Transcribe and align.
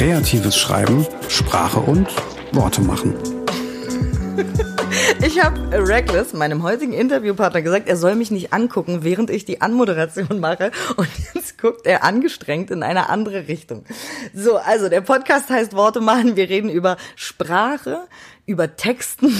Kreatives 0.00 0.56
Schreiben, 0.56 1.06
Sprache 1.28 1.78
und 1.78 2.08
Worte 2.52 2.80
machen. 2.80 3.14
Ich 5.22 5.44
habe 5.44 5.60
Reckless, 5.86 6.32
meinem 6.32 6.62
heutigen 6.62 6.94
Interviewpartner, 6.94 7.60
gesagt, 7.60 7.86
er 7.86 7.98
soll 7.98 8.14
mich 8.14 8.30
nicht 8.30 8.54
angucken, 8.54 9.04
während 9.04 9.28
ich 9.28 9.44
die 9.44 9.60
Anmoderation 9.60 10.40
mache. 10.40 10.70
Und 10.96 11.06
jetzt 11.34 11.58
guckt 11.58 11.84
er 11.84 12.02
angestrengt 12.02 12.70
in 12.70 12.82
eine 12.82 13.10
andere 13.10 13.46
Richtung. 13.46 13.84
So, 14.32 14.56
also 14.56 14.88
der 14.88 15.02
Podcast 15.02 15.50
heißt 15.50 15.74
Worte 15.74 16.00
machen. 16.00 16.34
Wir 16.34 16.48
reden 16.48 16.70
über 16.70 16.96
Sprache, 17.14 18.08
über 18.46 18.76
Texten. 18.76 19.36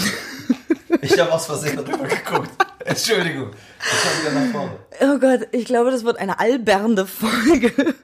Ich 1.01 1.19
habe 1.19 1.33
aus 1.33 1.47
Versehen 1.47 1.77
drüber 1.77 2.05
geguckt. 2.05 2.51
Entschuldigung. 2.85 3.49
Ich 3.79 4.21
wieder 4.21 4.39
nach 4.39 4.51
vorne. 4.51 4.71
Oh 5.01 5.17
Gott, 5.17 5.47
ich 5.53 5.65
glaube, 5.65 5.89
das 5.89 6.03
wird 6.03 6.17
eine 6.17 6.39
albernde 6.39 7.07
Folge. 7.07 7.95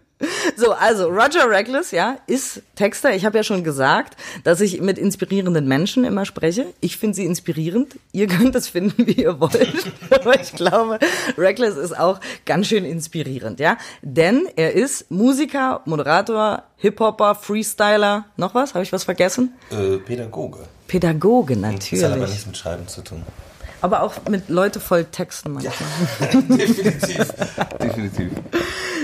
So, 0.59 0.71
also 0.71 1.07
Roger 1.09 1.47
Reckless, 1.47 1.91
ja, 1.91 2.17
ist 2.25 2.63
Texter. 2.75 3.13
Ich 3.13 3.25
habe 3.25 3.37
ja 3.37 3.43
schon 3.43 3.63
gesagt, 3.63 4.17
dass 4.43 4.59
ich 4.59 4.81
mit 4.81 4.97
inspirierenden 4.97 5.67
Menschen 5.67 6.03
immer 6.03 6.25
spreche. 6.25 6.65
Ich 6.81 6.97
finde 6.97 7.15
sie 7.15 7.25
inspirierend. 7.25 7.95
Ihr 8.11 8.25
könnt 8.25 8.55
es 8.55 8.67
finden, 8.67 9.05
wie 9.05 9.11
ihr 9.11 9.39
wollt. 9.39 9.91
Aber 10.09 10.41
ich 10.41 10.51
glaube, 10.53 10.97
Reckless 11.37 11.77
ist 11.77 11.97
auch 11.97 12.19
ganz 12.45 12.65
schön 12.67 12.85
inspirierend, 12.85 13.59
ja. 13.59 13.77
Denn 14.01 14.47
er 14.55 14.73
ist 14.73 15.11
Musiker, 15.11 15.81
Moderator, 15.85 16.63
Hip-Hopper, 16.77 17.35
Freestyler. 17.35 18.25
Noch 18.35 18.55
was? 18.55 18.73
Habe 18.73 18.83
ich 18.83 18.91
was 18.91 19.03
vergessen? 19.03 19.53
Äh, 19.69 19.97
Pädagoge. 19.97 20.61
Pädagoge, 20.87 21.53
Das 21.53 21.61
natürlich. 21.61 22.03
hat 22.03 22.13
aber 22.13 22.25
nichts 22.27 22.47
mit 22.47 22.57
Schreiben 22.57 22.87
zu 22.87 23.01
tun. 23.01 23.21
Aber 23.81 24.01
auch 24.01 24.13
mit 24.29 24.49
Leute 24.49 24.79
voll 24.79 25.05
Texten 25.05 25.53
manchmal. 25.53 25.73
definitiv. 26.57 27.27
Definitiv. 27.81 28.29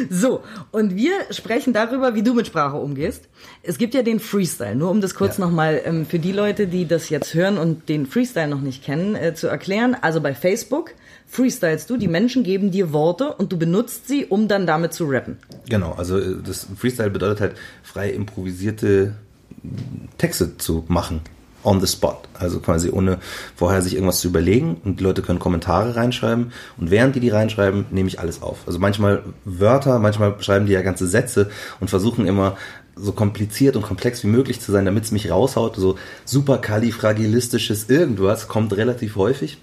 So, 0.09 0.41
und 0.71 0.95
wir 0.95 1.11
sprechen 1.31 1.73
darüber, 1.73 2.15
wie 2.15 2.23
du 2.23 2.33
mit 2.33 2.47
Sprache 2.47 2.77
umgehst. 2.77 3.29
Es 3.61 3.77
gibt 3.77 3.93
ja 3.93 4.01
den 4.01 4.19
Freestyle, 4.19 4.75
nur 4.75 4.89
um 4.89 4.99
das 5.01 5.15
kurz 5.15 5.37
Ja. 5.37 5.45
nochmal 5.45 5.81
ähm, 5.85 6.05
für 6.05 6.19
die 6.19 6.31
Leute, 6.31 6.67
die 6.67 6.87
das 6.87 7.09
jetzt 7.09 7.33
hören 7.33 7.57
und 7.57 7.87
den 7.87 8.05
Freestyle 8.07 8.47
noch 8.47 8.61
nicht 8.61 8.83
kennen, 8.83 9.15
äh, 9.15 9.33
zu 9.35 9.47
erklären. 9.47 9.95
Also 10.01 10.19
bei 10.21 10.33
Facebook 10.33 10.91
freestylst 11.27 11.89
du, 11.89 11.97
die 11.97 12.07
Menschen 12.07 12.43
geben 12.43 12.71
dir 12.71 12.91
Worte 12.93 13.33
und 13.33 13.51
du 13.51 13.57
benutzt 13.57 14.07
sie, 14.07 14.25
um 14.25 14.47
dann 14.47 14.65
damit 14.67 14.93
zu 14.93 15.05
rappen. 15.05 15.37
Genau, 15.69 15.93
also 15.93 16.17
äh, 16.19 16.35
das 16.45 16.67
Freestyle 16.77 17.09
bedeutet 17.11 17.41
halt 17.41 17.55
frei 17.83 18.09
improvisierte 18.09 19.13
Texte 20.17 20.57
zu 20.57 20.83
machen. 20.87 21.21
On 21.63 21.79
the 21.79 21.87
spot. 21.87 22.17
Also 22.33 22.59
quasi 22.59 22.89
ohne 22.89 23.19
vorher 23.55 23.81
sich 23.81 23.93
irgendwas 23.93 24.19
zu 24.19 24.27
überlegen 24.27 24.81
und 24.83 24.99
die 24.99 25.03
Leute 25.03 25.21
können 25.21 25.39
Kommentare 25.39 25.95
reinschreiben 25.95 26.51
und 26.77 26.91
während 26.91 27.15
die 27.15 27.19
die 27.19 27.29
reinschreiben, 27.29 27.85
nehme 27.91 28.09
ich 28.09 28.19
alles 28.19 28.41
auf. 28.41 28.59
Also 28.65 28.79
manchmal 28.79 29.23
Wörter, 29.45 29.99
manchmal 29.99 30.35
schreiben 30.41 30.65
die 30.65 30.73
ja 30.73 30.81
ganze 30.81 31.07
Sätze 31.07 31.49
und 31.79 31.89
versuchen 31.89 32.27
immer 32.27 32.57
so 32.95 33.11
kompliziert 33.11 33.75
und 33.75 33.81
komplex 33.81 34.23
wie 34.23 34.27
möglich 34.27 34.61
zu 34.61 34.71
sein, 34.71 34.85
damit 34.85 35.05
es 35.05 35.11
mich 35.11 35.31
raushaut. 35.31 35.75
So 35.75 35.97
super 36.25 36.57
kalifragilistisches 36.59 37.89
irgendwas 37.89 38.47
kommt 38.47 38.75
relativ 38.75 39.15
häufig. 39.15 39.57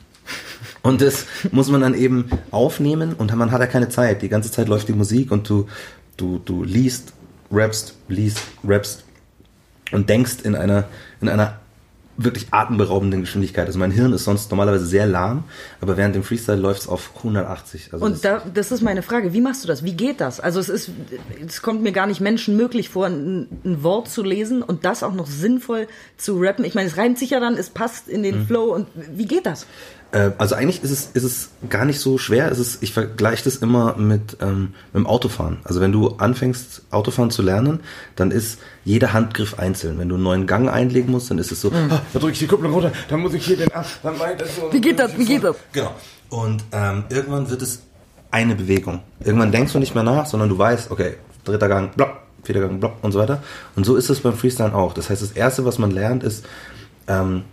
Und 0.82 1.00
das 1.00 1.26
muss 1.52 1.70
man 1.70 1.80
dann 1.80 1.94
eben 1.94 2.30
aufnehmen 2.50 3.12
und 3.12 3.34
man 3.34 3.50
hat 3.50 3.60
ja 3.60 3.66
keine 3.66 3.88
Zeit. 3.88 4.22
Die 4.22 4.28
ganze 4.28 4.50
Zeit 4.50 4.68
läuft 4.68 4.88
die 4.88 4.92
Musik 4.92 5.30
und 5.30 5.48
du, 5.48 5.66
du, 6.16 6.40
du 6.44 6.62
liest, 6.62 7.12
rappst, 7.52 7.94
liest, 8.08 8.40
rappst 8.64 9.04
und 9.92 10.08
denkst 10.08 10.38
in 10.42 10.54
einer, 10.54 10.84
in 11.20 11.28
einer 11.28 11.58
wirklich 12.22 12.48
atemberaubenden 12.50 13.20
Geschwindigkeit. 13.20 13.66
Also 13.66 13.78
mein 13.78 13.90
Hirn 13.90 14.12
ist 14.12 14.24
sonst 14.24 14.50
normalerweise 14.50 14.84
sehr 14.86 15.06
lahm, 15.06 15.44
aber 15.80 15.96
während 15.96 16.14
dem 16.14 16.22
Freestyle 16.22 16.58
läuft 16.58 16.82
es 16.82 16.88
auf 16.88 17.10
180. 17.18 17.92
Also 17.92 18.06
das- 18.08 18.14
Und 18.16 18.24
da, 18.24 18.42
das 18.52 18.72
ist 18.72 18.82
meine 18.82 19.02
Frage, 19.02 19.32
wie 19.32 19.40
machst 19.40 19.64
du 19.64 19.68
das? 19.68 19.84
Wie 19.84 19.94
geht 19.94 20.20
das? 20.20 20.38
Also 20.40 20.60
es 20.60 20.68
ist, 20.68 20.90
es 21.46 21.62
kommt 21.62 21.82
mir 21.82 21.92
gar 21.92 22.06
nicht 22.06 22.20
menschenmöglich 22.20 22.88
vor, 22.90 23.06
ein, 23.06 23.48
ein 23.64 23.82
Wort 23.82 24.08
zu 24.08 24.22
lesen 24.22 24.62
und 24.62 24.84
das 24.84 25.02
auch 25.02 25.14
noch 25.14 25.26
sinnvoll 25.26 25.86
zu 26.16 26.38
rappen. 26.38 26.64
Ich 26.64 26.74
meine, 26.74 26.88
es 26.88 26.96
reimt 26.96 27.18
sich 27.18 27.30
ja 27.30 27.40
dann, 27.40 27.54
es 27.54 27.70
passt 27.70 28.08
in 28.08 28.20
Mhm. 28.20 28.24
den 28.24 28.46
Flow 28.46 28.74
und 28.74 28.86
wie 29.12 29.26
geht 29.26 29.46
das? 29.46 29.66
Äh, 30.12 30.30
also 30.38 30.54
eigentlich 30.54 30.82
ist 30.82 30.90
es, 30.90 31.10
ist 31.12 31.22
es 31.22 31.50
gar 31.68 31.84
nicht 31.84 32.00
so 32.00 32.18
schwer. 32.18 32.50
Es 32.50 32.58
ist, 32.58 32.82
ich 32.82 32.92
vergleiche 32.92 33.44
das 33.44 33.56
immer 33.56 33.96
mit, 33.96 34.38
ähm, 34.40 34.74
mit 34.92 35.04
dem 35.04 35.06
Autofahren. 35.06 35.58
Also 35.64 35.80
wenn 35.80 35.92
du 35.92 36.16
anfängst, 36.16 36.82
Autofahren 36.90 37.30
zu 37.30 37.42
lernen, 37.42 37.80
dann 38.16 38.30
ist 38.30 38.58
jeder 38.84 39.12
Handgriff 39.12 39.58
einzeln. 39.58 39.98
Wenn 39.98 40.08
du 40.08 40.16
einen 40.16 40.24
neuen 40.24 40.46
Gang 40.46 40.68
einlegen 40.68 41.10
musst, 41.10 41.30
dann 41.30 41.38
ist 41.38 41.52
es 41.52 41.60
so, 41.60 41.70
ah, 41.70 42.00
da 42.12 42.18
drücke 42.18 42.32
ich 42.32 42.38
die 42.40 42.46
Kupplung 42.46 42.72
runter, 42.72 42.92
dann 43.08 43.20
muss 43.20 43.34
ich 43.34 43.44
hier 43.44 43.56
den 43.56 43.72
ab, 43.72 43.86
dann 44.02 44.18
weiter 44.18 44.46
so. 44.46 44.72
Wie 44.72 44.80
geht 44.80 44.98
das? 44.98 45.16
Wie 45.16 45.24
geht 45.24 45.44
das? 45.44 45.56
Genau. 45.72 45.94
Und 46.28 46.64
ähm, 46.72 47.04
irgendwann 47.08 47.48
wird 47.50 47.62
es 47.62 47.82
eine 48.30 48.54
Bewegung. 48.54 49.00
Irgendwann 49.24 49.52
denkst 49.52 49.72
du 49.72 49.78
nicht 49.78 49.94
mehr 49.94 50.04
nach, 50.04 50.26
sondern 50.26 50.48
du 50.48 50.56
weißt, 50.56 50.90
okay, 50.90 51.14
dritter 51.44 51.68
Gang, 51.68 51.94
blopp, 51.96 52.22
vierter 52.44 52.60
Gang, 52.60 52.80
blopp 52.80 52.98
und 53.02 53.12
so 53.12 53.18
weiter. 53.18 53.42
Und 53.76 53.84
so 53.84 53.96
ist 53.96 54.08
es 54.10 54.20
beim 54.20 54.34
Freestyle 54.34 54.74
auch. 54.74 54.92
Das 54.94 55.10
heißt, 55.10 55.22
das 55.22 55.32
Erste, 55.32 55.64
was 55.64 55.78
man 55.78 55.90
lernt, 55.90 56.22
ist 56.22 56.44
ähm, 57.08 57.44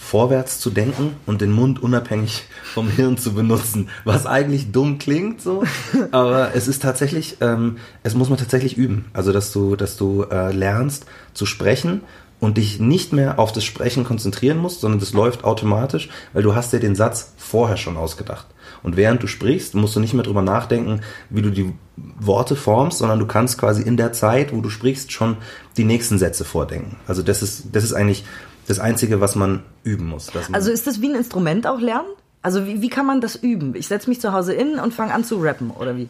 vorwärts 0.00 0.58
zu 0.58 0.70
denken 0.70 1.14
und 1.26 1.40
den 1.40 1.52
Mund 1.52 1.82
unabhängig 1.82 2.44
vom 2.64 2.88
Hirn 2.88 3.18
zu 3.18 3.34
benutzen, 3.34 3.90
was 4.04 4.26
eigentlich 4.26 4.72
dumm 4.72 4.98
klingt 4.98 5.40
so, 5.40 5.62
aber 6.10 6.54
es 6.54 6.66
ist 6.66 6.82
tatsächlich, 6.82 7.36
ähm, 7.40 7.76
es 8.02 8.14
muss 8.14 8.30
man 8.30 8.38
tatsächlich 8.38 8.76
üben, 8.76 9.04
also 9.12 9.30
dass 9.30 9.52
du, 9.52 9.76
dass 9.76 9.96
du 9.96 10.24
äh, 10.24 10.52
lernst 10.52 11.06
zu 11.34 11.46
sprechen 11.46 12.00
und 12.40 12.56
dich 12.56 12.80
nicht 12.80 13.12
mehr 13.12 13.38
auf 13.38 13.52
das 13.52 13.64
Sprechen 13.64 14.02
konzentrieren 14.02 14.58
musst, 14.58 14.80
sondern 14.80 14.98
das 14.98 15.12
läuft 15.12 15.44
automatisch, 15.44 16.08
weil 16.32 16.42
du 16.42 16.54
hast 16.54 16.72
dir 16.72 16.80
den 16.80 16.96
Satz 16.96 17.34
vorher 17.36 17.76
schon 17.76 17.96
ausgedacht. 17.96 18.46
Und 18.82 18.96
während 18.96 19.22
du 19.22 19.26
sprichst, 19.26 19.74
musst 19.74 19.94
du 19.94 20.00
nicht 20.00 20.14
mehr 20.14 20.22
drüber 20.22 20.42
nachdenken, 20.42 21.02
wie 21.28 21.42
du 21.42 21.50
die 21.50 21.74
Worte 22.18 22.56
formst, 22.56 22.98
sondern 22.98 23.18
du 23.18 23.26
kannst 23.26 23.58
quasi 23.58 23.82
in 23.82 23.98
der 23.98 24.12
Zeit, 24.14 24.54
wo 24.54 24.62
du 24.62 24.70
sprichst, 24.70 25.12
schon 25.12 25.36
die 25.76 25.84
nächsten 25.84 26.18
Sätze 26.18 26.46
vordenken. 26.46 26.96
Also 27.06 27.22
das 27.22 27.42
ist, 27.42 27.66
das 27.72 27.84
ist 27.84 27.92
eigentlich 27.92 28.24
das 28.70 28.78
Einzige, 28.78 29.20
was 29.20 29.34
man 29.36 29.62
üben 29.84 30.06
muss. 30.08 30.32
man- 30.34 30.54
Also 30.54 30.70
ist 30.70 30.86
das 30.86 31.00
wie 31.00 31.08
ein 31.10 31.14
Instrument 31.16 31.66
auch 31.66 31.80
lernen? 31.80 32.08
Also 32.42 32.66
wie, 32.66 32.80
wie 32.80 32.88
kann 32.88 33.04
man 33.04 33.20
das 33.20 33.36
üben? 33.36 33.74
Ich 33.74 33.86
setze 33.88 34.08
mich 34.08 34.18
zu 34.20 34.32
Hause 34.32 34.54
in 34.54 34.78
und 34.78 34.94
fange 34.94 35.12
an 35.12 35.24
zu 35.24 35.36
rappen, 35.42 35.70
oder 35.70 35.94
wie? 35.96 36.08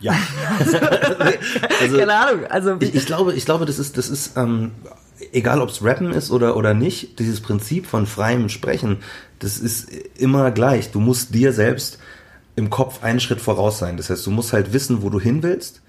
ja. 0.00 0.12
also, 1.80 1.96
Keine 1.98 2.14
Ahnung. 2.14 2.44
Also 2.50 2.76
ich, 2.80 2.94
ich 2.94 3.06
glaube, 3.06 3.32
ich 3.34 3.44
glaube, 3.44 3.64
das 3.64 3.78
ist, 3.78 3.96
das 3.96 4.08
ist, 4.10 4.36
ähm, 4.36 4.72
egal 5.32 5.60
ob 5.62 5.70
es 5.70 5.82
Rappen 5.82 6.12
ist 6.12 6.30
oder, 6.30 6.56
oder 6.56 6.74
nicht, 6.74 7.18
dieses 7.18 7.40
Prinzip 7.40 7.86
von 7.86 8.06
freiem 8.06 8.48
Sprechen, 8.50 8.98
das 9.38 9.58
ist 9.58 9.88
immer 10.18 10.50
gleich. 10.50 10.90
Du 10.90 11.00
musst 11.00 11.34
dir 11.34 11.52
selbst 11.52 11.98
im 12.56 12.68
Kopf 12.70 13.02
einen 13.02 13.20
Schritt 13.20 13.40
voraus 13.40 13.78
sein. 13.78 13.96
Das 13.96 14.10
heißt, 14.10 14.26
du 14.26 14.30
musst 14.30 14.52
halt 14.52 14.72
wissen, 14.72 15.02
wo 15.02 15.08
du 15.10 15.18
hin 15.20 15.42
willst. 15.42 15.80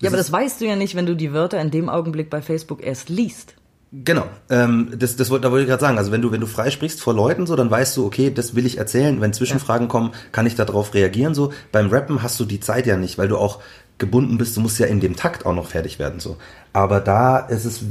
ja, 0.00 0.08
aber 0.08 0.18
das 0.18 0.30
weißt 0.30 0.60
du 0.60 0.66
ja 0.66 0.76
nicht, 0.76 0.94
wenn 0.94 1.06
du 1.06 1.16
die 1.16 1.32
Wörter 1.32 1.60
in 1.60 1.70
dem 1.72 1.88
Augenblick 1.88 2.30
bei 2.30 2.42
Facebook 2.42 2.80
erst 2.82 3.08
liest. 3.08 3.54
Genau, 4.02 4.24
ähm, 4.50 4.92
das, 4.98 5.14
das 5.14 5.30
wollte, 5.30 5.42
da 5.42 5.52
wollte 5.52 5.64
ich 5.64 5.68
gerade 5.68 5.80
sagen. 5.80 5.98
Also 5.98 6.10
wenn 6.10 6.20
du, 6.20 6.32
wenn 6.32 6.40
du 6.40 6.46
frei 6.46 6.70
sprichst 6.70 7.00
vor 7.00 7.14
Leuten 7.14 7.46
so, 7.46 7.54
dann 7.54 7.70
weißt 7.70 7.96
du, 7.96 8.06
okay, 8.06 8.32
das 8.32 8.56
will 8.56 8.66
ich 8.66 8.78
erzählen. 8.78 9.20
Wenn 9.20 9.32
Zwischenfragen 9.32 9.86
kommen, 9.86 10.12
kann 10.32 10.46
ich 10.46 10.56
darauf 10.56 10.94
reagieren. 10.94 11.34
So 11.34 11.52
beim 11.70 11.90
Rappen 11.90 12.22
hast 12.22 12.40
du 12.40 12.44
die 12.44 12.58
Zeit 12.60 12.86
ja 12.86 12.96
nicht, 12.96 13.18
weil 13.18 13.28
du 13.28 13.36
auch 13.36 13.60
gebunden 13.98 14.36
bist. 14.36 14.56
Du 14.56 14.60
musst 14.60 14.80
ja 14.80 14.86
in 14.86 14.98
dem 14.98 15.14
Takt 15.14 15.46
auch 15.46 15.54
noch 15.54 15.68
fertig 15.68 16.00
werden. 16.00 16.18
So, 16.18 16.38
aber 16.72 17.00
da 17.00 17.38
ist 17.38 17.64
es, 17.64 17.82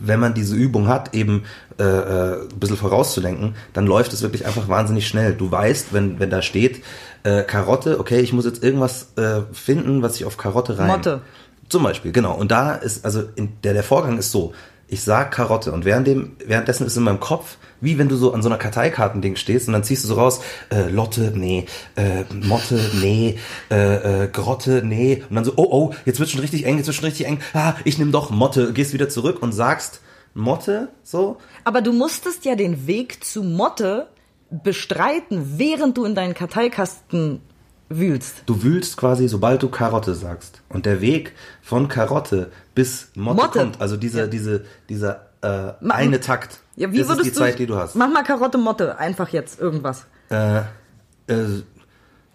wenn 0.00 0.20
man 0.20 0.34
diese 0.34 0.54
Übung 0.54 0.88
hat, 0.88 1.14
eben 1.14 1.44
äh, 1.78 1.84
äh, 1.84 2.42
ein 2.42 2.58
bisschen 2.58 2.76
vorauszudenken, 2.76 3.54
dann 3.72 3.86
läuft 3.86 4.12
es 4.12 4.20
wirklich 4.22 4.44
einfach 4.44 4.68
wahnsinnig 4.68 5.08
schnell. 5.08 5.32
Du 5.32 5.50
weißt, 5.50 5.94
wenn 5.94 6.20
wenn 6.20 6.28
da 6.28 6.42
steht 6.42 6.82
äh, 7.22 7.44
Karotte, 7.44 7.98
okay, 7.98 8.20
ich 8.20 8.34
muss 8.34 8.44
jetzt 8.44 8.62
irgendwas 8.62 9.12
äh, 9.16 9.40
finden, 9.52 10.02
was 10.02 10.16
ich 10.16 10.26
auf 10.26 10.36
Karotte 10.36 10.78
rein. 10.78 10.88
Motte. 10.88 11.22
Zum 11.68 11.82
Beispiel, 11.82 12.12
genau. 12.12 12.34
Und 12.34 12.50
da 12.50 12.74
ist, 12.74 13.04
also 13.04 13.24
in, 13.34 13.54
der, 13.64 13.72
der 13.72 13.82
Vorgang 13.82 14.18
ist 14.18 14.30
so, 14.30 14.52
ich 14.88 15.02
sag 15.02 15.32
Karotte 15.32 15.72
und 15.72 15.84
während 15.84 16.06
dem, 16.06 16.36
währenddessen 16.46 16.86
ist 16.86 16.96
in 16.96 17.02
meinem 17.02 17.20
Kopf, 17.20 17.56
wie 17.80 17.98
wenn 17.98 18.08
du 18.08 18.16
so 18.16 18.32
an 18.32 18.42
so 18.42 18.48
einer 18.48 18.58
Karteikartending 18.58 19.36
stehst 19.36 19.66
und 19.66 19.72
dann 19.72 19.84
ziehst 19.84 20.04
du 20.04 20.08
so 20.08 20.14
raus, 20.14 20.40
äh, 20.70 20.88
Lotte, 20.88 21.32
nee, 21.34 21.66
äh, 21.96 22.24
Motte, 22.32 22.80
nee, 23.00 23.36
äh, 23.70 24.24
äh, 24.24 24.28
Grotte, 24.28 24.82
nee. 24.84 25.24
Und 25.28 25.34
dann 25.34 25.44
so, 25.44 25.54
oh, 25.56 25.68
oh, 25.70 25.94
jetzt 26.04 26.20
wird 26.20 26.30
schon 26.30 26.40
richtig 26.40 26.66
eng, 26.66 26.76
jetzt 26.76 26.86
wird 26.86 26.96
schon 26.96 27.04
richtig 27.04 27.26
eng. 27.26 27.40
Ah, 27.52 27.74
ich 27.84 27.98
nehme 27.98 28.12
doch 28.12 28.30
Motte, 28.30 28.72
gehst 28.72 28.92
wieder 28.92 29.08
zurück 29.08 29.42
und 29.42 29.52
sagst 29.52 30.00
Motte, 30.34 30.88
so. 31.02 31.38
Aber 31.64 31.82
du 31.82 31.92
musstest 31.92 32.44
ja 32.44 32.54
den 32.54 32.86
Weg 32.86 33.24
zu 33.24 33.42
Motte 33.42 34.08
bestreiten, 34.50 35.58
während 35.58 35.96
du 35.96 36.04
in 36.04 36.14
deinen 36.14 36.34
Karteikasten 36.34 37.40
wühlst. 37.88 38.42
Du 38.46 38.62
wühlst 38.62 38.96
quasi, 38.96 39.28
sobald 39.28 39.62
du 39.62 39.68
Karotte 39.68 40.14
sagst. 40.14 40.60
Und 40.68 40.86
der 40.86 41.00
Weg 41.00 41.32
von 41.62 41.88
Karotte 41.88 42.50
bis 42.74 43.08
Motte, 43.14 43.36
Motte. 43.42 43.58
kommt, 43.60 43.80
also 43.80 43.96
diese, 43.96 44.28
diese, 44.28 44.64
dieser 44.88 45.26
äh, 45.42 45.72
Ma- 45.80 45.94
eine 45.94 46.20
Takt. 46.20 46.58
Ja, 46.76 46.90
wie 46.92 46.98
das 46.98 47.08
würdest 47.08 47.28
ist 47.28 47.34
die 47.36 47.38
du 47.38 47.44
Zeit, 47.46 47.58
die 47.58 47.66
du 47.66 47.76
hast. 47.76 47.94
Mach 47.94 48.08
mal 48.10 48.22
Karotte 48.24 48.58
Motte, 48.58 48.98
einfach 48.98 49.28
jetzt 49.30 49.60
irgendwas. 49.60 50.06
Äh, 50.30 50.58
äh, 50.58 50.64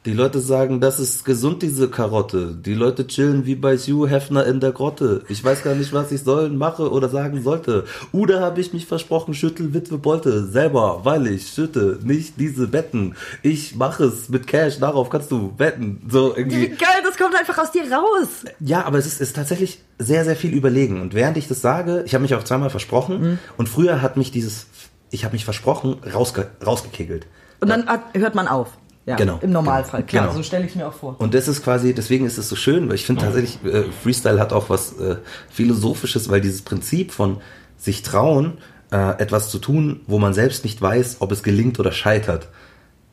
Die 0.03 0.13
Leute 0.13 0.39
sagen, 0.39 0.81
das 0.81 0.99
ist 0.99 1.25
gesund, 1.25 1.61
diese 1.61 1.87
Karotte. 1.87 2.55
Die 2.55 2.73
Leute 2.73 3.05
chillen 3.05 3.45
wie 3.45 3.53
bei 3.53 3.77
Hugh 3.77 4.09
Hefner 4.09 4.47
in 4.47 4.59
der 4.59 4.71
Grotte. 4.71 5.21
Ich 5.29 5.43
weiß 5.43 5.61
gar 5.61 5.75
nicht, 5.75 5.93
was 5.93 6.11
ich 6.11 6.23
sollen, 6.23 6.57
mache 6.57 6.89
oder 6.89 7.07
sagen 7.07 7.43
sollte. 7.43 7.85
Oder 8.11 8.39
habe 8.39 8.61
ich 8.61 8.73
mich 8.73 8.87
versprochen, 8.87 9.35
schüttel 9.35 9.75
Witwe 9.75 9.99
Bolte. 9.99 10.47
Selber, 10.47 11.01
weil 11.03 11.27
ich 11.27 11.49
schütte 11.49 11.99
nicht 12.01 12.39
diese 12.39 12.65
Betten. 12.65 13.15
Ich 13.43 13.75
mache 13.75 14.05
es 14.05 14.27
mit 14.29 14.47
Cash, 14.47 14.79
darauf 14.79 15.11
kannst 15.11 15.29
du 15.29 15.53
wetten. 15.57 16.01
So 16.09 16.35
Wie 16.35 16.39
irgendwie. 16.39 16.67
geil, 16.69 17.03
das 17.03 17.15
kommt 17.15 17.35
einfach 17.35 17.59
aus 17.59 17.71
dir 17.71 17.83
raus. 17.83 18.27
Ja, 18.59 18.85
aber 18.85 18.97
es 18.97 19.05
ist, 19.05 19.21
ist 19.21 19.35
tatsächlich 19.35 19.83
sehr, 19.99 20.25
sehr 20.25 20.35
viel 20.35 20.55
überlegen. 20.55 20.99
Und 20.99 21.13
während 21.13 21.37
ich 21.37 21.47
das 21.47 21.61
sage, 21.61 22.01
ich 22.07 22.15
habe 22.15 22.23
mich 22.23 22.33
auch 22.33 22.43
zweimal 22.43 22.71
versprochen. 22.71 23.37
Und 23.55 23.69
früher 23.69 24.01
hat 24.01 24.17
mich 24.17 24.31
dieses, 24.31 24.65
ich 25.11 25.25
habe 25.25 25.33
mich 25.33 25.45
versprochen, 25.45 25.97
rausge 26.11 26.49
rausgekegelt. 26.65 27.27
Und 27.59 27.69
dann 27.69 27.85
hat, 27.85 28.01
hört 28.15 28.33
man 28.33 28.47
auf. 28.47 28.69
Ja, 29.05 29.15
Genau. 29.15 29.39
Im 29.41 29.51
Normalfall, 29.51 30.03
klar, 30.03 30.25
Genau. 30.25 30.37
so 30.37 30.43
stelle 30.43 30.65
ich 30.65 30.75
mir 30.75 30.87
auch 30.87 30.93
vor. 30.93 31.15
Und 31.19 31.33
das 31.33 31.47
ist 31.47 31.63
quasi, 31.63 31.93
deswegen 31.93 32.25
ist 32.25 32.37
es 32.37 32.47
so 32.47 32.55
schön, 32.55 32.87
weil 32.87 32.95
ich 32.95 33.05
finde 33.05 33.23
tatsächlich, 33.23 33.57
äh, 33.65 33.83
Freestyle 34.03 34.39
hat 34.39 34.53
auch 34.53 34.69
was 34.69 34.93
äh, 34.99 35.15
Philosophisches, 35.49 36.29
weil 36.29 36.41
dieses 36.41 36.61
Prinzip 36.61 37.11
von 37.11 37.37
sich 37.77 38.03
trauen, 38.03 38.59
äh, 38.91 39.19
etwas 39.21 39.49
zu 39.49 39.57
tun, 39.59 40.01
wo 40.07 40.19
man 40.19 40.33
selbst 40.33 40.63
nicht 40.63 40.81
weiß, 40.81 41.17
ob 41.19 41.31
es 41.31 41.41
gelingt 41.43 41.79
oder 41.79 41.91
scheitert, 41.91 42.49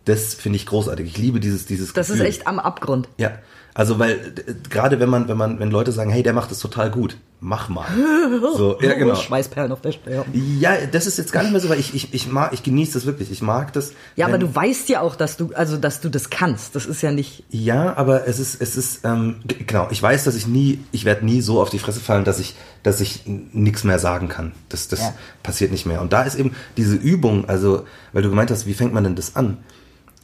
das 0.04 0.34
finde 0.34 0.56
ich 0.56 0.66
großartig. 0.66 1.06
Ich 1.06 1.18
liebe 1.18 1.40
dieses, 1.40 1.66
dieses 1.66 1.92
Das 1.92 2.08
ist 2.08 2.14
Gefühl. 2.16 2.26
echt 2.28 2.46
am 2.46 2.58
Abgrund. 2.58 3.08
Ja, 3.18 3.32
also 3.78 4.00
weil 4.00 4.10
äh, 4.10 4.54
gerade 4.70 4.98
wenn 4.98 5.08
man, 5.08 5.28
wenn 5.28 5.36
man, 5.36 5.60
wenn 5.60 5.70
Leute 5.70 5.92
sagen, 5.92 6.10
hey, 6.10 6.24
der 6.24 6.32
macht 6.32 6.50
es 6.50 6.58
total 6.58 6.90
gut, 6.90 7.16
mach 7.38 7.68
mal. 7.68 7.86
So, 8.56 8.76
ja 8.80 8.94
genau. 8.94 9.14
Schweißperlen 9.14 9.70
auf 9.70 9.80
der 9.80 9.92
Stirn. 9.92 10.24
Ja, 10.58 10.72
das 10.90 11.06
ist 11.06 11.16
jetzt 11.16 11.32
gar 11.32 11.42
nicht 11.42 11.52
mehr 11.52 11.60
so, 11.60 11.68
weil 11.68 11.78
ich, 11.78 11.94
ich, 11.94 12.12
ich 12.12 12.26
mag, 12.30 12.52
ich 12.52 12.64
genieße 12.64 12.94
das 12.94 13.06
wirklich. 13.06 13.30
Ich 13.30 13.40
mag 13.40 13.72
das. 13.72 13.92
Ja, 14.16 14.26
aber 14.26 14.38
du 14.38 14.52
weißt 14.52 14.88
ja 14.88 15.00
auch, 15.00 15.14
dass 15.14 15.36
du, 15.36 15.52
also 15.54 15.76
dass 15.76 16.00
du 16.00 16.08
das 16.08 16.28
kannst. 16.28 16.74
Das 16.74 16.86
ist 16.86 17.02
ja 17.02 17.12
nicht. 17.12 17.44
Ja, 17.50 17.96
aber 17.96 18.26
es 18.26 18.40
ist, 18.40 18.60
es 18.60 18.76
ist, 18.76 19.04
ähm, 19.04 19.36
genau, 19.46 19.86
ich 19.90 20.02
weiß, 20.02 20.24
dass 20.24 20.34
ich 20.34 20.48
nie, 20.48 20.80
ich 20.90 21.04
werde 21.04 21.24
nie 21.24 21.40
so 21.40 21.60
auf 21.60 21.70
die 21.70 21.78
Fresse 21.78 22.00
fallen, 22.00 22.24
dass 22.24 22.40
ich, 22.40 22.56
dass 22.82 23.00
ich 23.00 23.22
nichts 23.26 23.84
mehr 23.84 24.00
sagen 24.00 24.28
kann. 24.28 24.52
Das, 24.68 24.88
das 24.88 25.00
Ja. 25.00 25.14
passiert 25.44 25.70
nicht 25.70 25.86
mehr. 25.86 26.00
Und 26.00 26.12
da 26.12 26.22
ist 26.22 26.34
eben 26.34 26.52
diese 26.76 26.96
Übung, 26.96 27.48
also, 27.48 27.84
weil 28.12 28.22
du 28.22 28.28
gemeint 28.28 28.50
hast, 28.50 28.66
wie 28.66 28.74
fängt 28.74 28.92
man 28.92 29.04
denn 29.04 29.14
das 29.14 29.36
an? 29.36 29.58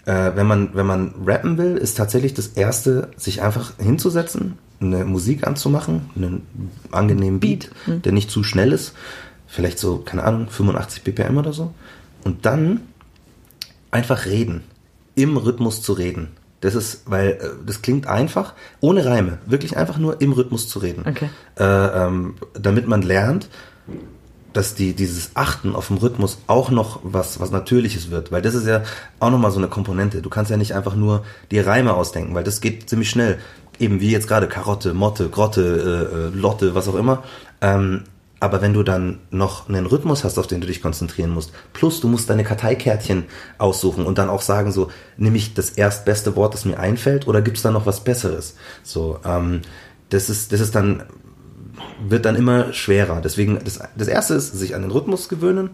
Äh, 0.06 0.33
wenn 0.35 0.47
man, 0.47 0.75
wenn 0.75 0.87
man 0.87 1.15
rappen 1.25 1.56
will, 1.59 1.77
ist 1.77 1.97
tatsächlich 1.97 2.35
das 2.35 2.49
erste, 2.49 3.09
sich 3.17 3.43
einfach 3.43 3.73
hinzusetzen, 3.79 4.59
eine 4.81 5.05
Musik 5.05 5.47
anzumachen, 5.47 6.11
einen 6.15 6.47
angenehmen 6.91 7.41
Beat, 7.41 7.71
der 7.87 8.12
nicht 8.12 8.31
zu 8.31 8.45
schnell 8.45 8.73
ist. 8.73 8.95
Vielleicht 9.47 9.79
so, 9.79 9.99
keine 9.99 10.25
Ahnung, 10.25 10.49
85 10.51 11.05
BPM 11.05 11.39
oder 11.39 11.53
so. 11.53 11.73
Und 12.25 12.45
dann 12.45 12.81
einfach 13.91 14.27
reden. 14.27 14.62
Im 15.15 15.37
Rhythmus 15.37 15.81
zu 15.81 15.93
reden. 15.93 16.29
Das 16.61 16.75
ist, 16.75 17.03
weil 17.07 17.33
äh, 17.33 17.50
das 17.65 17.83
klingt 17.83 18.07
einfach, 18.07 18.55
ohne 18.81 19.05
Reime, 19.05 19.39
wirklich 19.47 19.77
einfach 19.77 19.99
nur 19.99 20.21
im 20.21 20.33
Rhythmus 20.33 20.69
zu 20.69 20.79
reden. 20.79 21.05
Okay. 21.07 21.29
Äh, 21.57 21.65
ähm, 21.65 22.35
damit 22.55 22.89
man 22.89 23.03
lernt, 23.03 23.49
dass 24.55 24.75
die, 24.75 24.95
dieses 24.95 25.33
Achten 25.35 25.75
auf 25.75 25.89
den 25.89 25.99
Rhythmus 25.99 26.39
auch 26.47 26.71
noch 26.71 27.01
was, 27.03 27.41
was 27.41 27.51
Natürliches 27.51 28.11
wird. 28.11 28.33
Weil 28.33 28.41
das 28.41 28.55
ist 28.55 28.67
ja 28.67 28.83
auch 29.21 29.31
nochmal 29.31 29.51
so 29.51 29.59
eine 29.59 29.69
Komponente. 29.69 30.23
Du 30.23 30.31
kannst 30.31 30.51
ja 30.51 30.56
nicht 30.56 30.75
einfach 30.75 30.95
nur 30.95 31.25
die 31.51 31.59
Reime 31.59 31.95
ausdenken, 31.95 32.35
weil 32.35 32.45
das 32.45 32.61
geht 32.61 32.89
ziemlich 32.89 33.11
schnell. 33.11 33.39
Eben 33.79 34.01
wie 34.01 34.11
jetzt 34.11 34.29
gerade 34.29 34.47
Karotte, 34.47 34.95
Motte, 34.95 35.29
Grotte, 35.29 36.09
äh, 36.12 36.17
äh, 36.17 36.41
Lotte, 36.41 36.75
was 36.77 36.89
auch 36.89 36.95
immer. 36.95 37.25
Ähm, 37.61 38.05
aber 38.39 38.61
wenn 38.61 38.75
du 38.75 38.83
dann 38.83 39.21
noch 39.31 39.69
einen 39.69 39.87
Rhythmus 39.87 40.23
hast, 40.23 40.39
auf 40.39 40.47
den 40.47 40.61
du 40.61 40.67
dich 40.67 40.83
konzentrieren 40.83 41.31
musst, 41.31 41.53
plus 41.73 42.00
du 42.00 42.09
musst 42.09 42.29
deine 42.29 42.45
Karteikärtchen 42.45 43.25
aussuchen 43.59 44.07
und 44.07 44.19
dann 44.19 44.29
auch 44.29 44.43
sagen, 44.43 44.71
so, 44.71 44.91
nehme 45.17 45.39
ich 45.39 45.55
das 45.55 45.71
erstbeste 45.71 46.37
Wort, 46.37 46.55
das 46.55 46.65
mir 46.65 46.79
einfällt, 46.79 47.27
oder 47.27 47.43
gibt 47.43 47.57
es 47.57 47.62
da 47.62 47.71
noch 47.71 47.87
was 47.87 48.05
Besseres? 48.05 48.57
So, 48.83 49.19
ähm, 49.25 49.62
das 50.11 50.29
ist, 50.29 50.53
das 50.53 50.61
ist 50.61 50.75
dann, 50.75 51.05
wird 52.06 52.25
dann 52.25 52.37
immer 52.37 52.73
schwerer. 52.73 53.21
Deswegen, 53.23 53.59
das, 53.65 53.81
das 53.97 54.09
erste 54.09 54.35
ist, 54.35 54.53
sich 54.59 54.75
an 54.75 54.82
den 54.82 54.91
Rhythmus 54.91 55.29
gewöhnen, 55.29 55.71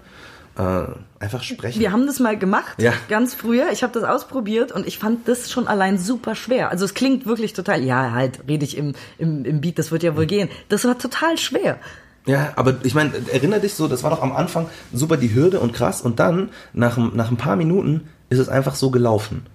äh, 0.57 0.85
einfach 1.21 1.43
sprechen. 1.43 1.81
Wir 1.81 1.93
haben 1.93 2.07
das 2.07 2.19
mal 2.21 2.37
gemacht, 2.39 2.81
Ja. 2.83 2.93
ganz 3.09 3.35
früher. 3.35 3.67
Ich 3.73 3.83
habe 3.83 3.93
das 3.93 4.05
ausprobiert 4.05 4.73
und 4.73 4.87
ich 4.87 4.99
fand 4.99 5.29
das 5.29 5.51
schon 5.51 5.69
allein 5.69 5.99
super 5.99 6.35
schwer. 6.35 6.71
Also 6.71 6.85
es 6.85 6.95
klingt 6.95 7.27
wirklich 7.27 7.53
total, 7.53 7.83
ja, 7.83 8.13
halt, 8.13 8.41
rede 8.49 8.65
ich 8.65 8.77
im, 8.77 8.95
im, 9.19 9.45
im 9.45 9.61
Beat, 9.61 9.79
das 9.79 9.91
wird 9.93 10.03
ja 10.03 10.17
wohl 10.17 10.27
gehen. 10.27 10.49
Das 10.69 10.85
war 10.85 10.99
total 10.99 11.39
schwer. 11.39 11.79
Ja, 12.27 12.53
aber 12.57 12.77
ich 12.83 12.95
meine, 12.95 13.13
erinnere 13.33 13.61
dich 13.61 13.75
so, 13.75 13.89
das 13.89 14.03
war 14.03 14.11
doch 14.11 14.23
am 14.23 14.33
Anfang 14.33 14.67
super 14.93 15.17
die 15.17 15.35
Hürde 15.35 15.61
und 15.61 15.73
krass 15.73 16.03
und 16.03 16.19
dann, 16.21 16.51
nach, 16.75 16.97
nach 16.99 17.31
ein 17.31 17.37
paar 17.39 17.57
Minuten, 17.57 18.09
ist 18.29 18.39
es 18.39 18.49
einfach 18.49 18.75
so 18.75 18.91
gelaufen. 18.91 19.47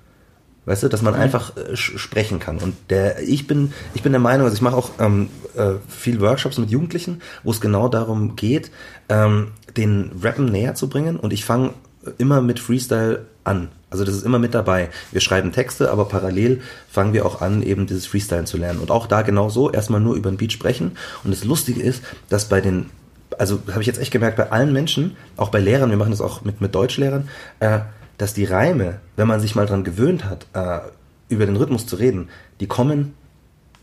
Weißt 0.66 0.84
du, 0.84 0.88
dass 0.88 1.02
man 1.02 1.14
einfach 1.14 1.56
äh, 1.58 1.76
sprechen 1.76 2.40
kann. 2.40 2.58
Und 2.58 2.76
der, 2.90 3.22
ich 3.22 3.48
bin, 3.48 3.74
ich 3.94 4.02
bin 4.02 4.12
der 4.12 4.22
Meinung, 4.22 4.46
also 4.46 4.56
ich 4.56 4.62
mache 4.62 4.76
auch 4.76 4.92
ähm, 5.00 5.30
äh, 5.56 5.74
viel 5.88 6.20
Workshops 6.22 6.58
mit 6.58 6.72
Jugendlichen, 6.72 7.22
wo 7.44 7.52
es 7.52 7.62
genau 7.62 7.88
darum 7.88 8.36
geht, 8.36 8.72
ähm, 9.10 9.52
den 9.78 10.12
Rappen 10.22 10.46
näher 10.46 10.76
zu 10.76 10.90
bringen. 10.90 11.18
Und 11.18 11.34
ich 11.34 11.46
fange 11.46 11.74
immer 12.18 12.42
mit 12.42 12.60
Freestyle 12.60 13.26
an. 13.44 13.70
Also 13.90 14.04
das 14.04 14.16
ist 14.16 14.26
immer 14.26 14.40
mit 14.40 14.54
dabei. 14.54 14.90
Wir 15.12 15.22
schreiben 15.22 15.52
Texte, 15.52 15.92
aber 15.92 16.06
parallel 16.06 16.62
fangen 16.90 17.14
wir 17.14 17.26
auch 17.26 17.42
an, 17.42 17.62
eben 17.62 17.88
dieses 17.88 18.06
Freestylen 18.06 18.46
zu 18.46 18.58
lernen. 18.58 18.80
Und 18.80 18.92
auch 18.92 19.08
da 19.08 19.22
genau 19.22 19.50
so, 19.50 19.72
erstmal 19.72 20.02
nur 20.02 20.16
über 20.16 20.30
den 20.30 20.38
Beat 20.38 20.52
sprechen. 20.52 20.98
Und 21.24 21.32
das 21.32 21.44
Lustige 21.44 21.82
ist, 21.82 22.04
dass 22.28 22.50
bei 22.50 22.60
den, 22.60 22.90
also 23.38 23.60
habe 23.70 23.82
ich 23.82 23.88
jetzt 23.88 24.00
echt 24.00 24.12
gemerkt, 24.12 24.38
bei 24.38 24.52
allen 24.52 24.74
Menschen, 24.74 25.16
auch 25.38 25.50
bei 25.50 25.60
Lehrern, 25.60 25.92
wir 25.92 25.98
machen 25.98 26.12
das 26.12 26.22
auch 26.22 26.44
mit, 26.44 26.60
mit 26.60 26.76
Deutschlehrern, 26.76 27.30
äh, 27.60 27.80
dass 28.18 28.34
die 28.34 28.46
Reime, 28.46 29.00
wenn 29.16 29.28
man 29.28 29.40
sich 29.40 29.56
mal 29.56 29.66
dran 29.66 29.84
gewöhnt 29.84 30.26
hat, 30.26 30.48
äh, 30.54 30.80
über 31.28 31.46
den 31.46 31.56
Rhythmus 31.56 31.88
zu 31.88 31.96
reden, 31.96 32.30
die 32.60 32.68
kommen 32.68 33.14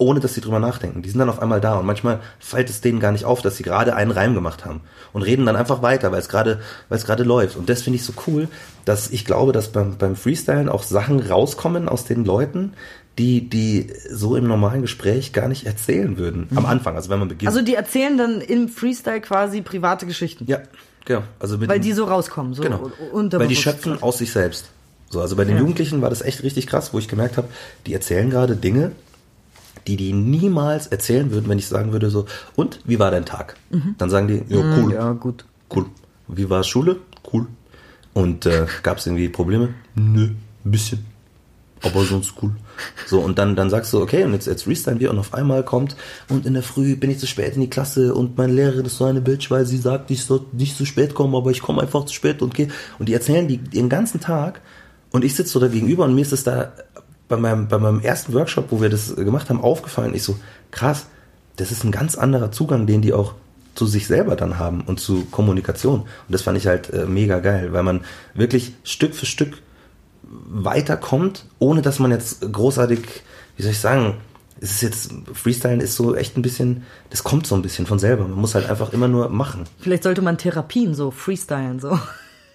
ohne 0.02 0.20
dass 0.20 0.34
sie 0.34 0.40
drüber 0.40 0.58
nachdenken. 0.58 1.02
Die 1.02 1.08
sind 1.08 1.18
dann 1.18 1.28
auf 1.28 1.40
einmal 1.40 1.60
da 1.60 1.76
und 1.76 1.86
manchmal 1.86 2.20
fällt 2.38 2.68
es 2.68 2.80
denen 2.80 3.00
gar 3.00 3.12
nicht 3.12 3.24
auf, 3.24 3.42
dass 3.42 3.56
sie 3.56 3.62
gerade 3.62 3.94
einen 3.94 4.10
Reim 4.10 4.34
gemacht 4.34 4.64
haben 4.64 4.80
und 5.12 5.22
reden 5.22 5.46
dann 5.46 5.56
einfach 5.56 5.82
weiter, 5.82 6.12
weil 6.12 6.18
es 6.18 6.28
gerade, 6.28 6.60
weil 6.88 6.98
es 6.98 7.06
gerade 7.06 7.22
läuft. 7.22 7.56
Und 7.56 7.68
das 7.68 7.82
finde 7.82 7.98
ich 7.98 8.04
so 8.04 8.12
cool, 8.26 8.48
dass 8.84 9.10
ich 9.10 9.24
glaube, 9.24 9.52
dass 9.52 9.68
beim, 9.68 9.96
beim 9.96 10.16
Freestylen 10.16 10.68
auch 10.68 10.82
Sachen 10.82 11.20
rauskommen 11.20 11.88
aus 11.88 12.04
den 12.04 12.24
Leuten, 12.24 12.72
die, 13.18 13.48
die 13.48 13.92
so 14.10 14.36
im 14.36 14.48
normalen 14.48 14.82
Gespräch 14.82 15.32
gar 15.32 15.48
nicht 15.48 15.66
erzählen 15.66 16.16
würden. 16.16 16.48
Am 16.54 16.66
Anfang, 16.66 16.96
also 16.96 17.10
wenn 17.10 17.18
man 17.18 17.28
beginnt. 17.28 17.48
Also 17.48 17.62
die 17.62 17.74
erzählen 17.74 18.16
dann 18.16 18.40
im 18.40 18.68
Freestyle 18.68 19.20
quasi 19.20 19.60
private 19.60 20.06
Geschichten. 20.06 20.46
ja, 20.48 20.60
genau. 21.04 21.22
Also 21.38 21.58
mit 21.58 21.68
Weil 21.68 21.78
dem- 21.78 21.82
die 21.84 21.92
so 21.92 22.04
rauskommen. 22.04 22.54
So 22.54 22.62
Genau. 22.62 22.90
Weil 23.12 23.48
die 23.48 23.56
schöpfen 23.56 24.02
aus 24.02 24.18
sich 24.18 24.32
selbst. 24.32 24.66
So, 25.10 25.20
also 25.20 25.36
bei 25.36 25.44
den 25.44 25.54
Ja. 25.56 25.60
Jugendlichen 25.60 26.00
war 26.00 26.10
das 26.10 26.22
echt 26.22 26.42
richtig 26.42 26.66
krass, 26.66 26.94
wo 26.94 26.98
ich 26.98 27.06
gemerkt 27.08 27.36
habe, 27.36 27.48
die 27.86 27.92
erzählen 27.92 28.30
gerade 28.30 28.56
Dinge, 28.56 28.92
die 29.86 29.96
die 29.96 30.12
niemals 30.12 30.86
erzählen 30.86 31.30
würden, 31.32 31.48
wenn 31.48 31.58
ich 31.58 31.66
sagen 31.66 31.92
würde 31.92 32.08
so, 32.08 32.26
und 32.56 32.80
wie 32.84 32.98
war 32.98 33.10
dein 33.10 33.26
Tag? 33.26 33.56
Dann 33.98 34.08
sagen 34.10 34.28
die, 34.28 34.42
ja, 34.48 34.60
cool. 34.60 34.84
Mhm. 34.84 34.90
Ja, 34.90 35.12
gut. 35.12 35.44
Cool. 35.74 35.86
Wie 36.28 36.48
war 36.48 36.62
Schule? 36.64 36.96
Cool. 37.32 37.46
Und 38.14 38.46
äh, 38.46 38.66
gab 38.82 38.98
es 38.98 39.06
irgendwie 39.06 39.28
Probleme? 39.28 39.70
Nö, 39.94 40.30
ein 40.64 40.70
bisschen. 40.70 41.04
Aber 41.82 42.04
sonst 42.04 42.34
cool. 42.40 42.52
So, 43.06 43.20
und 43.20 43.38
dann, 43.38 43.56
dann 43.56 43.70
sagst 43.70 43.92
du, 43.92 44.00
okay, 44.00 44.24
und 44.24 44.32
jetzt, 44.32 44.46
jetzt 44.46 44.66
restylen 44.66 45.00
wir 45.00 45.10
und 45.10 45.18
auf 45.18 45.34
einmal 45.34 45.64
kommt, 45.64 45.96
und 46.28 46.46
in 46.46 46.54
der 46.54 46.62
Früh 46.62 46.96
bin 46.96 47.10
ich 47.10 47.18
zu 47.18 47.26
spät 47.26 47.54
in 47.54 47.60
die 47.60 47.70
Klasse 47.70 48.14
und 48.14 48.38
meine 48.38 48.52
Lehrerin 48.52 48.86
ist 48.86 48.98
so 48.98 49.04
eine 49.04 49.20
Bitch, 49.20 49.50
weil 49.50 49.66
sie 49.66 49.78
sagt, 49.78 50.10
ich 50.10 50.24
soll 50.24 50.42
nicht 50.52 50.76
zu 50.76 50.84
spät 50.84 51.14
kommen, 51.14 51.34
aber 51.34 51.50
ich 51.50 51.60
komme 51.60 51.82
einfach 51.82 52.04
zu 52.04 52.14
spät 52.14 52.42
und 52.42 52.54
gehe. 52.54 52.68
Und 52.98 53.08
die 53.08 53.14
erzählen 53.14 53.48
die 53.48 53.58
den 53.58 53.88
ganzen 53.88 54.20
Tag 54.20 54.60
und 55.10 55.24
ich 55.24 55.34
sitze 55.34 55.52
so 55.52 55.60
da 55.60 55.68
gegenüber 55.68 56.04
und 56.04 56.14
mir 56.14 56.22
ist 56.22 56.32
es 56.32 56.44
da 56.44 56.72
bei 57.28 57.36
meinem, 57.36 57.66
bei 57.68 57.78
meinem 57.78 58.00
ersten 58.00 58.34
Workshop, 58.34 58.66
wo 58.70 58.80
wir 58.80 58.90
das 58.90 59.16
gemacht 59.16 59.48
haben, 59.48 59.60
aufgefallen. 59.60 60.14
Ich 60.14 60.22
so, 60.22 60.36
krass, 60.70 61.06
das 61.56 61.72
ist 61.72 61.84
ein 61.84 61.90
ganz 61.90 62.14
anderer 62.14 62.52
Zugang, 62.52 62.86
den 62.86 63.02
die 63.02 63.12
auch 63.12 63.34
zu 63.74 63.86
sich 63.86 64.06
selber 64.06 64.36
dann 64.36 64.58
haben 64.58 64.82
und 64.82 65.00
zu 65.00 65.24
Kommunikation. 65.30 66.00
Und 66.00 66.08
das 66.28 66.42
fand 66.42 66.58
ich 66.58 66.66
halt 66.66 66.90
äh, 66.90 67.06
mega 67.06 67.40
geil, 67.40 67.72
weil 67.72 67.82
man 67.82 68.02
wirklich 68.34 68.74
Stück 68.84 69.14
für 69.14 69.26
Stück 69.26 69.62
weiterkommt, 70.32 71.44
ohne 71.58 71.82
dass 71.82 71.98
man 71.98 72.10
jetzt 72.10 72.40
großartig, 72.52 73.00
wie 73.56 73.62
soll 73.62 73.72
ich 73.72 73.80
sagen, 73.80 74.16
es 74.60 74.72
ist 74.72 74.82
jetzt, 74.82 75.10
Freestylen 75.34 75.80
ist 75.80 75.96
so 75.96 76.14
echt 76.14 76.36
ein 76.36 76.42
bisschen, 76.42 76.84
das 77.10 77.24
kommt 77.24 77.46
so 77.46 77.54
ein 77.54 77.62
bisschen 77.62 77.86
von 77.86 77.98
selber. 77.98 78.22
Man 78.22 78.38
muss 78.38 78.54
halt 78.54 78.70
einfach 78.70 78.92
immer 78.92 79.08
nur 79.08 79.28
machen. 79.28 79.64
Vielleicht 79.80 80.04
sollte 80.04 80.22
man 80.22 80.38
Therapien 80.38 80.94
so 80.94 81.10
freestylen 81.10 81.80
so. 81.80 81.98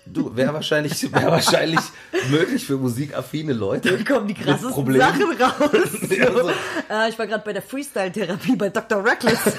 Du, 0.05 0.33
wäre 0.35 0.53
wahrscheinlich, 0.53 1.11
wäre 1.11 1.31
wahrscheinlich 1.31 1.81
möglich 2.29 2.65
für 2.65 2.77
musikaffine 2.77 3.51
Leute. 3.51 3.97
Da 3.97 4.13
kommen 4.13 4.27
die 4.27 4.33
krassesten. 4.33 4.97
Sachen 4.97 5.23
raus. 5.33 5.89
Ja, 6.09 6.31
so. 6.31 6.49
Äh, 6.89 7.09
ich 7.09 7.19
war 7.19 7.27
gerade 7.27 7.43
bei 7.43 7.51
der 7.51 7.61
Freestyle-Therapie 7.61 8.55
bei 8.55 8.69
Dr. 8.69 9.03
Reckless. 9.03 9.39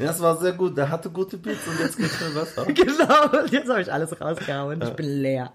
Das 0.00 0.18
war 0.20 0.38
sehr 0.38 0.52
gut. 0.52 0.76
Der 0.78 0.88
hatte 0.88 1.10
gute 1.10 1.36
Beats 1.36 1.66
und 1.66 1.78
jetzt 1.78 1.98
geht's 1.98 2.18
mir 2.20 2.40
besser. 2.40 2.64
genau. 2.72 3.42
Und 3.42 3.52
jetzt 3.52 3.68
habe 3.68 3.82
ich 3.82 3.92
alles 3.92 4.18
rausgehauen. 4.18 4.80
Ich 4.82 4.90
bin 4.90 5.20
leer. 5.20 5.52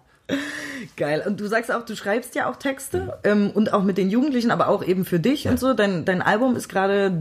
Geil. 0.98 1.24
Und 1.26 1.40
du 1.40 1.48
sagst 1.48 1.72
auch, 1.72 1.86
du 1.86 1.96
schreibst 1.96 2.36
ja 2.36 2.50
auch 2.50 2.56
Texte 2.56 3.18
ähm, 3.24 3.52
und 3.54 3.74
auch 3.74 3.84
mit 3.84 3.98
den 3.98 4.10
Jugendlichen, 4.10 4.52
aber 4.52 4.68
auch 4.70 4.84
eben 4.84 5.06
für 5.06 5.20
dich 5.20 5.48
und 5.48 5.60
so. 5.60 5.74
Dein, 5.74 6.06
dein 6.06 6.22
Album 6.22 6.56
ist 6.56 6.68
gerade 6.70 7.12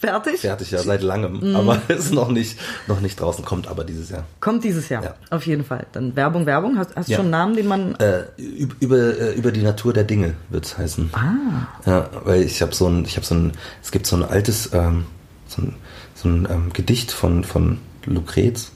fertig? 0.00 0.40
fertig, 0.42 0.70
ja, 0.70 0.78
seit 0.78 1.02
langem. 1.02 1.56
Aber 1.56 1.80
ist 1.88 2.12
noch 2.12 2.28
nicht, 2.28 2.58
noch 2.86 3.00
nicht 3.00 3.18
draußen, 3.20 3.44
kommt 3.44 3.66
aber 3.68 3.84
dieses 3.84 4.10
Jahr. 4.10 4.24
Kommt 4.40 4.62
dieses 4.64 4.88
Jahr, 4.88 5.02
Ja. 5.02 5.14
auf 5.30 5.46
jeden 5.46 5.64
Fall. 5.64 5.86
Dann 5.92 6.14
Werbung, 6.14 6.46
Werbung. 6.46 6.78
Hast, 6.78 6.94
hast 6.94 7.08
du 7.08 7.12
Ja. 7.12 7.16
schon 7.16 7.26
einen 7.26 7.30
Namen, 7.32 7.56
den 7.56 7.66
man... 7.66 7.94
Äh, 7.96 8.24
üb- 8.38 8.76
über, 8.80 8.96
äh, 9.18 9.32
über 9.34 9.50
die 9.52 9.62
Natur 9.62 9.92
der 9.92 10.04
Dinge 10.04 10.34
wird's 10.50 10.76
heißen. 10.78 11.10
ah, 11.14 11.66
Ja, 11.86 12.10
weil 12.24 12.42
ich 12.42 12.60
habe 12.62 12.74
so 12.74 12.86
ein, 12.86 13.04
ich 13.04 13.16
habe 13.16 13.26
so 13.26 13.34
ein, 13.34 13.52
es 13.82 13.90
gibt 13.90 14.06
so 14.06 14.16
ein 14.16 14.22
altes, 14.22 14.70
ähm, 14.72 15.06
so 15.48 15.62
ein, 15.62 15.74
so 16.14 16.28
ein 16.28 16.46
ähm, 16.50 16.72
Gedicht 16.72 17.10
von, 17.10 17.42
von 17.44 17.78
Lucrez. 18.04 18.72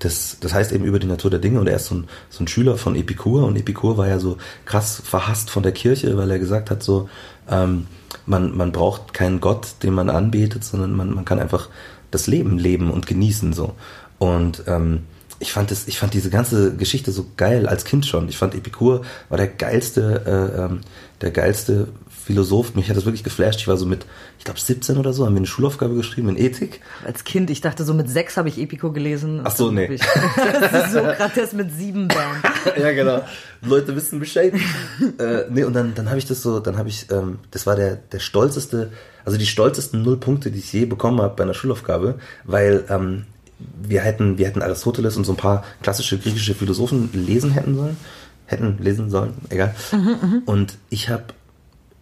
Das, 0.00 0.38
das 0.40 0.52
heißt 0.52 0.72
eben 0.72 0.84
über 0.84 0.98
die 0.98 1.06
Natur 1.06 1.30
der 1.30 1.40
Dinge 1.40 1.60
und 1.60 1.68
er 1.68 1.76
ist 1.76 1.86
so 1.86 1.94
ein, 1.94 2.08
so 2.28 2.42
ein 2.42 2.48
Schüler 2.48 2.76
von 2.76 2.96
Epikur 2.96 3.46
und 3.46 3.56
Epikur 3.56 3.96
war 3.96 4.08
ja 4.08 4.18
so 4.18 4.38
krass 4.64 5.00
verhasst 5.04 5.50
von 5.50 5.62
der 5.62 5.72
Kirche, 5.72 6.16
weil 6.16 6.30
er 6.30 6.38
gesagt 6.38 6.70
hat 6.70 6.82
so, 6.82 7.08
ähm, 7.48 7.86
man, 8.26 8.56
man 8.56 8.72
braucht 8.72 9.14
keinen 9.14 9.40
Gott, 9.40 9.74
den 9.82 9.94
man 9.94 10.10
anbetet, 10.10 10.64
sondern 10.64 10.92
man, 10.92 11.14
man 11.14 11.24
kann 11.24 11.38
einfach 11.38 11.68
das 12.10 12.26
Leben 12.26 12.58
leben 12.58 12.90
und 12.90 13.06
genießen 13.06 13.52
so. 13.52 13.74
Und 14.18 14.64
ähm, 14.66 15.04
ich 15.38 15.52
fand 15.52 15.70
das, 15.70 15.88
ich 15.88 15.98
fand 15.98 16.12
diese 16.12 16.30
ganze 16.30 16.76
Geschichte 16.76 17.12
so 17.12 17.26
geil 17.36 17.66
als 17.66 17.84
Kind 17.84 18.04
schon. 18.06 18.28
Ich 18.28 18.36
fand 18.36 18.54
Epikur 18.54 19.02
war 19.28 19.38
der 19.38 19.48
geilste, 19.48 20.22
äh, 20.26 20.64
ähm, 20.64 20.80
der 21.22 21.30
geilste 21.30 21.88
Philosoph. 22.30 22.76
Mich 22.76 22.88
hat 22.88 22.96
das 22.96 23.04
wirklich 23.04 23.24
geflasht. 23.24 23.60
Ich 23.60 23.66
war 23.68 23.76
so 23.76 23.86
mit, 23.86 24.06
ich 24.38 24.44
glaube 24.44 24.60
17 24.60 24.96
oder 24.96 25.12
so, 25.12 25.26
haben 25.26 25.34
wir 25.34 25.38
eine 25.38 25.46
Schulaufgabe 25.46 25.94
geschrieben 25.94 26.28
in 26.28 26.38
Ethik. 26.38 26.80
als 27.04 27.24
Kind, 27.24 27.50
ich 27.50 27.60
dachte 27.60 27.84
so 27.84 27.92
mit 27.92 28.08
sechs 28.08 28.36
habe 28.36 28.48
ich 28.48 28.58
Epico 28.58 28.92
gelesen. 28.92 29.40
Ach 29.42 29.50
so, 29.50 29.70
nee. 29.72 29.98
Das 30.36 30.86
ist 30.86 30.92
Sokrates 30.92 31.52
mit 31.52 31.72
sieben 31.72 32.06
Band. 32.06 32.76
ja, 32.78 32.92
genau. 32.92 33.22
Leute 33.62 33.96
wissen 33.96 34.20
Bescheid. 34.20 34.54
äh, 35.18 35.42
nee, 35.50 35.64
und 35.64 35.74
dann, 35.74 35.94
dann 35.94 36.08
habe 36.08 36.18
ich 36.18 36.26
das 36.26 36.40
so, 36.42 36.60
dann 36.60 36.78
habe 36.78 36.88
ich, 36.88 37.10
ähm, 37.10 37.40
das 37.50 37.66
war 37.66 37.74
der, 37.74 37.96
der 37.96 38.20
stolzeste, 38.20 38.92
also 39.24 39.36
die 39.36 39.46
stolzesten 39.46 40.02
null 40.02 40.18
Punkte, 40.18 40.52
die 40.52 40.60
ich 40.60 40.72
je 40.72 40.84
bekommen 40.84 41.20
habe 41.20 41.34
bei 41.34 41.42
einer 41.42 41.54
Schulaufgabe, 41.54 42.18
weil 42.44 42.84
ähm, 42.88 43.26
wir 43.82 44.02
hätten, 44.02 44.38
wir 44.38 44.46
hätten 44.46 44.62
Aristoteles 44.62 45.16
und 45.16 45.24
so 45.24 45.32
ein 45.32 45.36
paar 45.36 45.64
klassische 45.82 46.18
griechische 46.18 46.54
Philosophen 46.54 47.10
lesen 47.12 47.50
hätten 47.50 47.74
sollen, 47.74 47.96
hätten 48.46 48.78
lesen 48.80 49.10
sollen, 49.10 49.34
egal. 49.48 49.74
und 50.46 50.78
ich 50.88 51.08
habe, 51.08 51.24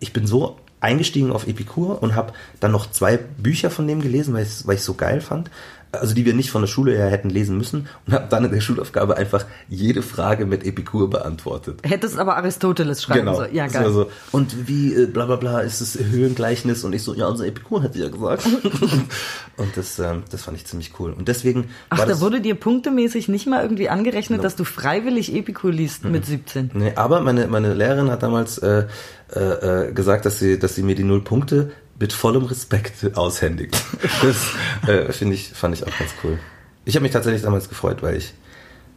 ich 0.01 0.13
bin 0.13 0.27
so 0.27 0.57
eingestiegen 0.81 1.33
auf 1.33 1.47
Epikur 1.49 2.03
und 2.03 2.15
habe 2.15 2.33
dann 2.61 2.71
noch 2.73 2.91
zwei 2.91 3.17
Bücher 3.17 3.71
von 3.71 3.87
dem 3.89 4.01
gelesen, 4.01 4.33
weil 4.35 4.45
ich 4.45 4.67
weil 4.67 4.77
ich 4.77 4.83
so 4.83 4.95
geil 4.95 5.21
fand. 5.21 5.51
Also 5.91 6.15
die 6.15 6.27
wir 6.27 6.35
nicht 6.35 6.51
von 6.51 6.61
der 6.61 6.69
Schule 6.69 6.95
her 6.95 7.09
hätten 7.09 7.31
lesen 7.31 7.57
müssen 7.57 7.89
und 8.07 8.13
habe 8.13 8.27
dann 8.29 8.45
in 8.45 8.53
der 8.53 8.61
Schulaufgabe 8.61 9.17
einfach 9.17 9.47
jede 9.71 10.03
Frage 10.03 10.45
mit 10.45 10.67
Epikur 10.67 11.09
beantwortet. 11.09 11.81
Hättest 11.83 12.19
aber 12.19 12.37
Aristoteles 12.37 13.03
schreiben 13.03 13.21
Genau. 13.21 13.37
sollen. 13.37 13.55
Ja, 13.55 13.69
geil. 13.69 13.87
war 13.87 13.93
So, 13.93 14.11
und 14.31 14.69
wie 14.69 14.93
äh, 14.93 15.07
bla 15.07 15.25
bla 15.25 15.37
bla 15.37 15.61
ist 15.61 15.81
das 15.81 15.99
Höhengleichnis? 15.99 16.85
Und 16.85 16.93
ich 16.95 17.03
so, 17.03 17.15
ja, 17.15 17.27
unser 17.27 17.47
Epikur 17.47 17.83
hat 17.85 17.97
ja 17.97 18.11
gesagt. 18.11 18.45
und 19.57 19.77
das, 19.77 19.99
ähm, 19.99 20.25
das 20.31 20.43
fand 20.43 20.59
ich 20.59 20.67
ziemlich 20.67 20.93
cool. 21.01 21.13
Und 21.13 21.27
deswegen 21.27 21.71
Ach, 21.89 22.05
da 22.05 22.21
wurde 22.21 22.43
dir 22.43 22.55
punktemäßig 22.55 23.29
nicht 23.29 23.47
mal 23.47 23.63
irgendwie 23.63 23.89
angerechnet, 23.89 24.45
dass 24.45 24.57
du 24.57 24.65
freiwillig 24.65 25.35
Epikur 25.35 25.73
liest 25.73 26.05
Mhm. 26.05 26.13
mit 26.13 26.27
17. 26.27 26.71
Nee, 26.75 26.93
aber 26.97 27.21
meine, 27.23 27.47
meine 27.49 27.73
Lehrerin 27.73 28.11
hat 28.11 28.23
damals 28.23 28.59
äh, 28.59 28.87
äh, 29.35 29.89
äh, 29.89 29.93
gesagt, 29.93 30.25
dass 30.27 30.39
sie, 30.39 30.59
dass 30.59 30.75
sie 30.75 30.83
mir 30.83 30.95
die 30.95 31.05
null 31.05 31.23
Punkte 31.23 31.73
mit 31.99 32.13
vollem 32.13 32.45
Respekt 32.45 33.17
aushändigt. 33.17 33.77
Das 34.23 34.89
äh, 34.89 35.13
finde 35.13 35.35
ich, 35.35 35.51
fand 35.51 35.75
ich 35.75 35.83
auch 35.83 35.99
ganz 35.99 36.13
cool. 36.25 36.39
Ich 36.85 36.95
habe 36.95 37.03
mich 37.03 37.13
tatsächlich 37.13 37.43
damals 37.43 37.69
gefreut, 37.69 38.03
weil 38.03 38.17
ich, 38.17 38.35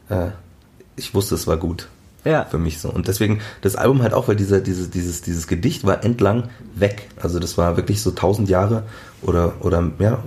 äh, 0.09 0.29
ich 0.95 1.13
wusste, 1.13 1.35
es 1.35 1.47
war 1.47 1.57
gut. 1.57 1.87
Ja. 2.23 2.45
Für 2.45 2.59
mich 2.59 2.79
so. 2.79 2.89
Und 2.89 3.07
deswegen 3.07 3.41
das 3.61 3.75
Album 3.75 4.01
halt 4.01 4.13
auch, 4.13 4.27
weil 4.27 4.35
dieser, 4.35 4.61
dieses, 4.61 4.89
dieses, 4.89 5.21
dieses 5.21 5.47
Gedicht 5.47 5.85
war 5.85 6.03
entlang 6.03 6.49
weg. 6.75 7.09
Also 7.19 7.39
das 7.39 7.57
war 7.57 7.77
wirklich 7.77 8.01
so 8.01 8.11
tausend 8.11 8.47
Jahre 8.47 8.83
oder, 9.21 9.55
oder 9.61 9.81
mehr, 9.81 10.23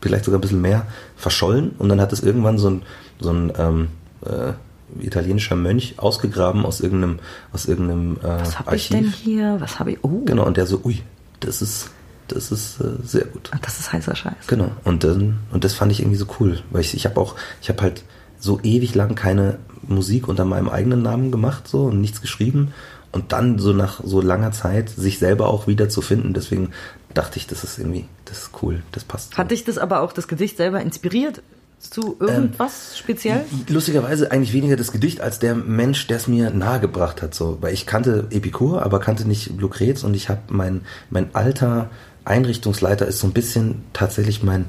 vielleicht 0.00 0.24
sogar 0.24 0.38
ein 0.38 0.42
bisschen 0.42 0.60
mehr 0.60 0.86
verschollen. 1.16 1.70
Und 1.78 1.88
dann 1.88 2.00
hat 2.00 2.12
es 2.12 2.22
irgendwann 2.22 2.58
so 2.58 2.70
ein, 2.70 2.82
so 3.20 3.30
ein 3.30 3.52
ähm, 3.56 3.88
äh, 4.24 4.52
italienischer 5.00 5.56
Mönch 5.56 5.94
ausgegraben 5.98 6.64
aus 6.64 6.80
irgendeinem, 6.80 7.18
aus 7.52 7.66
irgendeinem 7.66 8.16
äh, 8.22 8.40
Was 8.40 8.58
habe 8.58 8.76
ich 8.76 8.88
denn 8.88 9.10
hier? 9.10 9.56
Was 9.58 9.78
habe 9.78 9.92
ich? 9.92 9.98
Oh, 10.02 10.22
Genau, 10.24 10.46
und 10.46 10.56
der 10.56 10.66
so, 10.66 10.80
ui, 10.84 11.02
das 11.40 11.62
ist, 11.62 11.90
das 12.28 12.52
ist 12.52 12.80
äh, 12.80 12.84
sehr 13.04 13.24
gut. 13.24 13.50
Ach, 13.52 13.58
das 13.60 13.78
ist 13.80 13.92
heißer 13.92 14.14
Scheiß. 14.14 14.46
Genau. 14.46 14.70
Und 14.84 15.04
dann, 15.04 15.40
und 15.52 15.64
das 15.64 15.74
fand 15.74 15.92
ich 15.92 16.00
irgendwie 16.00 16.16
so 16.16 16.26
cool, 16.40 16.62
weil 16.70 16.80
ich, 16.80 16.94
ich 16.94 17.04
habe 17.04 17.20
auch, 17.20 17.36
ich 17.60 17.68
habe 17.68 17.82
halt 17.82 18.02
so 18.38 18.60
ewig 18.62 18.94
lang 18.94 19.14
keine 19.14 19.58
Musik 19.82 20.28
unter 20.28 20.44
meinem 20.44 20.68
eigenen 20.68 21.02
Namen 21.02 21.30
gemacht 21.30 21.68
so 21.68 21.84
und 21.84 22.00
nichts 22.00 22.20
geschrieben 22.20 22.72
und 23.12 23.32
dann 23.32 23.58
so 23.58 23.72
nach 23.72 24.00
so 24.04 24.20
langer 24.20 24.52
Zeit 24.52 24.90
sich 24.90 25.18
selber 25.18 25.48
auch 25.48 25.66
wieder 25.66 25.88
zu 25.88 26.02
finden. 26.02 26.34
Deswegen 26.34 26.72
dachte 27.14 27.38
ich, 27.38 27.46
das 27.46 27.64
ist 27.64 27.78
irgendwie, 27.78 28.06
das 28.26 28.38
ist 28.38 28.50
cool, 28.62 28.82
das 28.92 29.04
passt. 29.04 29.38
Hat 29.38 29.50
dich 29.50 29.64
das 29.64 29.78
aber 29.78 30.00
auch 30.00 30.12
das 30.12 30.28
Gedicht 30.28 30.56
selber 30.56 30.80
inspiriert 30.80 31.42
zu 31.78 32.16
irgendwas 32.18 32.98
speziell? 32.98 33.44
Lustigerweise 33.68 34.30
eigentlich 34.30 34.52
weniger 34.52 34.76
das 34.76 34.92
Gedicht 34.92 35.20
als 35.20 35.38
der 35.38 35.54
Mensch, 35.54 36.06
der 36.06 36.16
es 36.16 36.28
mir 36.28 36.50
nahegebracht 36.50 37.22
hat. 37.22 37.34
So, 37.34 37.58
weil 37.60 37.74
ich 37.74 37.86
kannte 37.86 38.26
Epikur, 38.30 38.82
aber 38.82 39.00
kannte 39.00 39.26
nicht 39.26 39.58
Lucrez 39.58 40.02
und 40.02 40.14
ich 40.14 40.28
habe 40.28 40.40
mein 40.48 40.82
mein 41.10 41.34
alter 41.34 41.90
Einrichtungsleiter 42.24 43.06
ist 43.06 43.20
so 43.20 43.26
ein 43.26 43.32
bisschen 43.32 43.84
tatsächlich 43.92 44.42
mein 44.42 44.66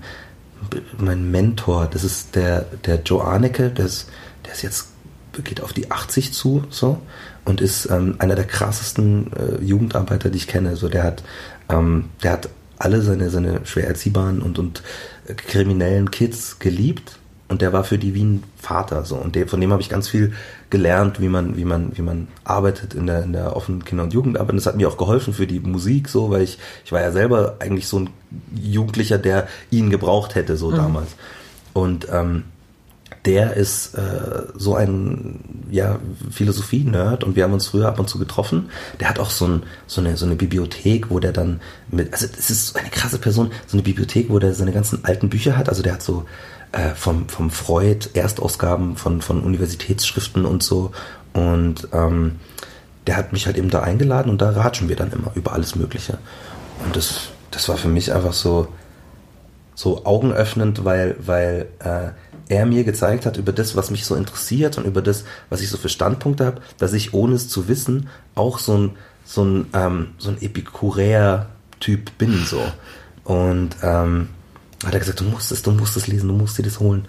mein 0.97 1.31
Mentor. 1.31 1.87
Das 1.91 2.03
ist 2.03 2.35
der 2.35 2.65
der 2.85 3.01
Joe 3.03 3.23
Arnecke, 3.23 3.69
der 3.69 3.85
ist 3.85 4.09
der 4.45 4.53
ist 4.53 4.61
jetzt 4.63 4.87
geht 5.43 5.61
auf 5.61 5.71
die 5.71 5.91
80 5.91 6.33
zu 6.33 6.63
so 6.71 6.99
und 7.45 7.61
ist 7.61 7.89
ähm, 7.91 8.15
einer 8.17 8.33
der 8.33 8.45
krassesten 8.45 9.31
äh, 9.33 9.63
Jugendarbeiter, 9.63 10.29
die 10.29 10.37
ich 10.37 10.47
kenne. 10.47 10.75
So 10.75 10.89
der 10.89 11.03
hat 11.03 11.23
ähm, 11.69 12.09
der 12.23 12.33
hat 12.33 12.49
alle 12.77 13.01
seine 13.01 13.29
seine 13.29 13.65
schwer 13.65 13.87
erziehbaren 13.87 14.41
und 14.41 14.59
und 14.59 14.83
kriminellen 15.35 16.11
Kids 16.11 16.59
geliebt 16.59 17.19
und 17.49 17.61
der 17.61 17.71
war 17.71 17.83
für 17.83 17.97
die 17.97 18.13
wie 18.13 18.23
ein 18.23 18.43
Vater 18.57 19.05
so 19.05 19.15
und 19.15 19.35
der, 19.35 19.47
von 19.47 19.61
dem 19.61 19.71
habe 19.71 19.81
ich 19.81 19.89
ganz 19.89 20.09
viel 20.09 20.33
gelernt, 20.69 21.21
wie 21.21 21.29
man 21.29 21.55
wie 21.55 21.65
man 21.65 21.97
wie 21.97 22.01
man 22.01 22.27
arbeitet 22.43 22.93
in 22.93 23.07
der 23.07 23.23
in 23.23 23.33
der 23.33 23.55
offenen 23.55 23.85
Kinder- 23.85 24.03
und 24.03 24.13
Jugendarbeit. 24.13 24.51
Und 24.51 24.57
das 24.57 24.65
hat 24.65 24.75
mir 24.75 24.89
auch 24.89 24.97
geholfen 24.97 25.33
für 25.33 25.47
die 25.47 25.59
Musik 25.59 26.09
so, 26.09 26.29
weil 26.29 26.41
ich 26.41 26.57
ich 26.83 26.91
war 26.91 27.01
ja 27.01 27.11
selber 27.11 27.55
eigentlich 27.59 27.87
so 27.87 27.99
ein 27.99 28.09
Jugendlicher, 28.53 29.17
der 29.17 29.47
ihn 29.71 29.89
gebraucht 29.89 30.35
hätte 30.35 30.57
so 30.57 30.71
damals. 30.71 31.15
Und 31.73 32.07
ähm, 32.11 32.43
der 33.25 33.55
ist 33.55 33.95
äh, 33.95 34.43
so 34.55 34.75
ein 34.75 35.67
ja, 35.69 35.99
Philosophie-Nerd 36.31 37.23
und 37.23 37.35
wir 37.35 37.43
haben 37.43 37.53
uns 37.53 37.67
früher 37.67 37.87
ab 37.87 37.99
und 37.99 38.09
zu 38.09 38.19
getroffen. 38.19 38.69
Der 38.99 39.09
hat 39.09 39.19
auch 39.19 39.29
so, 39.29 39.47
ein, 39.47 39.63
so, 39.85 40.01
eine, 40.01 40.15
so 40.15 40.25
eine 40.25 40.35
Bibliothek, 40.35 41.09
wo 41.09 41.19
der 41.19 41.33
dann 41.33 41.59
mit, 41.89 42.13
also 42.13 42.25
es 42.37 42.49
ist 42.49 42.77
eine 42.77 42.89
krasse 42.89 43.17
Person, 43.17 43.51
so 43.65 43.75
eine 43.75 43.83
Bibliothek, 43.83 44.29
wo 44.29 44.39
der 44.39 44.53
seine 44.53 44.71
ganzen 44.71 45.03
alten 45.03 45.29
Bücher 45.29 45.57
hat. 45.57 45.67
Also 45.67 45.83
der 45.83 45.93
hat 45.93 46.01
so 46.01 46.25
äh, 46.71 46.95
vom, 46.95 47.27
vom 47.27 47.49
Freud 47.49 48.09
Erstausgaben 48.13 48.95
von, 48.95 49.21
von 49.21 49.41
Universitätsschriften 49.41 50.45
und 50.45 50.63
so. 50.63 50.91
Und 51.33 51.87
ähm, 51.93 52.39
der 53.07 53.17
hat 53.17 53.33
mich 53.33 53.45
halt 53.45 53.57
eben 53.57 53.69
da 53.69 53.81
eingeladen 53.81 54.29
und 54.29 54.41
da 54.41 54.49
ratschen 54.51 54.89
wir 54.89 54.95
dann 54.95 55.11
immer 55.11 55.31
über 55.35 55.53
alles 55.53 55.75
Mögliche. 55.75 56.17
Und 56.85 56.95
das, 56.95 57.29
das 57.51 57.67
war 57.69 57.77
für 57.77 57.87
mich 57.87 58.13
einfach 58.13 58.33
so, 58.33 58.67
so 59.75 60.05
augenöffnend, 60.05 60.83
weil, 60.85 61.15
weil 61.19 61.67
äh, 61.79 62.09
er 62.49 62.65
mir 62.65 62.83
gezeigt 62.83 63.25
hat 63.25 63.37
über 63.37 63.51
das, 63.51 63.75
was 63.75 63.91
mich 63.91 64.05
so 64.05 64.15
interessiert 64.15 64.77
und 64.77 64.85
über 64.85 65.01
das, 65.01 65.25
was 65.49 65.61
ich 65.61 65.69
so 65.69 65.77
für 65.77 65.89
Standpunkte 65.89 66.45
habe, 66.45 66.61
dass 66.77 66.93
ich 66.93 67.13
ohne 67.13 67.35
es 67.35 67.49
zu 67.49 67.67
wissen 67.67 68.09
auch 68.35 68.59
so 68.59 68.77
ein, 68.77 68.91
so 69.25 69.43
ein, 69.43 69.67
ähm, 69.73 70.07
so 70.17 70.29
ein 70.29 70.41
Epikuräer-Typ 70.41 72.17
bin 72.17 72.45
so. 72.45 72.61
Und 73.23 73.75
ähm, 73.83 74.29
hat 74.85 74.93
er 74.93 74.99
gesagt, 74.99 75.19
du 75.19 75.25
musst 75.25 75.51
es, 75.51 75.61
du 75.61 75.71
musst 75.71 75.97
es 75.97 76.07
lesen, 76.07 76.29
du 76.29 76.35
musst 76.35 76.57
dir 76.57 76.63
das 76.63 76.79
holen. 76.79 77.07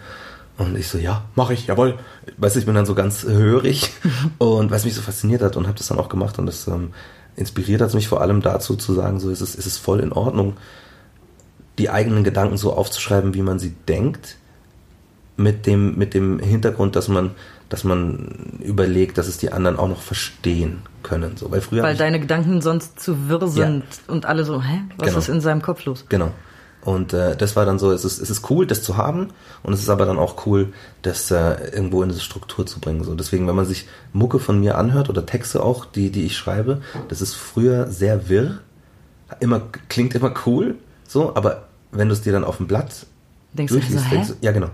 Und 0.56 0.76
ich 0.76 0.88
so, 0.88 0.98
ja, 0.98 1.24
mache 1.36 1.54
ich, 1.54 1.68
jawohl. 1.68 1.98
Weißt 2.36 2.56
du, 2.56 2.60
ich 2.60 2.66
bin 2.66 2.74
dann 2.74 2.86
so 2.86 2.94
ganz 2.94 3.22
hörig 3.22 3.92
und 4.38 4.70
was 4.70 4.84
mich 4.84 4.94
so 4.94 5.02
fasziniert 5.02 5.42
hat 5.42 5.56
und 5.56 5.66
habe 5.68 5.78
das 5.78 5.86
dann 5.86 5.98
auch 5.98 6.08
gemacht 6.08 6.38
und 6.38 6.46
das 6.46 6.66
ähm, 6.66 6.92
inspiriert 7.36 7.80
hat 7.80 7.94
mich 7.94 8.08
vor 8.08 8.20
allem 8.20 8.42
dazu 8.42 8.74
zu 8.74 8.94
sagen, 8.94 9.20
so 9.20 9.30
ist 9.30 9.40
es, 9.40 9.54
ist 9.54 9.66
es 9.66 9.78
voll 9.78 10.00
in 10.00 10.12
Ordnung, 10.12 10.56
die 11.78 11.90
eigenen 11.90 12.24
Gedanken 12.24 12.56
so 12.56 12.72
aufzuschreiben, 12.72 13.34
wie 13.34 13.42
man 13.42 13.60
sie 13.60 13.74
denkt, 13.86 14.36
mit 15.38 15.66
dem, 15.66 15.96
mit 15.96 16.12
dem 16.14 16.38
Hintergrund, 16.40 16.96
dass 16.96 17.08
man, 17.08 17.30
dass 17.68 17.84
man 17.84 18.58
überlegt, 18.60 19.16
dass 19.18 19.28
es 19.28 19.38
die 19.38 19.52
anderen 19.52 19.78
auch 19.78 19.88
noch 19.88 20.02
verstehen 20.02 20.80
können. 21.02 21.36
So, 21.36 21.50
weil 21.50 21.60
früher 21.60 21.82
Weil 21.84 21.96
deine 21.96 22.18
Gedanken 22.20 22.60
sonst 22.60 23.00
zu 23.00 23.28
wirr 23.28 23.46
sind 23.48 23.84
und 24.08 24.26
alle 24.26 24.44
so, 24.44 24.60
hä, 24.62 24.80
was 24.96 25.06
Genau. 25.06 25.18
ist 25.18 25.28
in 25.28 25.40
seinem 25.40 25.62
Kopf 25.62 25.84
los? 25.84 26.04
Genau. 26.08 26.32
Und 26.82 27.12
äh, 27.12 27.36
das 27.36 27.54
war 27.54 27.66
dann 27.66 27.78
so, 27.78 27.92
es 27.92 28.04
ist, 28.04 28.20
es 28.20 28.30
ist 28.30 28.50
cool, 28.50 28.66
das 28.66 28.82
zu 28.82 28.96
haben 28.96 29.28
und 29.62 29.72
es 29.72 29.80
ist 29.80 29.88
aber 29.90 30.06
dann 30.06 30.18
auch 30.18 30.46
cool, 30.46 30.72
das 31.02 31.30
äh, 31.30 31.70
irgendwo 31.72 32.02
in 32.02 32.08
diese 32.08 32.20
Struktur 32.20 32.66
zu 32.66 32.80
bringen. 32.80 33.04
So, 33.04 33.14
deswegen, 33.14 33.46
wenn 33.46 33.56
man 33.56 33.66
sich 33.66 33.86
Mucke 34.12 34.38
von 34.40 34.58
mir 34.58 34.76
anhört 34.76 35.08
oder 35.08 35.24
Texte 35.24 35.62
auch, 35.62 35.84
die, 35.84 36.10
die 36.10 36.24
ich 36.24 36.36
schreibe, 36.36 36.80
das 37.08 37.20
ist 37.20 37.34
früher 37.34 37.88
sehr 37.90 38.28
wirr, 38.28 38.58
immer 39.40 39.62
klingt 39.88 40.14
immer 40.14 40.32
cool, 40.46 40.76
so, 41.06 41.34
aber 41.36 41.68
wenn 41.92 42.08
du 42.08 42.14
es 42.14 42.22
dir 42.22 42.32
dann 42.32 42.44
auf 42.44 42.56
dem 42.56 42.66
Blatt 42.66 43.06
Denkst 43.52 43.72
du 43.72 43.78
durchliest, 43.78 44.04
so, 44.04 44.10
hä? 44.10 44.14
denkst 44.14 44.28
du, 44.30 44.34
ja 44.40 44.52
genau. 44.52 44.70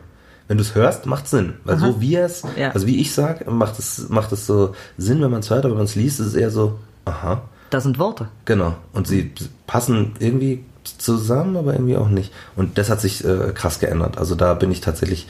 Wenn 0.49 0.59
du 0.59 0.63
es 0.63 0.75
hörst, 0.75 1.07
macht 1.07 1.27
Sinn. 1.29 1.55
Weil 1.65 1.79
so 1.79 2.01
wie 2.01 2.17
es, 2.17 2.43
Ja. 2.57 2.71
also 2.73 2.87
wie 2.87 3.01
ich 3.01 3.15
sag, 3.15 3.51
macht 3.51 3.79
es, 3.79 4.09
macht 4.11 4.31
es 4.33 4.47
so 4.47 4.75
Sinn, 4.99 5.21
wenn 5.23 5.31
man 5.31 5.41
es 5.41 5.51
hört, 5.51 5.65
aber 5.65 5.71
wenn 5.73 5.79
man 5.79 5.87
es 5.87 5.95
liest, 5.95 6.21
ist 6.21 6.27
es 6.29 6.35
eher 6.35 6.51
so, 6.51 6.79
aha, 7.07 7.43
Da 7.71 7.81
sind 7.81 7.99
Worte. 7.99 8.29
Genau. 8.45 8.75
Und 8.93 9.07
sie 9.07 9.33
passen 9.67 10.13
irgendwie 10.19 10.65
zusammen, 10.99 11.57
aber 11.57 11.73
irgendwie 11.73 11.97
auch 11.97 12.09
nicht. 12.11 12.31
Und 12.57 12.77
das 12.79 12.91
hat 12.91 13.01
sich 13.01 13.25
äh, 13.25 13.53
krass 13.55 13.81
geändert. 13.81 14.19
Also 14.19 14.35
da 14.35 14.53
bin 14.55 14.71
ich 14.71 14.81
tatsächlich 14.83 15.27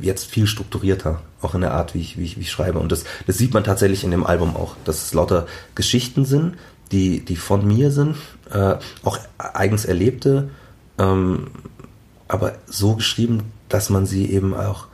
jetzt 0.00 0.24
viel 0.26 0.46
strukturierter, 0.46 1.20
auch 1.40 1.54
in 1.54 1.60
der 1.60 1.72
Art, 1.74 1.94
wie 1.94 2.00
ich, 2.00 2.18
wie 2.18 2.24
ich, 2.24 2.36
wie 2.36 2.40
ich 2.42 2.50
schreibe. 2.50 2.78
Und 2.80 2.90
das, 2.90 3.04
das 3.26 3.38
sieht 3.38 3.54
man 3.54 3.62
tatsächlich 3.62 4.02
in 4.04 4.10
dem 4.10 4.26
Album 4.26 4.56
auch, 4.56 4.74
dass 4.84 5.04
es 5.04 5.14
lauter 5.14 5.46
Geschichten 5.76 6.24
sind, 6.24 6.56
die, 6.90 7.20
die 7.24 7.36
von 7.36 7.66
mir 7.66 7.90
sind, 7.90 8.16
äh, 8.50 8.74
auch 9.04 9.18
eigens 9.38 9.84
erlebte, 9.84 10.50
ähm, 10.98 11.46
aber 12.28 12.54
so 12.66 12.96
geschrieben, 12.96 13.44
dass 13.72 13.90
man 13.90 14.06
sie 14.06 14.30
eben 14.30 14.54
auch 14.54 14.86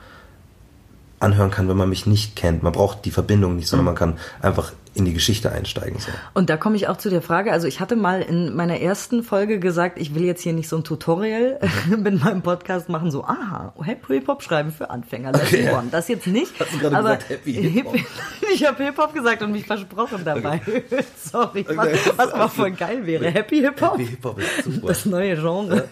anhören 1.19 1.51
kann, 1.51 1.67
wenn 1.67 1.77
man 1.77 1.89
mich 1.89 2.05
nicht 2.05 2.35
kennt. 2.35 2.63
Man 2.63 2.71
braucht 2.73 3.05
die 3.05 3.11
Verbindung 3.11 3.55
nicht, 3.55 3.67
sondern 3.67 3.85
man 3.85 3.95
kann 3.95 4.17
einfach 4.41 4.71
in 4.95 5.05
die 5.05 5.13
Geschichte 5.13 5.51
einsteigen. 5.51 5.99
So. 5.99 6.09
Und 6.33 6.49
da 6.49 6.57
komme 6.57 6.75
ich 6.75 6.87
auch 6.87 6.97
zu 6.97 7.09
der 7.09 7.21
Frage, 7.21 7.51
also 7.51 7.67
ich 7.67 7.79
hatte 7.79 7.95
mal 7.95 8.21
in 8.21 8.55
meiner 8.55 8.79
ersten 8.81 9.23
Folge 9.23 9.59
gesagt, 9.59 9.99
ich 9.99 10.15
will 10.15 10.23
jetzt 10.23 10.41
hier 10.41 10.51
nicht 10.53 10.67
so 10.67 10.77
ein 10.77 10.83
Tutorial 10.83 11.59
mit 11.97 12.23
meinem 12.23 12.41
Podcast 12.41 12.89
machen, 12.89 13.11
so, 13.11 13.23
aha, 13.23 13.73
Happy 13.81 14.13
Hip-Hop 14.15 14.41
schreiben 14.41 14.71
für 14.71 14.89
Anfänger. 14.89 15.31
Okay. 15.35 15.69
Das 15.91 16.07
jetzt 16.07 16.27
nicht. 16.27 16.59
Hast 16.59 16.73
du 16.73 16.79
gerade 16.79 16.97
aber 16.97 17.15
gesagt, 17.15 17.29
Happy 17.29 17.53
Hip-Hop? 17.53 17.95
ich 18.53 18.65
habe 18.65 18.83
Hip-Hop 18.83 19.13
gesagt 19.13 19.41
und 19.41 19.51
mich 19.51 19.65
versprochen 19.65 20.21
dabei. 20.25 20.61
Sorry, 21.23 21.65
Okay. 21.69 21.77
was, 21.77 22.17
was 22.17 22.33
mal 22.35 22.47
voll 22.47 22.71
geil 22.71 23.05
wäre. 23.05 23.29
Happy 23.29 23.59
Hip-Hop? 23.59 23.93
Happy 23.93 24.07
Hip-Hop 24.07 24.39
ist 24.39 24.63
super. 24.65 24.87
Das 24.87 25.05
neue 25.05 25.35
Genre. 25.35 25.87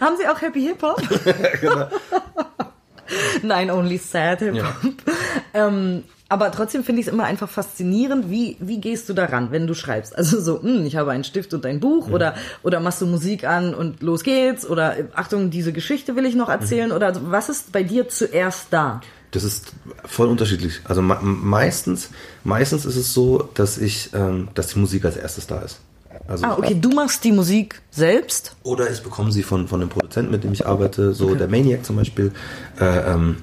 Haben 0.00 0.16
Sie 0.20 0.28
auch 0.28 0.40
Happy 0.40 0.60
Hip-Hop? 0.62 1.02
Genau. 1.60 1.86
Nein, 3.42 3.70
only 3.70 3.98
sad 3.98 4.40
Hip-Hop. 4.40 4.74
Ähm, 5.54 6.04
aber 6.30 6.50
trotzdem 6.50 6.82
finde 6.82 7.02
ich 7.02 7.06
es 7.08 7.12
immer 7.12 7.24
einfach 7.24 7.48
faszinierend, 7.50 8.30
wie, 8.30 8.56
wie 8.58 8.80
gehst 8.80 9.06
du 9.10 9.12
daran, 9.12 9.50
wenn 9.50 9.66
du 9.66 9.74
schreibst? 9.74 10.16
Also 10.16 10.40
so, 10.40 10.62
hm, 10.62 10.86
ich 10.86 10.96
habe 10.96 11.10
einen 11.10 11.24
Stift 11.24 11.52
und 11.52 11.66
ein 11.66 11.78
Buch 11.78 12.08
Mhm. 12.08 12.14
oder, 12.14 12.34
oder 12.62 12.80
machst 12.80 13.02
du 13.02 13.06
Musik 13.06 13.44
an 13.44 13.74
und 13.74 14.02
los 14.02 14.22
geht's 14.22 14.66
oder 14.66 14.98
äh, 14.98 15.04
Achtung, 15.14 15.50
diese 15.50 15.74
Geschichte 15.74 16.16
will 16.16 16.24
ich 16.24 16.34
noch 16.34 16.48
erzählen 16.48 16.88
Mhm. 16.88 16.96
oder 16.96 17.30
was 17.30 17.50
ist 17.50 17.70
bei 17.72 17.82
dir 17.82 18.08
zuerst 18.08 18.68
da? 18.70 19.02
Das 19.30 19.44
ist 19.44 19.72
voll 20.06 20.28
unterschiedlich. 20.28 20.80
Also 20.84 21.02
me 21.02 21.18
meistens, 21.22 22.08
meistens 22.44 22.86
ist 22.86 22.96
es 22.96 23.12
so, 23.12 23.48
dass 23.54 23.76
ich, 23.76 24.10
ähm, 24.14 24.48
dass 24.54 24.68
die 24.68 24.78
Musik 24.78 25.04
als 25.04 25.16
erstes 25.16 25.46
da 25.46 25.60
ist. 25.60 25.80
Also 26.28 26.44
Ah, 26.44 26.56
okay, 26.58 26.76
du 26.80 26.90
machst 26.90 27.24
die 27.24 27.32
Musik 27.32 27.82
selbst? 27.90 28.56
Oder 28.62 28.90
ich 28.90 29.02
bekomme 29.02 29.32
sie 29.32 29.42
von, 29.42 29.68
von 29.68 29.80
dem 29.80 29.88
Produzenten, 29.88 30.30
mit 30.30 30.44
dem 30.44 30.52
ich 30.52 30.66
arbeite, 30.66 31.14
so 31.14 31.34
der 31.34 31.48
Maniac 31.48 31.84
zum 31.84 31.96
Beispiel, 31.96 32.32
äh, 32.80 33.12
ähm, 33.12 33.38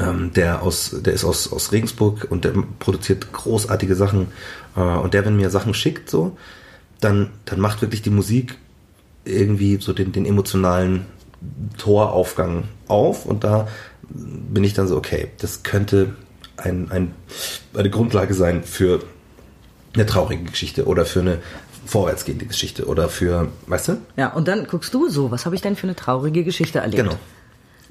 ähm, 0.00 0.32
der 0.34 0.62
aus, 0.62 0.96
der 1.00 1.12
ist 1.12 1.24
aus, 1.24 1.52
aus 1.52 1.72
Regensburg 1.72 2.26
und 2.30 2.44
der 2.44 2.54
produziert 2.78 3.32
großartige 3.32 3.94
Sachen. 3.94 4.28
Äh, 4.76 4.80
und 4.80 5.14
der, 5.14 5.24
wenn 5.24 5.36
mir 5.36 5.50
Sachen 5.50 5.74
schickt, 5.74 6.10
so, 6.10 6.36
dann, 7.00 7.30
dann 7.44 7.60
macht 7.60 7.82
wirklich 7.82 8.02
die 8.02 8.10
Musik 8.10 8.56
irgendwie 9.24 9.78
so 9.80 9.92
den, 9.92 10.12
den 10.12 10.26
emotionalen 10.26 11.06
Toraufgang 11.78 12.64
auf 12.88 13.26
und 13.26 13.44
da 13.44 13.68
bin 14.08 14.64
ich 14.64 14.74
dann 14.74 14.88
so, 14.88 14.96
okay, 14.96 15.28
das 15.38 15.62
könnte 15.62 16.14
ein, 16.56 16.90
ein, 16.90 17.14
eine 17.74 17.90
Grundlage 17.90 18.34
sein 18.34 18.62
für 18.62 19.00
eine 19.94 20.06
traurige 20.06 20.44
Geschichte 20.44 20.86
oder 20.86 21.04
für 21.04 21.20
eine 21.20 21.38
vorwärtsgehende 21.84 22.46
Geschichte 22.46 22.86
oder 22.86 23.08
für, 23.08 23.48
weißt 23.66 23.88
du? 23.88 23.98
Ja, 24.16 24.32
und 24.32 24.48
dann 24.48 24.66
guckst 24.66 24.94
du 24.94 25.08
so, 25.08 25.30
was 25.30 25.46
habe 25.46 25.54
ich 25.54 25.62
denn 25.62 25.76
für 25.76 25.86
eine 25.86 25.96
traurige 25.96 26.44
Geschichte 26.44 26.78
erlebt? 26.78 27.02
Genau. 27.02 27.16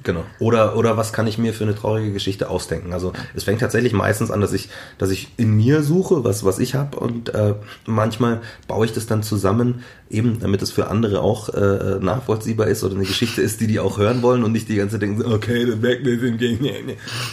Genau. 0.03 0.23
Oder, 0.39 0.75
oder 0.77 0.97
was 0.97 1.13
kann 1.13 1.27
ich 1.27 1.37
mir 1.37 1.53
für 1.53 1.63
eine 1.63 1.75
traurige 1.75 2.11
Geschichte 2.11 2.49
ausdenken? 2.49 2.93
Also 2.93 3.13
es 3.35 3.43
fängt 3.43 3.61
tatsächlich 3.61 3.93
meistens 3.93 4.31
an, 4.31 4.41
dass 4.41 4.53
ich, 4.53 4.69
dass 4.97 5.11
ich 5.11 5.29
in 5.37 5.55
mir 5.55 5.83
suche, 5.83 6.23
was, 6.23 6.43
was 6.43 6.59
ich 6.59 6.75
habe 6.75 6.99
und 6.99 7.33
äh, 7.33 7.53
manchmal 7.85 8.41
baue 8.67 8.85
ich 8.85 8.93
das 8.93 9.05
dann 9.05 9.21
zusammen, 9.21 9.83
eben 10.11 10.39
damit 10.39 10.61
es 10.61 10.71
für 10.71 10.87
andere 10.87 11.21
auch 11.21 11.49
äh, 11.49 11.99
nachvollziehbar 11.99 12.67
ist 12.67 12.83
oder 12.83 12.95
eine 12.95 13.05
Geschichte 13.05 13.41
ist, 13.41 13.61
die 13.61 13.67
die 13.67 13.79
auch 13.79 13.97
hören 13.97 14.21
wollen 14.21 14.43
und 14.43 14.51
nicht 14.51 14.67
die 14.69 14.75
ganze 14.75 14.95
Zeit 14.95 15.03
denken, 15.03 15.25
okay, 15.31 15.65
das 15.65 15.77
merkt 15.77 16.03
mir 16.03 16.17
den 16.17 16.37
gegen. 16.37 16.67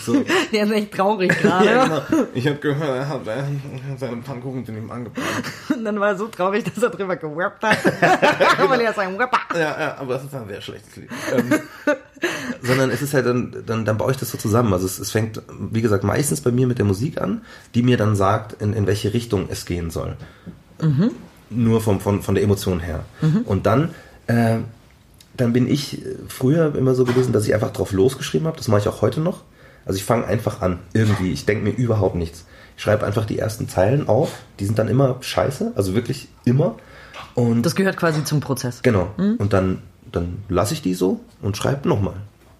So. 0.04 0.24
Der 0.52 0.64
ist 0.64 0.72
echt 0.72 0.92
traurig 0.92 1.30
gerade. 1.42 1.66
Ja, 1.66 1.84
genau. 1.84 2.26
Ich 2.34 2.46
habe 2.46 2.56
gehört, 2.56 2.88
er 2.88 3.08
hat 3.08 3.20
seinen 3.98 4.22
Pfannkuchen 4.22 4.64
zu 4.64 4.72
ihm 4.72 4.90
angebracht. 4.90 5.26
Und 5.68 5.84
dann 5.84 5.98
war 6.00 6.08
er 6.08 6.16
so 6.16 6.28
traurig, 6.28 6.64
dass 6.64 6.82
er 6.82 6.90
drüber 6.90 7.16
gerappt 7.16 7.62
hat. 7.62 7.78
Weil 8.68 8.80
er 8.80 8.92
sein 8.92 9.16
Rapper. 9.16 9.40
Ja, 9.54 9.80
ja, 9.80 9.96
aber 9.98 10.14
das 10.14 10.24
ist 10.24 10.34
ein 10.34 10.48
sehr 10.48 10.60
schlechtes 10.60 10.96
Lied. 10.96 11.10
Ähm, 11.32 11.60
sondern 12.62 12.90
es 12.90 13.02
ist 13.02 13.14
halt 13.14 13.26
dann, 13.26 13.64
dann, 13.66 13.84
dann 13.84 13.98
baue 13.98 14.12
ich 14.12 14.16
das 14.16 14.30
so 14.30 14.38
zusammen. 14.38 14.72
Also 14.72 14.86
es, 14.86 14.98
es 14.98 15.10
fängt, 15.10 15.42
wie 15.58 15.82
gesagt, 15.82 16.04
meistens 16.04 16.40
bei 16.40 16.50
mir 16.50 16.66
mit 16.66 16.78
der 16.78 16.84
Musik 16.84 17.20
an, 17.20 17.42
die 17.74 17.82
mir 17.82 17.96
dann 17.96 18.16
sagt, 18.16 18.60
in, 18.60 18.72
in 18.72 18.86
welche 18.86 19.12
Richtung 19.14 19.46
es 19.50 19.66
gehen 19.66 19.90
soll. 19.90 20.16
Nur 21.50 21.80
vom, 21.80 22.00
von, 22.00 22.22
von 22.22 22.34
der 22.34 22.44
Emotion 22.44 22.80
her. 22.80 23.04
Und 23.44 23.66
dann, 23.66 23.94
äh, 24.26 24.58
dann 25.36 25.52
bin 25.52 25.68
ich 25.68 26.02
früher 26.28 26.74
immer 26.74 26.94
so 26.94 27.04
gewesen, 27.04 27.32
dass 27.32 27.46
ich 27.46 27.54
einfach 27.54 27.72
drauf 27.72 27.92
losgeschrieben 27.92 28.46
habe. 28.46 28.56
Das 28.56 28.68
mache 28.68 28.80
ich 28.80 28.88
auch 28.88 29.00
heute 29.02 29.20
noch. 29.20 29.42
Also 29.86 29.96
ich 29.96 30.04
fange 30.04 30.26
einfach 30.26 30.60
an, 30.60 30.80
irgendwie. 30.92 31.32
Ich 31.32 31.46
denke 31.46 31.64
mir 31.64 31.70
überhaupt 31.70 32.16
nichts. 32.16 32.44
Ich 32.76 32.82
schreibe 32.82 33.06
einfach 33.06 33.24
die 33.24 33.38
ersten 33.38 33.68
Zeilen 33.68 34.08
auf. 34.08 34.32
Die 34.60 34.66
sind 34.66 34.78
dann 34.78 34.88
immer 34.88 35.16
scheiße, 35.20 35.72
also 35.74 35.94
wirklich 35.94 36.28
immer. 36.44 36.76
Und 37.34 37.62
Das 37.62 37.74
gehört 37.74 37.96
quasi 37.96 38.22
zum 38.24 38.40
Prozess. 38.40 38.82
Genau. 38.82 39.08
Und 39.16 39.52
dann, 39.52 39.82
dann 40.12 40.38
lasse 40.48 40.74
ich 40.74 40.82
die 40.82 40.94
so 40.94 41.20
und 41.40 41.56
schreibe 41.56 41.88
nochmal. 41.88 42.16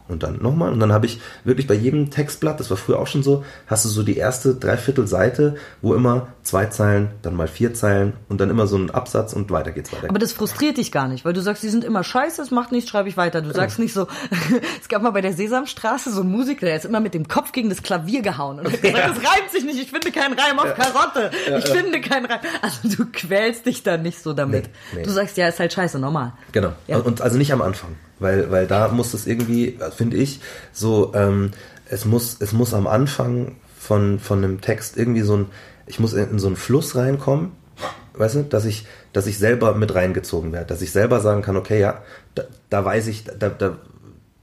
Und 0.09 0.23
dann 0.23 0.41
nochmal. 0.43 0.73
Und 0.73 0.81
dann 0.81 0.93
habe 0.93 1.07
ich 1.07 1.21
wirklich 1.45 1.67
bei 1.67 1.75
jedem 1.75 2.11
Textblatt, 2.11 2.59
das 2.59 2.71
war 2.71 2.77
früher 2.79 2.99
auch 2.99 3.07
schon 3.07 3.23
so, 3.23 3.45
hast 3.67 3.85
du 3.85 3.89
so 3.91 4.03
die 4.03 4.17
erste 4.17 4.55
Dreiviertelseite, 4.55 5.57
wo 5.83 5.95
immer 5.95 6.29
zwei 6.43 6.67
Zeilen, 6.67 7.11
dann 7.21 7.35
mal 7.35 7.47
vier 7.47 7.75
Zeilen 7.75 8.15
und 8.29 8.41
dann 8.41 8.49
immer 8.49 8.67
so 8.67 8.77
ein 8.77 8.91
Absatz 8.91 9.35
und 9.35 9.51
weiter 9.51 9.71
geht's 9.71 9.93
weiter. 9.93 10.09
Aber 10.09 10.19
das 10.19 10.33
frustriert 10.33 10.79
dich 10.79 10.91
gar 10.91 11.09
nicht, 11.09 11.27
weil 11.27 11.35
du 11.35 11.43
sagst, 11.43 11.63
die 11.63 11.69
sind 11.69 11.85
immer 11.85 12.03
scheiße, 12.03 12.41
es 12.41 12.51
macht 12.51 12.73
nichts, 12.73 12.89
schreibe 12.89 13.09
ich 13.11 13.19
weiter. 13.19 13.43
Du 13.43 13.53
sagst 13.53 13.79
nicht 13.79 13.93
so, 13.93 14.09
es 14.81 14.89
gab 14.89 15.03
mal 15.03 15.11
bei 15.11 15.21
der 15.21 15.35
Sesamstraße 15.35 16.11
so 16.11 16.23
einen 16.23 16.31
Musiker, 16.31 16.65
der 16.65 16.77
ist 16.77 16.87
immer 16.87 17.01
mit 17.01 17.13
dem 17.13 17.29
Kopf 17.29 17.53
gegen 17.53 17.69
das 17.69 17.83
Klavier 17.83 18.23
gehauen 18.23 18.61
und 18.61 18.73
hat 18.73 18.81
gesagt, 18.81 19.11
das 19.11 19.19
reimt 19.19 19.51
sich 19.51 19.65
nicht, 19.65 19.79
ich 19.79 19.91
finde 19.91 20.11
keinen 20.11 20.39
Reim 20.39 20.59
auf 20.59 20.75
Karotte, 20.75 21.31
ich 21.59 21.69
finde 21.69 22.01
keinen 22.01 22.27
Reim. 22.27 22.41
Also 22.63 22.89
du 22.89 23.07
quälst 23.13 23.67
dich 23.67 23.83
da 23.83 23.99
nicht 23.99 24.23
so 24.23 24.33
damit. 24.33 24.65
Nee, 24.93 25.01
nee. 25.01 25.03
Du 25.03 25.11
sagst, 25.11 25.37
ja, 25.37 25.49
ist 25.49 25.61
halt 25.61 25.73
scheiße, 25.73 25.99
normal. 25.99 26.33
Genau. 26.53 26.73
Ja. 26.87 26.99
Und 26.99 27.21
also 27.21 27.37
nicht 27.37 27.53
am 27.53 27.61
Anfang. 27.61 27.97
Weil, 28.21 28.51
weil 28.51 28.67
da 28.67 28.89
muss 28.89 29.15
es 29.15 29.27
irgendwie, 29.27 29.79
finde 29.97 30.17
ich, 30.17 30.41
so, 30.73 31.13
ähm, 31.15 31.53
es 31.89 32.05
muss, 32.05 32.37
es 32.41 32.53
muss 32.53 32.75
am 32.75 32.87
Anfang 32.87 33.57
von, 33.79 34.19
von 34.19 34.39
einem 34.39 34.61
Text 34.61 34.97
irgendwie 34.97 35.23
so 35.23 35.37
ein, 35.37 35.47
ich 35.87 36.01
muss 36.01 36.13
in, 36.13 36.31
in 36.31 36.39
so 36.39 36.49
einen 36.49 36.57
Fluss 36.57 36.97
reinkommen, 36.97 37.53
weißt 38.15 38.35
du, 38.35 38.43
dass 38.43 38.65
ich, 38.65 38.87
dass 39.13 39.27
ich 39.27 39.39
selber 39.39 39.75
mit 39.75 39.95
reingezogen 39.95 40.53
werde, 40.53 40.67
dass 40.67 40.83
ich 40.83 40.91
selber 40.91 41.21
sagen 41.21 41.43
kann, 41.43 41.57
okay, 41.57 41.81
ja, 41.81 42.03
da, 42.35 42.45
da 42.71 42.85
weiß 42.85 43.07
ich, 43.07 43.25
da, 43.25 43.49
da, 43.49 43.79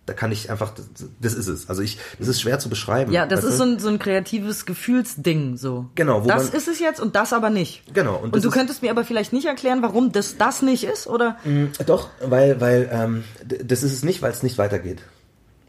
da 0.06 0.13
kann 0.13 0.32
ich 0.32 0.52
einfach, 0.52 0.72
das, 1.20 1.34
ist 1.34 1.48
es. 1.48 1.68
Also 1.70 1.82
ich, 1.82 1.98
das 2.20 2.28
ist 2.28 2.39
schwer 2.41 2.60
zu 2.60 2.70
beschreiben. 2.70 3.12
Ja, 3.12 3.26
das 3.26 3.39
weißt 3.39 3.50
ist 3.54 3.58
so 3.58 3.63
ein, 3.63 3.80
so 3.80 3.89
ein 3.89 3.98
kreatives 4.00 4.65
Gefühlsding, 4.65 5.58
so. 5.58 5.88
Genau, 5.96 6.24
wo 6.24 6.28
Das 6.28 6.46
man- 6.46 6.54
ist 6.54 6.68
es 6.68 6.80
jetzt 6.80 7.00
und 7.00 7.15
das 7.15 7.34
aber 7.34 7.50
nicht. 7.50 7.84
Genau, 7.94 8.15
und 8.18 8.34
Und, 8.36 8.44
du 8.44 8.50
ist- 8.50 8.54
könntest 8.54 8.82
mir 8.84 8.91
aber 8.91 9.04
vielleicht 9.04 9.34
nicht 9.34 9.46
erklären, 9.46 9.82
warum 9.82 10.12
das 10.12 10.38
das 10.38 10.62
nicht 10.62 10.84
ist, 10.84 11.08
oder? 11.08 11.38
Doch, 11.86 12.10
weil, 12.24 12.62
weil, 12.62 12.89
ähm, 12.91 13.24
das 13.63 13.82
ist 13.84 13.94
es 13.94 14.04
nicht, 14.04 14.22
weil 14.22 14.32
es 14.32 14.44
nicht 14.44 14.58
weitergeht. 14.58 15.02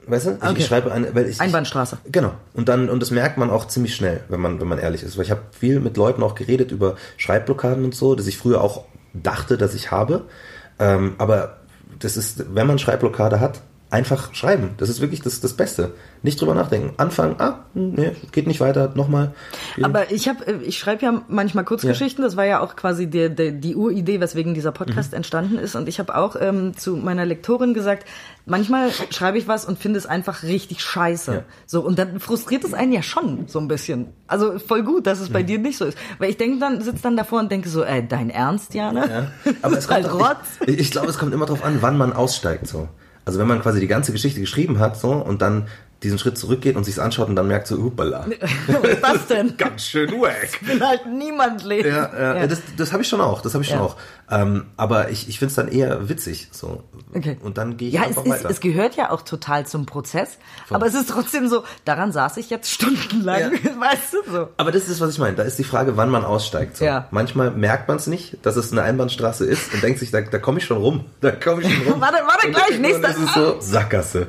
Weißt 0.09 0.27
du? 0.27 0.31
Ich, 0.33 0.37
Okay. 0.43 0.55
ich 0.59 0.67
schreibe 0.67 0.93
eine, 0.93 1.15
weil 1.17 1.29
ich, 1.29 1.41
Einbahnstraße. 1.41 1.99
Genau. 2.13 2.33
Und 2.55 2.69
dann, 2.69 2.89
und 2.91 3.01
das 3.01 3.11
merkt 3.11 3.39
man 3.39 3.51
auch 3.51 3.67
ziemlich 3.67 3.97
schnell, 3.97 4.23
wenn 4.29 4.41
man, 4.41 4.61
wenn 4.61 4.69
man 4.69 4.79
ehrlich 4.79 5.03
ist. 5.03 5.17
Weil 5.17 5.25
ich 5.25 5.33
habe 5.33 5.41
viel 5.51 5.81
mit 5.81 5.97
Leuten 5.97 6.23
auch 6.23 6.37
geredet 6.37 6.71
über 6.71 6.95
Schreibblockaden 7.17 7.85
und 7.85 7.95
so, 7.95 8.15
dass 8.15 8.29
ich 8.29 8.39
früher 8.39 8.61
auch 8.61 8.85
dachte, 9.15 9.57
dass 9.59 9.75
ich 9.75 9.91
habe. 9.91 10.27
Ähm, 10.79 11.15
aber 11.19 11.57
das 11.99 12.17
ist, 12.17 12.55
wenn 12.55 12.67
man 12.69 12.79
Schreibblockade 12.79 13.41
hat, 13.41 13.63
einfach 13.89 14.35
schreiben. 14.35 14.71
Das 14.79 14.89
ist 14.89 15.01
wirklich 15.01 15.23
das, 15.23 15.41
das 15.41 15.55
Beste. 15.55 15.95
Nicht 16.23 16.41
drüber 16.41 16.55
nachdenken. 16.55 16.95
Anfangen, 16.97 17.37
ah, 17.39 17.67
nee, 17.75 18.13
geht 18.33 18.49
nicht 18.49 18.59
weiter, 18.61 18.93
nochmal. 18.97 19.33
Aber 19.81 20.11
ich 20.11 20.29
habe, 20.29 20.45
ich 20.65 20.77
schreibe 20.79 21.05
ja 21.05 21.23
manchmal 21.29 21.65
Kurzgeschichten. 21.65 22.23
Das 22.25 22.37
war 22.37 22.45
ja 22.45 22.61
auch 22.61 22.75
quasi 22.75 23.07
der, 23.07 23.29
der, 23.29 23.53
die 23.53 23.77
Uridee, 23.77 24.19
weswegen 24.21 24.55
dieser 24.55 24.73
Podcast 24.73 25.13
Mhm. 25.13 25.17
entstanden 25.19 25.59
ist. 25.59 25.77
Und 25.77 25.89
ich 25.89 26.01
habe 26.01 26.17
auch 26.17 26.35
ähm, 26.41 26.77
zu 26.77 26.97
meiner 26.97 27.25
Lektorin 27.25 27.75
gesagt, 27.75 28.07
manchmal 28.45 28.91
schreibe 29.11 29.39
ich 29.39 29.47
was 29.47 29.65
und 29.65 29.79
finde 29.79 29.99
es 29.99 30.07
einfach 30.07 30.43
richtig 30.43 30.81
scheiße. 30.83 31.33
Ja. 31.33 31.43
So 31.67 31.81
und 31.83 31.99
dann 31.99 32.19
frustriert 32.19 32.65
es 32.65 32.75
einen 32.75 32.93
ja 32.93 33.03
schon 33.03 33.45
so 33.47 33.61
ein 33.61 33.69
bisschen. 33.69 34.09
Also 34.27 34.59
voll 34.59 34.83
gut, 34.83 35.07
dass 35.07 35.21
es 35.21 35.29
Mhm. 35.29 35.33
bei 35.33 35.43
dir 35.45 35.59
nicht 35.61 35.79
so 35.79 35.85
ist, 35.85 35.97
weil 36.19 36.31
ich 36.31 36.37
denke 36.39 36.59
dann, 36.59 36.81
sitze 36.81 37.03
dann 37.03 37.17
davor 37.17 37.39
und 37.39 37.53
denke 37.53 37.69
so, 37.69 37.85
ey, 37.85 38.07
dein 38.07 38.31
Ernst, 38.31 38.75
Jana? 38.75 39.07
Ja. 39.09 39.31
Aber 39.63 39.79
es 39.79 39.87
kommt 39.89 40.03
halt 40.03 40.13
doch- 40.13 40.31
Rotz. 40.31 40.39
Ich, 40.67 40.79
ich 40.79 40.91
glaube, 40.91 41.09
es 41.09 41.19
kommt 41.19 41.33
immer 41.33 41.47
darauf 41.47 41.63
an, 41.65 41.79
wann 41.83 41.97
man 41.97 42.13
aussteigt. 42.13 42.67
So. 42.67 42.89
Also 43.27 43.41
wenn 43.41 43.49
man 43.49 43.61
quasi 43.61 43.81
die 43.81 43.89
ganze 43.89 44.13
Geschichte 44.13 44.41
geschrieben 44.41 44.79
hat 44.79 44.97
so 44.97 45.13
und 45.13 45.43
dann 45.43 45.67
diesen 46.07 46.19
Schritt 46.19 46.39
zurückgeht 46.39 46.77
und 46.77 46.85
sich's 46.85 46.99
anschaut 46.99 47.29
und 47.29 47.37
dann 47.37 47.47
merkt 47.49 47.67
so, 47.67 47.77
hupala. 47.77 48.27
Was 49.01 49.27
denn? 49.27 49.55
Ganz 49.59 49.85
schön 49.85 50.11
wack. 50.13 50.61
Bin 50.63 50.87
halt 50.87 51.07
niemand 51.07 51.65
lesen. 51.65 51.91
Ja, 51.91 52.11
ja, 52.19 52.37
ja. 52.37 52.47
das, 52.47 52.61
das 52.77 52.93
habe 52.93 53.03
ich 53.03 53.09
schon 53.09 53.21
auch, 53.21 53.43
das 53.43 53.55
habe 53.55 53.63
ich 53.65 53.69
schon 53.71 53.79
Ja. 53.79 53.85
auch. 53.85 53.97
Ähm, 54.31 54.67
aber 54.77 55.11
ich, 55.11 55.29
ich 55.29 55.39
finde 55.39 55.51
es 55.51 55.55
dann 55.57 55.69
eher 55.69 56.09
witzig. 56.09 56.49
So. 56.51 56.83
Okay. 57.15 57.37
Und 57.43 57.59
dann 57.59 57.77
gehe 57.77 57.89
ich 57.89 57.95
ja, 57.95 58.03
es, 58.03 58.09
einfach 58.09 58.25
ist, 58.25 58.31
weiter. 58.31 58.51
es 58.51 58.61
gehört 58.61 58.97
ja 58.97 59.11
auch 59.11 59.23
total 59.23 59.67
zum 59.67 59.87
Prozess, 59.87 60.39
aber 60.71 60.87
es 60.87 60.95
ist 60.95 61.11
trotzdem 61.11 61.49
so, 61.49 61.63
daran 61.85 62.11
saß 62.11 62.37
ich 62.39 62.51
jetzt 62.51 62.71
stundenlang, 62.71 63.41
Ja. 63.41 63.49
weißt 63.81 64.15
du 64.15 64.33
so. 64.33 64.49
Aber 64.57 64.73
das 64.73 64.89
ist, 64.89 65.01
was 65.01 65.11
ich 65.11 65.19
meine. 65.19 65.37
Da 65.37 65.43
ist 65.45 65.59
die 65.59 65.65
Frage, 65.65 65.97
wann 65.97 66.11
man 66.11 66.25
aussteigt. 66.25 66.77
So. 66.79 66.85
Ja. 66.85 67.07
Manchmal 67.11 67.51
merkt 67.53 67.89
man 67.89 67.99
es 67.99 68.07
nicht, 68.09 68.39
dass 68.45 68.57
es 68.57 68.73
eine 68.73 68.83
Einbahnstraße 68.83 69.45
ist 69.47 69.73
und 69.75 69.83
denkt 69.83 70.01
sich, 70.01 70.11
da, 70.11 70.21
da 70.23 70.39
komme 70.39 70.59
ich 70.59 70.65
schon 70.65 70.79
rum. 70.79 71.05
Da 71.21 71.31
komme 71.31 71.63
ich 71.63 71.73
schon 71.73 71.87
rum. 71.93 72.01
Warte, 72.01 72.19
warte, 72.27 72.47
Und 72.49 72.55
gleich, 72.55 72.79
nächster. 72.81 73.11
ist 73.11 73.19
es 73.19 73.35
so 73.35 73.57
Sackgasse. 73.61 74.27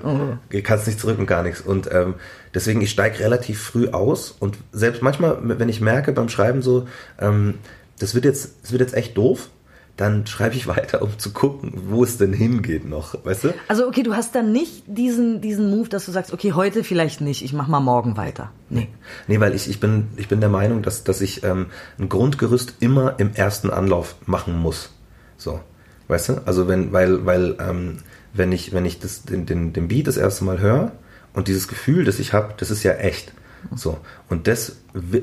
Du 0.50 0.62
kannst 0.62 0.86
nicht 0.88 1.00
zurück 1.00 1.18
und 1.20 1.26
gar 1.26 1.42
nichts. 1.44 1.62
Und 1.68 1.90
ähm, 1.92 2.16
deswegen, 2.54 2.82
ich 2.82 2.92
steige 2.92 3.20
relativ 3.20 3.62
früh 3.62 3.90
aus 3.90 4.36
und 4.40 4.58
selbst 4.72 5.02
manchmal, 5.02 5.38
wenn 5.42 5.70
ich 5.70 5.82
merke 5.82 6.12
beim 6.12 6.30
Schreiben 6.30 6.62
so, 6.62 6.88
ähm, 7.20 7.56
das 8.00 8.16
wird 8.16 8.26
jetzt, 8.26 8.56
das 8.64 8.72
wird 8.72 8.82
jetzt 8.82 8.94
echt 8.94 9.18
doof, 9.18 9.50
dann 9.98 10.26
schreibe 10.28 10.56
ich 10.56 10.68
weiter, 10.68 11.02
um 11.02 11.18
zu 11.20 11.32
gucken, 11.32 11.74
wo 11.90 12.04
es 12.04 12.18
denn 12.18 12.34
hingeht 12.34 12.86
noch, 12.88 13.26
weißt 13.26 13.44
du? 13.46 13.54
Also 13.68 13.88
okay, 13.88 14.04
du 14.04 14.16
hast 14.16 14.34
dann 14.36 14.52
nicht 14.52 14.84
diesen, 14.88 15.42
diesen 15.42 15.70
Move, 15.70 15.90
dass 15.90 16.06
du 16.06 16.12
sagst, 16.12 16.34
okay, 16.34 16.54
heute 16.54 16.84
vielleicht 16.84 17.22
nicht, 17.22 17.44
ich 17.44 17.54
mach 17.54 17.68
mal 17.68 17.80
morgen 17.80 18.16
weiter. 18.18 18.52
Nee. 18.70 18.88
Nee, 19.28 19.40
weil 19.40 19.54
ich, 19.54 19.70
ich, 19.70 19.80
bin, 19.80 20.08
ich 20.16 20.28
bin 20.28 20.40
der 20.40 20.50
Meinung, 20.50 20.84
dass, 20.84 21.04
dass 21.04 21.22
ich 21.22 21.44
ähm, 21.44 21.68
ein 22.00 22.10
Grundgerüst 22.10 22.76
immer 22.80 23.20
im 23.20 23.34
ersten 23.34 23.70
Anlauf 23.70 24.16
machen 24.26 24.58
muss. 24.58 24.92
So. 25.38 25.60
Weißt 26.08 26.30
du? 26.30 26.34
Also 26.46 26.70
wenn, 26.70 26.94
weil, 26.94 27.26
weil, 27.26 27.58
ähm, 27.60 27.98
wenn 28.34 28.52
ich, 28.52 28.72
wenn 28.74 28.86
ich 28.86 29.00
das, 29.00 29.24
den, 29.24 29.46
den, 29.46 29.74
den 29.74 29.88
Beat 29.88 30.08
das 30.08 30.16
erste 30.16 30.46
Mal 30.46 30.60
höre 30.60 30.92
und 31.38 31.48
dieses 31.48 31.68
Gefühl, 31.68 32.04
das 32.04 32.18
ich 32.18 32.34
habe, 32.34 32.56
das 32.58 32.72
ist 32.72 32.82
ja 32.82 32.94
echt. 32.94 33.32
So. 33.76 34.00
Und 34.28 34.48
das 34.48 34.78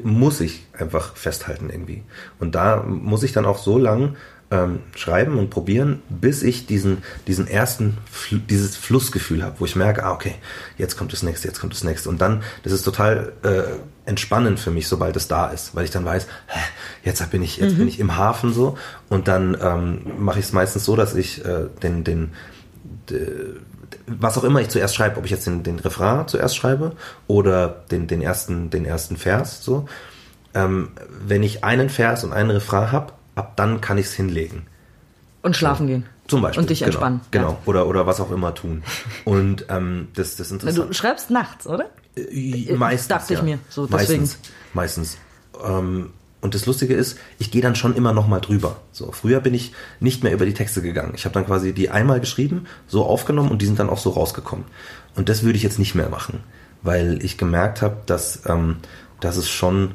muss 0.04 0.40
ich 0.40 0.64
einfach 0.72 1.16
festhalten 1.16 1.70
irgendwie. 1.70 2.04
Und 2.38 2.54
da 2.54 2.84
muss 2.84 3.24
ich 3.24 3.32
dann 3.32 3.44
auch 3.44 3.58
so 3.58 3.78
lang 3.78 4.14
ähm, 4.52 4.78
schreiben 4.94 5.40
und 5.40 5.50
probieren, 5.50 6.02
bis 6.08 6.44
ich 6.44 6.66
diesen, 6.66 6.98
diesen 7.26 7.48
ersten, 7.48 7.98
Fl 8.08 8.38
dieses 8.38 8.76
Flussgefühl 8.76 9.42
habe, 9.42 9.56
wo 9.58 9.64
ich 9.64 9.74
merke, 9.74 10.04
ah, 10.04 10.12
okay, 10.12 10.36
jetzt 10.78 10.96
kommt 10.96 11.12
das 11.12 11.24
nächste, 11.24 11.48
jetzt 11.48 11.58
kommt 11.58 11.72
das 11.72 11.82
nächste. 11.82 12.08
Und 12.10 12.20
dann, 12.20 12.44
das 12.62 12.72
ist 12.72 12.84
total 12.84 13.32
äh, 13.42 13.62
entspannend 14.08 14.60
für 14.60 14.70
mich, 14.70 14.86
sobald 14.86 15.16
es 15.16 15.26
da 15.26 15.48
ist, 15.48 15.74
weil 15.74 15.84
ich 15.84 15.90
dann 15.90 16.04
weiß, 16.04 16.28
hä, 16.46 16.60
jetzt 17.02 17.28
bin 17.32 17.42
ich, 17.42 17.56
jetzt 17.56 17.76
bin 17.76 17.88
ich 17.88 17.98
im 17.98 18.16
Hafen 18.16 18.52
so. 18.52 18.78
Und 19.08 19.26
dann 19.26 19.56
ähm, 19.60 20.02
mache 20.20 20.38
ich 20.38 20.44
es 20.44 20.52
meistens 20.52 20.84
so, 20.84 20.94
dass 20.94 21.16
ich 21.16 21.44
äh, 21.44 21.66
den, 21.82 22.04
den, 22.04 22.30
was 24.06 24.36
auch 24.38 24.44
immer 24.44 24.60
ich 24.60 24.68
zuerst 24.68 24.94
schreibe, 24.94 25.18
ob 25.18 25.24
ich 25.24 25.30
jetzt 25.30 25.46
den, 25.46 25.62
den 25.62 25.78
Refrain 25.78 26.28
zuerst 26.28 26.56
schreibe 26.56 26.92
oder 27.26 27.68
den, 27.90 28.06
den, 28.06 28.22
ersten, 28.22 28.70
den 28.70 28.84
ersten 28.84 29.16
Vers, 29.16 29.64
so. 29.64 29.86
Ähm, 30.54 30.90
wenn 31.26 31.42
ich 31.42 31.64
einen 31.64 31.90
Vers 31.90 32.22
und 32.22 32.32
einen 32.32 32.50
Refrain 32.50 32.92
habe, 32.92 33.12
ab 33.34 33.56
dann 33.56 33.80
kann 33.80 33.98
ich 33.98 34.06
es 34.06 34.12
hinlegen. 34.12 34.66
Und 35.42 35.56
schlafen 35.56 35.86
gehen. 35.86 36.06
Zum 36.28 36.40
Beispiel. 36.40 36.62
Und 36.62 36.70
dich 36.70 36.78
genau, 36.78 36.88
entspannen. 36.88 37.20
Genau. 37.30 37.50
Ja. 37.50 37.58
Oder, 37.66 37.86
oder 37.86 38.06
was 38.06 38.20
auch 38.20 38.30
immer 38.30 38.54
tun. 38.54 38.82
Und 39.24 39.66
ähm, 39.68 40.08
das, 40.14 40.36
das 40.36 40.48
Du 40.48 40.54
Interessante. 40.54 40.94
schreibst 40.94 41.30
nachts, 41.30 41.66
oder? 41.66 41.90
Äh, 42.16 42.74
Meistens. 42.76 43.08
dachte 43.08 43.34
ich 43.34 43.40
ja. 43.40 43.44
mir, 43.44 43.58
so, 43.68 43.86
deswegen. 43.86 44.22
Meistens. 44.22 44.38
Meistens. 44.72 45.18
Ähm, 45.62 46.10
und 46.44 46.54
das 46.54 46.66
Lustige 46.66 46.92
ist, 46.92 47.18
ich 47.38 47.50
gehe 47.50 47.62
dann 47.62 47.74
schon 47.74 47.96
immer 47.96 48.12
noch 48.12 48.28
mal 48.28 48.38
drüber. 48.38 48.76
So, 48.92 49.10
früher 49.12 49.40
bin 49.40 49.54
ich 49.54 49.72
nicht 49.98 50.22
mehr 50.22 50.34
über 50.34 50.44
die 50.44 50.52
Texte 50.52 50.82
gegangen. 50.82 51.14
Ich 51.16 51.24
habe 51.24 51.32
dann 51.32 51.46
quasi 51.46 51.72
die 51.72 51.88
einmal 51.88 52.20
geschrieben, 52.20 52.66
so 52.86 53.06
aufgenommen 53.06 53.50
und 53.50 53.62
die 53.62 53.66
sind 53.66 53.78
dann 53.78 53.88
auch 53.88 53.96
so 53.96 54.10
rausgekommen. 54.10 54.66
Und 55.16 55.30
das 55.30 55.42
würde 55.42 55.56
ich 55.56 55.62
jetzt 55.62 55.78
nicht 55.78 55.94
mehr 55.94 56.10
machen, 56.10 56.40
weil 56.82 57.24
ich 57.24 57.38
gemerkt 57.38 57.80
habe, 57.80 57.96
dass, 58.04 58.42
ähm, 58.44 58.76
dass 59.20 59.38
es 59.38 59.48
schon 59.48 59.92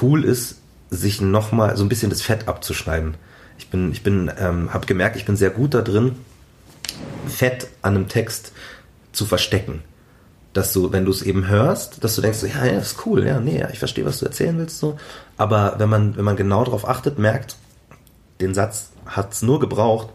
cool 0.00 0.24
ist, 0.24 0.60
sich 0.90 1.20
noch 1.20 1.50
mal 1.50 1.76
so 1.76 1.82
ein 1.82 1.88
bisschen 1.88 2.10
das 2.10 2.22
Fett 2.22 2.46
abzuschneiden. 2.46 3.16
Ich 3.58 3.68
bin, 3.68 3.90
ich 3.90 4.04
bin, 4.04 4.30
ähm, 4.38 4.72
habe 4.72 4.86
gemerkt, 4.86 5.16
ich 5.16 5.24
bin 5.24 5.34
sehr 5.34 5.50
gut 5.50 5.74
da 5.74 5.82
drin, 5.82 6.12
Fett 7.26 7.66
an 7.82 7.96
einem 7.96 8.06
Text 8.06 8.52
zu 9.10 9.26
verstecken 9.26 9.82
dass 10.52 10.72
du, 10.72 10.92
wenn 10.92 11.04
du 11.04 11.10
es 11.12 11.22
eben 11.22 11.48
hörst, 11.48 12.02
dass 12.02 12.16
du 12.16 12.22
denkst, 12.22 12.38
so, 12.38 12.46
ja, 12.46 12.64
ja, 12.64 12.78
ist 12.78 13.06
cool, 13.06 13.24
ja, 13.26 13.38
nee, 13.40 13.60
ja, 13.60 13.70
ich 13.70 13.78
verstehe, 13.78 14.04
was 14.04 14.18
du 14.18 14.26
erzählen 14.26 14.58
willst, 14.58 14.78
so. 14.78 14.98
Aber 15.36 15.76
wenn 15.78 15.88
man, 15.88 16.16
wenn 16.16 16.24
man 16.24 16.36
genau 16.36 16.64
darauf 16.64 16.88
achtet, 16.88 17.18
merkt, 17.18 17.56
den 18.40 18.54
Satz 18.54 18.90
hat's 19.06 19.42
nur 19.42 19.60
gebraucht, 19.60 20.08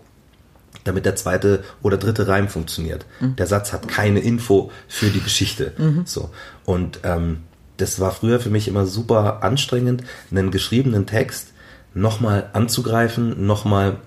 damit 0.84 1.06
der 1.06 1.16
zweite 1.16 1.64
oder 1.82 1.98
dritte 1.98 2.28
Reim 2.28 2.48
funktioniert. 2.48 3.06
Der 3.38 3.48
Satz 3.48 3.74
hat 3.74 3.88
keine 3.88 4.20
Info 4.20 4.72
für 4.88 5.10
die 5.10 5.22
Geschichte. 5.22 5.74
So. 6.06 6.30
Und 6.64 7.00
ähm, 7.04 7.44
das 7.78 8.00
war 8.00 8.12
früher 8.12 8.40
für 8.40 8.50
mich 8.50 8.68
immer 8.68 8.86
super 8.86 9.44
anstrengend, 9.44 10.04
einen 10.32 10.52
geschriebenen 10.52 11.08
Text 11.08 11.54
nochmal 11.94 12.50
anzugreifen, 12.54 13.48
nochmal 13.48 13.98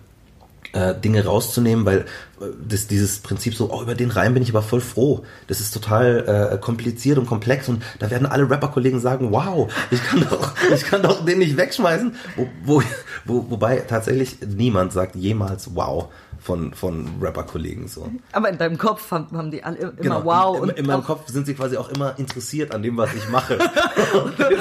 äh, 0.72 0.94
Dinge 0.94 1.24
rauszunehmen, 1.24 1.84
weil 1.86 2.00
äh, 2.40 2.44
das, 2.66 2.86
dieses 2.86 3.20
Prinzip 3.20 3.54
so, 3.54 3.70
oh, 3.72 3.82
über 3.82 3.94
den 3.94 4.10
Reim 4.10 4.34
bin 4.34 4.42
ich 4.42 4.50
aber 4.50 4.62
voll 4.62 4.80
froh. 4.80 5.24
Das 5.46 5.60
ist 5.60 5.72
total 5.72 6.52
äh, 6.52 6.58
kompliziert 6.58 7.18
und 7.18 7.26
komplex 7.26 7.68
und 7.68 7.82
da 7.98 8.10
werden 8.10 8.26
alle 8.26 8.48
Rapper-Kollegen 8.48 9.00
sagen, 9.00 9.32
wow, 9.32 9.72
ich 9.90 10.02
kann 10.02 10.26
doch, 10.28 10.52
ich 10.74 10.84
kann 10.84 11.02
doch 11.02 11.24
den 11.24 11.38
nicht 11.38 11.56
wegschmeißen. 11.56 12.14
Wo, 12.36 12.48
wo, 12.64 12.82
wo, 13.24 13.50
wobei 13.50 13.78
tatsächlich 13.78 14.38
niemand 14.46 14.92
sagt 14.92 15.16
jemals 15.16 15.74
wow 15.74 16.08
von, 16.40 16.72
von 16.74 17.08
Rapper-Kollegen 17.20 17.88
so. 17.88 18.10
Aber 18.32 18.48
in 18.48 18.58
deinem 18.58 18.78
Kopf 18.78 19.10
haben, 19.10 19.36
haben 19.36 19.50
die 19.50 19.62
alle 19.64 19.76
immer 19.78 19.92
Genau. 19.92 20.24
wow 20.24 20.56
in, 20.56 20.62
und 20.62 20.70
in, 20.70 20.76
in 20.76 20.86
meinem 20.86 21.04
Kopf 21.04 21.28
sind 21.28 21.46
sie 21.46 21.54
quasi 21.54 21.76
auch 21.76 21.88
immer 21.90 22.18
interessiert 22.18 22.74
an 22.74 22.82
dem, 22.82 22.96
was 22.96 23.14
ich 23.14 23.28
mache. 23.28 23.58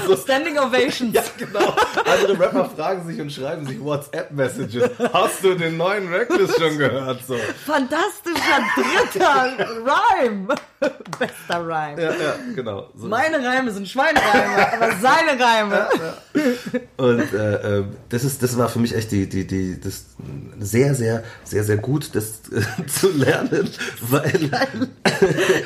So, 0.07 0.15
Standing 0.15 0.57
Ovations. 0.57 1.13
ja, 1.13 1.23
genau. 1.37 1.73
Andere 2.05 2.39
Rapper 2.39 2.69
fragen 2.69 3.05
sich 3.07 3.19
und 3.19 3.31
schreiben 3.31 3.65
sich 3.65 3.81
WhatsApp-Messages. 3.81 4.89
Hast 5.13 5.43
du 5.43 5.53
den 5.55 5.77
neuen 5.77 6.07
Reckless 6.11 6.55
schon 6.57 6.77
gehört? 6.77 7.19
So. 7.27 7.35
Fantastischer 7.65 8.59
dritter 8.75 9.67
Rhyme. 9.85 10.47
Bester 11.19 11.59
Rhyme. 11.65 12.01
Ja, 12.01 12.11
ja, 12.11 12.35
genau. 12.55 12.89
So. 12.95 13.07
Meine 13.07 13.43
Reime 13.45 13.71
sind 13.71 13.87
Schweinereime, 13.87 14.73
aber 14.73 14.91
seine 15.01 15.39
Reime. 15.43 15.87
Und 16.97 17.33
äh, 17.33 17.79
äh, 17.79 17.83
das 18.09 18.23
ist, 18.23 18.41
das 18.43 18.57
war 18.57 18.69
für 18.69 18.79
mich 18.79 18.95
echt 18.95 19.11
die, 19.11 19.27
die, 19.27 19.45
die, 19.47 19.79
das 19.79 20.05
sehr, 20.59 20.93
sehr, 20.95 21.23
sehr, 21.43 21.63
sehr 21.67 21.77
gut, 21.77 22.15
das 22.15 22.41
äh, 22.51 22.85
zu 22.87 23.11
lernen, 23.11 23.69
weil 24.01 24.31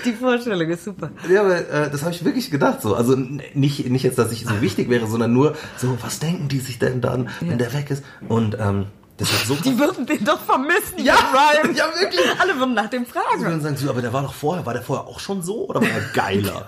Die 0.06 0.14
Vorstellung 0.14 0.70
ist 0.70 0.84
super. 0.84 1.10
Ja, 1.30 1.42
aber 1.42 1.58
äh, 1.70 1.90
das 1.90 2.02
habe 2.02 2.12
ich 2.12 2.26
wirklich 2.26 2.52
gedacht 2.52 2.82
so. 2.82 2.96
Also 2.96 3.16
nicht, 3.16 3.90
nicht 3.90 4.04
jetzt, 4.04 4.18
dass 4.18 4.32
ich 4.34 4.46
so 4.46 4.60
wichtig 4.62 4.90
wäre, 4.90 5.08
sondern 5.08 5.32
nur 5.32 5.56
so, 5.78 5.98
was 6.02 6.20
denken 6.20 6.48
die 6.50 6.60
sich 6.60 6.78
denn 6.80 7.00
dann, 7.02 7.30
wenn 7.40 7.58
der 7.58 7.74
weg 7.74 7.90
ist? 7.90 8.04
Und 8.28 8.58
ähm, 8.60 8.88
das 9.18 9.32
hat 9.32 9.46
so 9.48 9.56
Die 9.64 9.78
würden 9.80 10.06
den 10.06 10.24
doch 10.26 10.42
vermissen, 10.42 10.98
Ja, 10.98 11.14
Rhyme. 11.16 11.74
ja, 11.78 11.86
wirklich. 12.00 12.26
Alle 12.40 12.58
würden 12.58 12.74
nach 12.74 12.90
dem 12.90 13.06
fragen. 13.06 13.42
würden 13.42 13.62
sagen, 13.62 13.78
so, 13.78 13.90
aber 13.90 14.02
der 14.02 14.12
war 14.14 14.24
doch 14.24 14.34
vorher, 14.34 14.66
war 14.66 14.74
der 14.74 14.82
vorher 14.84 15.08
auch 15.08 15.20
schon 15.20 15.42
so 15.42 15.68
oder 15.70 15.82
war 15.82 15.88
er 15.90 16.02
geiler? 16.14 16.66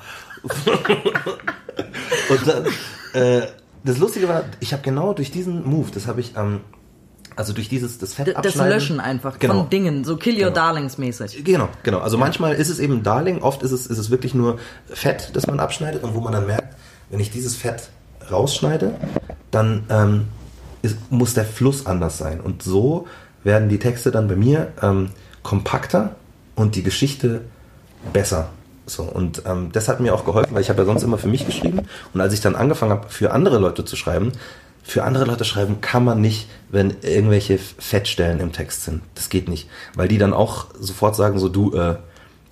Und 2.30 2.48
dann, 2.48 2.66
äh, 3.14 3.48
das 3.84 3.98
Lustige 3.98 4.28
war, 4.28 4.44
ich 4.60 4.74
habe 4.74 4.84
genau 4.84 5.14
durch 5.14 5.32
diesen 5.32 5.66
Move, 5.68 5.90
das 5.94 6.08
habe 6.08 6.22
ich, 6.22 6.36
ähm, 6.38 6.62
also 7.36 7.54
durch 7.54 7.70
dieses, 7.70 7.98
das 7.98 8.14
Fett 8.14 8.36
Das. 8.42 8.56
Löschen 8.56 9.00
einfach 9.00 9.40
Genau. 9.40 9.60
von 9.62 9.70
Dingen, 9.70 10.04
so 10.04 10.18
Kill 10.18 10.34
Your 10.36 10.50
Genau. 10.50 10.56
Darlings 10.56 10.98
mäßig. 10.98 11.44
Genau, 11.44 11.70
genau. 11.84 12.00
Also 12.00 12.18
manchmal 12.18 12.54
ist 12.56 12.70
es 12.70 12.80
eben 12.80 13.04
Darling, 13.04 13.42
oft 13.42 13.64
ist 13.64 13.72
es, 13.72 13.88
ist 13.88 13.98
es 13.98 14.10
wirklich 14.10 14.34
nur 14.34 14.58
Fett, 14.88 15.32
das 15.34 15.48
man 15.48 15.60
abschneidet 15.60 16.04
und 16.04 16.16
wo 16.16 16.20
man 16.22 16.34
dann 16.34 16.48
merkt, 16.48 16.76
wenn 17.10 17.20
ich 17.20 17.32
dieses 17.32 17.56
Fett 17.56 17.90
rausschneide, 18.32 18.94
dann 19.52 19.84
ähm, 19.90 20.26
ist, 20.82 20.98
muss 21.12 21.34
der 21.34 21.46
Fluss 21.46 21.86
anders 21.86 22.18
sein. 22.18 22.40
Und 22.40 22.64
so 22.64 23.08
werden 23.44 23.70
die 23.70 23.80
Texte 23.80 24.12
dann 24.12 24.28
bei 24.28 24.36
mir 24.36 24.72
ähm, 24.82 25.10
kompakter 25.44 26.16
und 26.56 26.76
die 26.76 26.84
Geschichte 26.84 27.42
besser. 28.14 28.50
So, 28.86 29.04
und 29.04 29.44
ähm, 29.46 29.72
das 29.72 29.88
hat 29.88 30.00
mir 30.00 30.14
auch 30.14 30.26
geholfen, 30.26 30.54
weil 30.54 30.62
ich 30.62 30.70
habe 30.70 30.80
ja 30.82 30.86
sonst 30.86 31.04
immer 31.04 31.18
für 31.18 31.28
mich 31.30 31.46
geschrieben. 31.46 31.82
Und 32.14 32.22
als 32.22 32.34
ich 32.34 32.42
dann 32.42 32.56
angefangen 32.56 32.92
habe, 32.92 33.10
für 33.10 33.32
andere 33.32 33.58
Leute 33.58 33.86
zu 33.86 33.96
schreiben, 33.96 34.34
für 34.84 35.04
andere 35.04 35.26
Leute 35.26 35.46
schreiben 35.46 35.82
kann 35.82 36.04
man 36.04 36.22
nicht, 36.22 36.50
wenn 36.70 36.96
irgendwelche 37.02 37.58
Fettstellen 37.58 38.40
im 38.42 38.52
Text 38.52 38.84
sind. 38.84 39.02
Das 39.16 39.30
geht 39.30 39.48
nicht. 39.48 39.70
Weil 39.96 40.10
die 40.10 40.18
dann 40.18 40.34
auch 40.34 40.68
sofort 40.78 41.16
sagen, 41.16 41.40
so 41.40 41.50
du, 41.50 41.74
äh, 41.74 41.96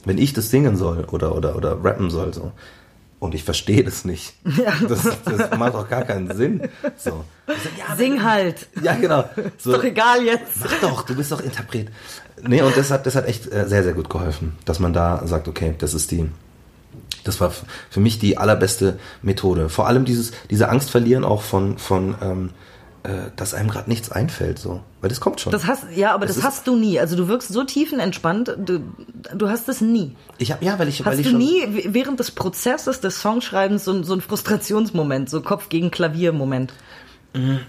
wenn 0.06 0.18
ich 0.18 0.34
das 0.34 0.50
singen 0.50 0.78
soll 0.78 1.06
oder, 1.12 1.36
oder, 1.36 1.56
oder 1.56 1.84
rappen 1.84 2.10
soll, 2.10 2.34
so. 2.34 2.52
Und 3.20 3.36
ich 3.36 3.44
verstehe 3.44 3.84
das 3.84 4.04
nicht. 4.06 4.34
Das, 4.88 5.08
das 5.26 5.58
macht 5.58 5.76
auch 5.76 5.88
gar 5.88 6.04
keinen 6.04 6.36
Sinn. 6.36 6.70
So. 6.98 7.24
Sag, 7.46 7.58
ja, 7.78 7.96
Sing 7.96 8.24
halt. 8.24 8.68
ja, 8.82 8.96
genau. 8.96 9.26
So, 9.60 9.72
Ist 9.72 9.78
doch 9.78 9.84
egal 9.84 10.24
jetzt. 10.24 10.60
Mach 10.62 10.80
doch, 10.82 11.04
du 11.04 11.16
bist 11.16 11.32
doch 11.32 11.42
Interpret. 11.42 11.90
Nee, 12.42 12.62
und 12.64 12.76
das 12.76 12.90
hat, 12.90 13.06
das 13.06 13.16
hat 13.16 13.28
echt 13.28 13.52
äh, 13.52 13.68
sehr, 13.68 13.84
sehr 13.84 13.94
gut 13.94 14.10
geholfen, 14.10 14.54
dass 14.66 14.80
man 14.80 14.94
da 14.94 15.22
sagt, 15.28 15.48
okay, 15.48 15.76
das 15.78 15.94
ist 15.94 16.10
die, 16.10 16.30
das 17.24 17.40
war 17.42 17.52
für 17.90 18.00
mich 18.00 18.20
die 18.20 18.38
allerbeste 18.38 19.00
Methode. 19.22 19.70
Vor 19.70 19.88
allem 19.88 20.06
dieses, 20.06 20.32
diese 20.50 20.70
Angst 20.70 20.90
verlieren 20.90 21.24
auch 21.24 21.42
von, 21.42 21.78
von, 21.78 22.16
ähm, 22.22 22.50
äh, 23.04 23.32
dass 23.36 23.54
einem 23.56 23.70
gerade 23.70 23.90
nichts 23.90 24.12
einfällt, 24.12 24.60
so. 24.60 24.82
Weil 25.02 25.10
das 25.10 25.20
kommt 25.20 25.42
schon. 25.42 25.52
Das 25.52 25.66
hast, 25.66 25.86
ja, 25.96 26.14
aber 26.14 26.28
das 26.28 26.38
ist- 26.38 26.44
hast 26.44 26.68
du 26.68 26.76
nie. 26.76 27.00
Also 27.00 27.16
du 27.16 27.28
wirkst 27.28 27.50
so 27.52 27.64
tiefenentspannt, 27.64 28.56
du, 28.64 28.82
du 29.34 29.50
hast 29.50 29.68
das 29.68 29.82
nie. 29.82 30.16
ich 30.38 30.52
hab, 30.52 30.62
ja, 30.62 30.78
weil 30.78 30.88
ich, 30.88 31.04
weil 31.04 31.14
Hast 31.14 31.20
ich 31.20 31.26
du 31.26 31.32
schon, 31.32 31.40
nie 31.40 31.64
w- 31.70 31.88
während 31.94 32.20
des 32.20 32.30
Prozesses 32.32 33.00
des 33.02 33.20
Songschreibens 33.22 33.86
so, 33.86 33.92
ein- 33.94 34.04
so 34.04 34.14
einen 34.14 34.22
Frustrationsmoment, 34.22 35.30
so 35.30 35.42
Kopf 35.42 35.70
gegen 35.70 35.90
Klavier-Moment? 35.90 36.74
Mhm. 37.34 37.60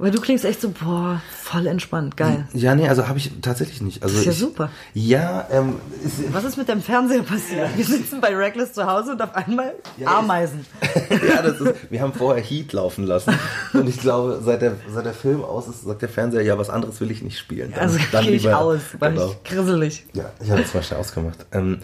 Weil 0.00 0.12
du 0.12 0.20
klingst 0.20 0.44
echt 0.44 0.60
so, 0.60 0.70
boah, 0.70 1.20
voll 1.42 1.66
entspannt, 1.66 2.16
geil. 2.16 2.46
Ja, 2.52 2.76
nee, 2.76 2.88
also 2.88 3.08
habe 3.08 3.18
ich 3.18 3.32
tatsächlich 3.42 3.80
nicht. 3.82 4.00
Also 4.00 4.14
Das 4.14 4.20
ist 4.20 4.26
ja 4.26 4.32
ich, 4.32 4.38
super. 4.38 4.70
Ja, 4.94 5.48
ähm, 5.50 5.74
ist, 6.04 6.32
Was 6.32 6.44
ist 6.44 6.56
mit 6.56 6.68
deinem 6.68 6.82
Fernseher 6.82 7.24
passiert? 7.24 7.76
Wir 7.76 7.84
sitzen 7.84 8.20
bei 8.20 8.32
Reckless 8.34 8.72
zu 8.74 8.86
Hause 8.86 9.10
und 9.12 9.22
auf 9.22 9.34
einmal 9.34 9.74
Ameisen. 10.04 10.64
ja, 11.28 11.42
das 11.42 11.60
ist, 11.60 11.74
wir 11.90 12.00
haben 12.00 12.12
vorher 12.12 12.40
Heat 12.44 12.72
laufen 12.72 13.06
lassen. 13.06 13.34
Und 13.72 13.88
ich 13.88 13.98
glaube, 13.98 14.40
seit 14.44 14.62
der, 14.62 14.76
seit 14.94 15.04
der 15.04 15.14
Film 15.14 15.42
aus 15.42 15.66
ist, 15.66 15.82
sagt 15.82 16.00
der 16.02 16.08
Fernseher, 16.08 16.42
ja, 16.42 16.56
was 16.58 16.70
anderes 16.70 17.00
will 17.00 17.10
ich 17.10 17.22
nicht 17.22 17.36
spielen. 17.38 17.72
Dann- 17.72 17.80
Also 17.80 17.98
dann 18.12 18.24
gehe 18.24 18.34
ich 18.34 18.48
aus, 18.52 18.80
weil 19.00 19.14
Genau. 19.14 19.26
ich 19.44 19.50
grisselig. 19.50 20.06
Ja, 20.12 20.30
ich 20.40 20.48
habe 20.50 20.62
das 20.62 20.74
mal 20.74 20.82
schnell 20.84 21.00
ausgemacht. 21.00 21.44
Ähm, 21.50 21.80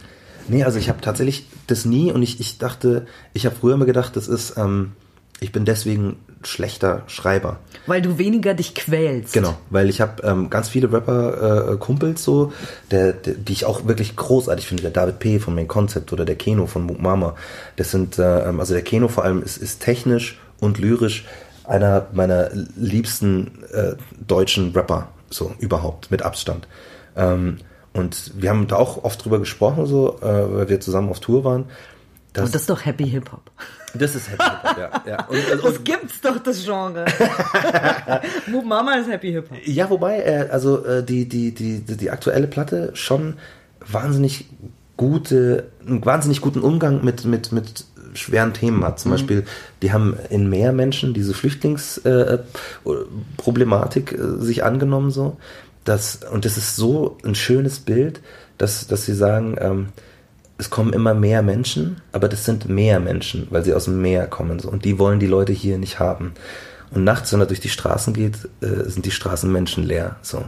nee, 0.46 0.62
also 0.62 0.79
ich 0.79 0.88
habe 0.88 1.00
tatsächlich 1.00 1.48
das 1.66 1.85
nie 1.85 2.12
und 2.12 2.22
ich, 2.22 2.38
ich 2.38 2.59
dachte, 2.59 3.07
ich 3.33 3.44
habe 3.44 3.57
früher 3.57 3.74
immer 3.74 3.87
gedacht, 3.87 4.14
das 4.14 4.29
ist, 4.29 4.57
ähm, 4.57 4.92
ich 5.40 5.50
bin 5.50 5.64
deswegen 5.64 6.16
schlechter 6.46 7.02
Schreiber. 7.07 7.59
Weil 7.87 8.02
du 8.02 8.18
weniger 8.18 8.54
dich 8.54 8.74
quälst. 8.74 9.33
Genau, 9.33 9.57
weil 9.70 9.88
ich 9.88 10.00
habe 10.00 10.22
ähm, 10.22 10.50
ganz 10.50 10.68
viele 10.68 10.92
Rapper-Kumpels 10.92 12.22
so, 12.22 12.52
der, 12.90 13.12
der, 13.12 13.35
die 13.35 13.52
ich 13.52 13.64
auch 13.64 13.87
wirklich 13.87 14.16
großartig 14.16 14.66
finde. 14.66 14.83
Der 14.83 14.92
David 14.92 15.18
P. 15.18 15.38
von 15.38 15.54
Main 15.54 15.68
Concept 15.68 16.12
oder 16.12 16.24
der 16.24 16.37
Keno 16.37 16.66
von 16.66 16.83
Mook 16.83 17.00
Mama. 17.00 17.35
Das 17.76 17.90
sind, 17.90 18.18
äh, 18.18 18.48
ähm, 18.48 18.61
also 18.61 18.74
der 18.74 18.83
Keno 18.83 19.09
vor 19.09 19.24
allem 19.24 19.42
ist, 19.42 19.57
ist 19.57 19.80
technisch 19.80 20.38
und 20.61 20.78
lyrisch 20.78 21.26
einer 21.64 22.07
meiner 22.12 22.50
liebsten 22.76 23.64
äh, 23.72 23.94
deutschen 24.26 24.72
Rapper, 24.72 25.09
so 25.30 25.52
überhaupt, 25.59 26.11
mit 26.11 26.22
Abstand. 26.22 26.68
Ähm, 27.16 27.59
und 27.92 28.33
wir 28.37 28.50
haben 28.50 28.66
da 28.66 28.76
auch 28.76 29.04
oft 29.04 29.24
drüber 29.24 29.38
gesprochen, 29.38 29.87
so, 29.87 30.18
äh, 30.20 30.24
weil 30.24 30.68
wir 30.68 30.80
zusammen 30.80 31.09
auf 31.11 31.20
Tour 31.20 31.44
waren. 31.44 31.62
Und 31.62 31.70
das 32.35 32.54
ist 32.54 32.68
doch 32.68 32.85
Happy 32.85 33.09
Hip 33.09 33.30
Hop. 33.33 33.50
Das 33.94 34.14
ist 34.14 34.30
Happy 34.30 34.42
Hip-Hop, 34.42 34.78
ja. 34.78 35.02
ja. 35.07 35.24
Und, 35.26 35.50
also, 35.50 35.70
Das 35.70 35.85
gibt's 35.85 36.20
doch, 36.20 36.38
das 36.38 36.64
Genre. 36.64 37.04
Mama 38.64 38.94
ist 38.94 39.11
Happy 39.11 39.33
Hip 39.33 39.50
Hop. 39.50 39.59
Ja, 39.64 39.90
wobei, 39.90 40.20
äh, 40.20 40.48
also 40.50 40.85
äh, 40.85 41.04
die, 41.04 41.28
die, 41.28 41.54
die, 41.54 41.80
die, 41.80 42.11
aktuelle 42.11 42.46
Platte 42.46 42.90
schon 42.94 43.35
wahnsinnig 43.87 44.46
gute, 44.96 45.70
einen 45.87 46.04
wahnsinnig 46.04 46.40
guten 46.40 46.61
Umgang 46.61 47.04
mit, 47.04 47.24
mit, 47.24 47.52
mit 47.52 47.85
schweren 48.14 48.54
Themen 48.54 48.85
hat. 48.85 49.00
Zum 49.00 49.11
Beispiel, 49.11 49.44
die 49.83 49.92
haben 49.92 50.16
in 50.30 50.48
mehr 50.48 50.72
Menschen 50.72 51.12
diese 51.14 51.35
Flüchtlingsproblematik 51.35 54.12
äh, 54.12 54.16
äh, 54.16 54.40
sich 54.40 54.62
angenommen 54.64 55.11
so. 55.11 55.37
Das, 55.85 56.20
und 56.33 56.44
das 56.44 56.57
ist 56.57 56.76
so 56.76 57.18
ein 57.24 57.35
schönes 57.35 57.80
Bild, 57.80 58.20
dass, 58.57 58.87
dass 58.87 59.04
sie 59.04 59.14
sagen, 59.14 59.57
ähm, 59.61 59.88
es 60.59 60.71
kommen 60.71 60.93
immer 60.93 61.14
mehr 61.14 61.43
Menschen, 61.43 62.01
aber 62.12 62.29
das 62.29 62.45
sind 62.45 62.69
mehr 62.69 63.01
Menschen, 63.01 63.49
weil 63.51 63.64
sie 63.64 63.75
aus 63.75 63.85
dem 63.87 64.01
Meer 64.01 64.27
kommen. 64.27 64.59
So. 64.61 64.69
Und 64.71 64.85
die 64.85 64.99
wollen 64.99 65.19
die 65.19 65.27
Leute 65.27 65.53
hier 65.53 65.79
nicht 65.79 65.99
haben. 65.99 66.35
Und 66.93 67.03
nachts, 67.05 67.33
wenn 67.33 67.40
er 67.40 67.47
durch 67.47 67.61
die 67.61 67.69
Straßen 67.69 68.12
geht, 68.14 68.37
äh, 68.61 68.88
sind 68.88 69.05
die 69.05 69.11
Straßen 69.11 69.51
menschenleer. 69.51 70.17
So. 70.23 70.45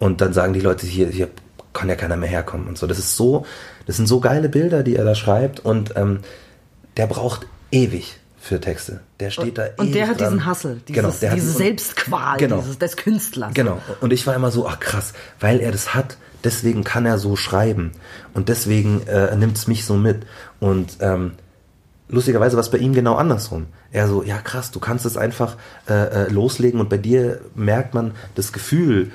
Und 0.00 0.20
dann 0.20 0.32
sagen 0.32 0.52
die 0.52 0.60
Leute, 0.60 0.86
hier, 0.86 1.08
hier 1.08 1.28
kann 1.72 1.88
ja 1.88 1.94
keiner 1.96 2.16
mehr 2.16 2.28
herkommen 2.28 2.66
und 2.66 2.76
so. 2.78 2.86
Das 2.86 2.98
ist 2.98 3.16
so, 3.16 3.46
das 3.86 3.96
sind 3.96 4.06
so 4.06 4.18
geile 4.20 4.48
Bilder, 4.48 4.82
die 4.82 4.96
er 4.96 5.04
da 5.04 5.14
schreibt. 5.14 5.60
Und 5.60 5.92
ähm, 5.96 6.20
der 6.96 7.06
braucht 7.06 7.46
ewig 7.70 8.18
für 8.40 8.60
Texte. 8.60 9.00
Der 9.20 9.30
steht 9.30 9.58
da 9.58 9.66
Und 9.76 9.86
ewig 9.86 9.92
der 9.94 10.08
hat 10.08 10.20
dran. 10.20 10.28
diesen 10.30 10.46
Hassel, 10.46 10.80
dieses, 10.88 11.20
Genau, 11.20 11.34
diese 11.34 11.50
Selbstqual 11.52 12.36
Genau. 12.38 12.58
dieses, 12.60 12.78
des 12.78 12.96
Künstlers. 12.96 13.54
Genau. 13.54 13.80
Und 14.00 14.12
ich 14.12 14.26
war 14.26 14.34
immer 14.34 14.50
so, 14.50 14.66
ach 14.66 14.80
krass, 14.80 15.12
weil 15.40 15.60
er 15.60 15.72
das 15.72 15.94
hat, 15.94 16.16
deswegen 16.44 16.84
kann 16.84 17.06
er 17.06 17.18
so 17.18 17.36
schreiben. 17.36 17.92
Und 18.34 18.48
deswegen 18.48 19.06
äh, 19.06 19.34
nimmt 19.36 19.56
es 19.56 19.66
mich 19.66 19.84
so 19.84 19.94
mit. 19.94 20.24
Und 20.60 20.98
ähm, 21.00 21.32
lustigerweise 22.08 22.56
war 22.56 22.62
es 22.62 22.70
bei 22.70 22.78
ihm 22.78 22.92
genau 22.92 23.16
andersrum. 23.16 23.66
Er 23.90 24.08
so, 24.08 24.22
ja 24.22 24.38
krass, 24.38 24.70
du 24.70 24.80
kannst 24.80 25.06
es 25.06 25.16
einfach 25.16 25.56
äh, 25.88 26.24
äh, 26.24 26.28
loslegen 26.30 26.80
und 26.80 26.88
bei 26.88 26.98
dir 26.98 27.40
merkt 27.54 27.94
man 27.94 28.12
das 28.34 28.52
Gefühl 28.52 29.12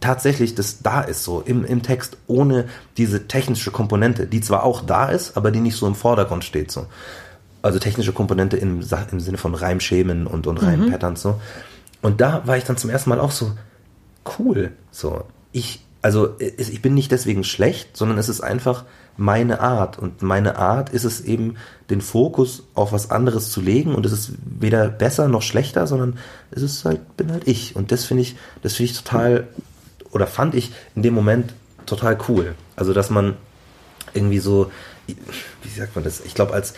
tatsächlich, 0.00 0.54
das 0.54 0.82
da 0.82 1.02
ist 1.02 1.22
so 1.22 1.42
im, 1.42 1.64
im 1.64 1.82
Text, 1.82 2.16
ohne 2.26 2.66
diese 2.96 3.28
technische 3.28 3.70
Komponente, 3.70 4.26
die 4.26 4.40
zwar 4.40 4.64
auch 4.64 4.80
da 4.80 5.08
ist, 5.08 5.36
aber 5.36 5.50
die 5.50 5.60
nicht 5.60 5.76
so 5.76 5.86
im 5.86 5.94
Vordergrund 5.94 6.44
steht. 6.44 6.70
So. 6.70 6.86
Also 7.62 7.78
technische 7.78 8.12
Komponente 8.12 8.56
im, 8.56 8.80
im 8.80 9.20
Sinne 9.20 9.38
von 9.38 9.54
Reimschemen 9.54 10.26
und, 10.26 10.46
und 10.46 10.62
Reimpatterns 10.62 11.20
so. 11.22 11.40
Und 12.02 12.22
da 12.22 12.46
war 12.46 12.56
ich 12.56 12.64
dann 12.64 12.78
zum 12.78 12.88
ersten 12.88 13.10
Mal 13.10 13.20
auch 13.20 13.30
so, 13.30 13.52
cool. 14.38 14.72
So, 14.90 15.24
ich, 15.52 15.84
also 16.02 16.36
ich 16.38 16.80
bin 16.80 16.94
nicht 16.94 17.12
deswegen 17.12 17.44
schlecht, 17.44 17.96
sondern 17.96 18.18
es 18.18 18.28
ist 18.28 18.40
einfach 18.40 18.84
meine 19.16 19.60
Art. 19.60 19.98
Und 19.98 20.22
meine 20.22 20.56
Art 20.56 20.90
ist 20.90 21.04
es 21.04 21.20
eben, 21.20 21.56
den 21.90 22.00
Fokus 22.00 22.62
auf 22.74 22.92
was 22.92 23.10
anderes 23.10 23.50
zu 23.50 23.60
legen. 23.60 23.94
Und 23.94 24.06
es 24.06 24.12
ist 24.12 24.32
weder 24.44 24.88
besser 24.88 25.28
noch 25.28 25.42
schlechter, 25.42 25.86
sondern 25.86 26.18
es 26.50 26.62
ist 26.62 26.84
halt, 26.84 27.16
bin 27.16 27.30
halt 27.30 27.46
ich. 27.46 27.76
Und 27.76 27.92
das 27.92 28.04
finde 28.04 28.22
ich, 28.22 28.36
das 28.62 28.74
finde 28.74 28.92
ich 28.92 29.02
total, 29.02 29.48
oder 30.10 30.26
fand 30.26 30.54
ich 30.54 30.72
in 30.94 31.02
dem 31.02 31.14
Moment 31.14 31.52
total 31.84 32.16
cool. 32.28 32.54
Also, 32.76 32.94
dass 32.94 33.10
man 33.10 33.36
irgendwie 34.14 34.38
so, 34.38 34.70
wie 35.06 35.68
sagt 35.68 35.94
man 35.94 36.04
das? 36.04 36.20
Ich 36.20 36.34
glaube, 36.34 36.54
als 36.54 36.74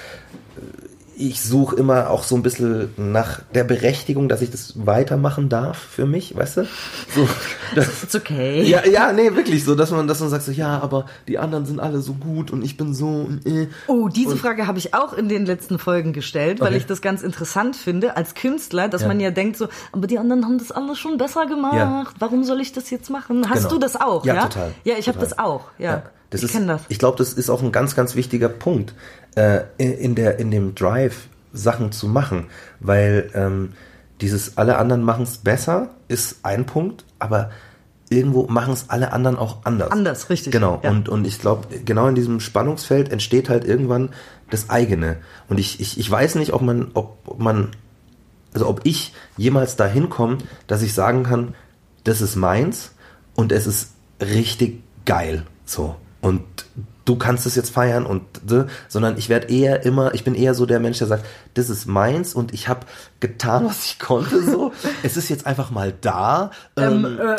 ich 1.17 1.43
suche 1.43 1.77
immer 1.77 2.11
auch 2.11 2.23
so 2.23 2.35
ein 2.37 2.43
bisschen 2.43 2.91
nach 2.97 3.41
der 3.55 3.65
Berechtigung, 3.65 4.29
dass 4.29 4.41
ich 4.43 4.51
das 4.51 4.73
weitermachen 4.87 5.49
darf 5.49 5.77
für 5.79 6.07
mich, 6.07 6.35
weißt 6.35 6.57
du? 6.59 6.63
So, 7.15 7.29
das, 7.75 8.03
It's 8.05 8.15
okay. 8.15 8.63
ja, 8.63 8.85
ja, 8.87 9.13
nee, 9.13 9.35
wirklich 9.35 9.65
so, 9.65 9.75
dass 9.75 9.91
man, 9.91 10.07
dass 10.09 10.21
man 10.21 10.31
sagt 10.31 10.45
so, 10.45 10.53
ja, 10.53 10.79
aber 10.81 11.07
die 11.29 11.39
anderen 11.39 11.67
sind 11.67 11.81
alle 11.81 12.01
so 12.01 12.15
gut 12.15 12.51
und 12.51 12.63
ich 12.65 12.77
bin 12.77 12.95
so, 12.95 13.07
und, 13.09 13.47
äh. 13.47 13.69
Oh, 13.89 14.09
diese 14.09 14.31
Und- 14.31 14.39
Frage 14.41 14.67
habe 14.67 14.79
ich 14.79 14.95
auch 14.95 15.13
in 15.13 15.29
den 15.29 15.45
letzten 15.47 15.79
Folgen 15.79 16.13
gestellt, 16.13 16.61
weil 16.61 16.69
Okay. 16.69 16.79
ich 16.79 16.87
das 16.87 17.03
ganz 17.03 17.23
interessant 17.23 17.77
finde 17.77 18.17
als 18.17 18.35
Künstler, 18.35 18.89
dass 18.89 19.03
Ja. 19.03 19.09
man 19.09 19.21
ja 19.21 19.31
denkt 19.31 19.57
so, 19.59 19.69
aber 19.93 20.07
die 20.07 20.19
anderen 20.19 20.45
haben 20.45 20.59
das 20.59 20.73
alles 20.73 20.99
schon 20.99 21.19
besser 21.19 21.47
gemacht. 21.47 21.75
Ja. 21.77 22.05
Warum 22.19 22.43
soll 22.45 22.61
ich 22.61 22.73
das 22.73 22.91
jetzt 22.91 23.11
machen? 23.11 23.49
Hast 23.51 23.59
Genau. 23.65 23.71
du 23.75 23.79
das 23.79 24.01
auch? 24.01 24.25
Ja, 24.25 24.35
Ja, 24.35 24.43
total, 24.49 24.73
Ja, 24.85 24.95
ich 24.99 25.09
habe 25.09 25.19
das 25.19 25.39
auch. 25.39 25.65
Ja, 25.79 26.05
das 26.31 26.41
ich 26.41 26.47
ist, 26.47 26.53
kenne 26.53 26.67
das. 26.67 26.83
Ich 26.89 26.99
glaube, 26.99 27.19
das 27.19 27.35
ist 27.35 27.51
auch 27.51 27.63
ein 27.63 27.71
ganz, 27.73 27.95
ganz 27.95 28.15
wichtiger 28.15 28.49
Punkt 28.49 28.95
äh, 29.35 29.63
in, 29.79 30.15
der 30.15 30.39
in 30.39 30.51
dem 30.51 30.75
Drive 30.75 31.29
Sachen 31.53 31.93
zu 31.93 32.09
machen, 32.09 32.47
weil 32.81 33.31
ähm, 33.35 33.73
dieses 34.21 34.57
alle 34.57 34.79
anderen 34.79 35.03
machen 35.03 35.25
es 35.25 35.39
besser 35.39 35.91
ist 36.09 36.41
ein 36.45 36.67
Punkt, 36.67 37.05
aber 37.19 37.51
irgendwo 38.09 38.47
machen 38.47 38.73
es 38.73 38.91
alle 38.91 39.13
anderen 39.13 39.37
auch 39.37 39.65
anders. 39.65 39.91
Anders, 39.91 40.31
richtig, 40.31 40.53
Genau. 40.53 40.81
ja. 40.83 40.91
Und 40.91 41.09
und 41.09 41.27
ich 41.27 41.39
glaube, 41.39 41.69
genau 41.85 42.09
in 42.09 42.15
diesem 42.15 42.41
Spannungsfeld 42.41 43.11
entsteht 43.11 43.49
halt 43.49 43.65
irgendwann 43.65 44.11
das 44.51 44.71
eigene. 44.71 45.17
Und 45.49 45.59
ich 45.59 45.81
ich, 45.81 45.99
ich 45.99 46.11
weiß 46.11 46.37
nicht, 46.37 46.53
ob 46.53 46.63
man 46.63 46.91
ob, 46.95 47.17
ob 47.27 47.39
man 47.39 47.69
also 48.55 48.69
ob 48.69 48.81
ich 48.85 49.15
jemals 49.37 49.77
dahin 49.77 50.11
komme, 50.11 50.39
dass 50.67 50.83
ich 50.83 50.93
sagen 50.93 51.23
kann, 51.23 51.55
das 52.05 52.21
ist 52.21 52.37
meins 52.37 52.93
und 53.35 53.51
es 53.53 53.67
ist 53.67 53.93
richtig 54.21 54.83
geil. 55.05 55.45
So. 55.65 55.97
Und 56.21 56.45
du 57.05 57.17
kannst 57.17 57.47
es 57.47 57.55
jetzt 57.55 57.71
feiern 57.71 58.07
und 58.07 58.23
so, 58.47 58.65
sondern 58.89 59.19
ich 59.19 59.29
werde 59.29 59.49
eher 59.49 59.85
immer, 59.85 60.15
ich 60.15 60.25
bin 60.25 60.35
eher 60.35 60.55
so 60.55 60.67
der 60.67 60.81
Mensch, 60.81 60.99
der 60.99 61.07
sagt, 61.07 61.25
das 61.55 61.71
ist 61.71 61.87
meins 61.87 62.35
und 62.35 62.55
ich 62.55 62.69
habe 62.69 62.87
getan, 63.21 63.67
was 63.67 63.85
ich 63.87 63.99
konnte. 63.99 64.43
So, 64.43 64.73
es 65.03 65.17
ist 65.17 65.29
jetzt 65.29 65.47
einfach 65.47 65.71
mal 65.71 65.93
da. 66.01 66.51
Ähm, 66.77 67.05
Ähm, 67.05 67.21
äh, 67.21 67.37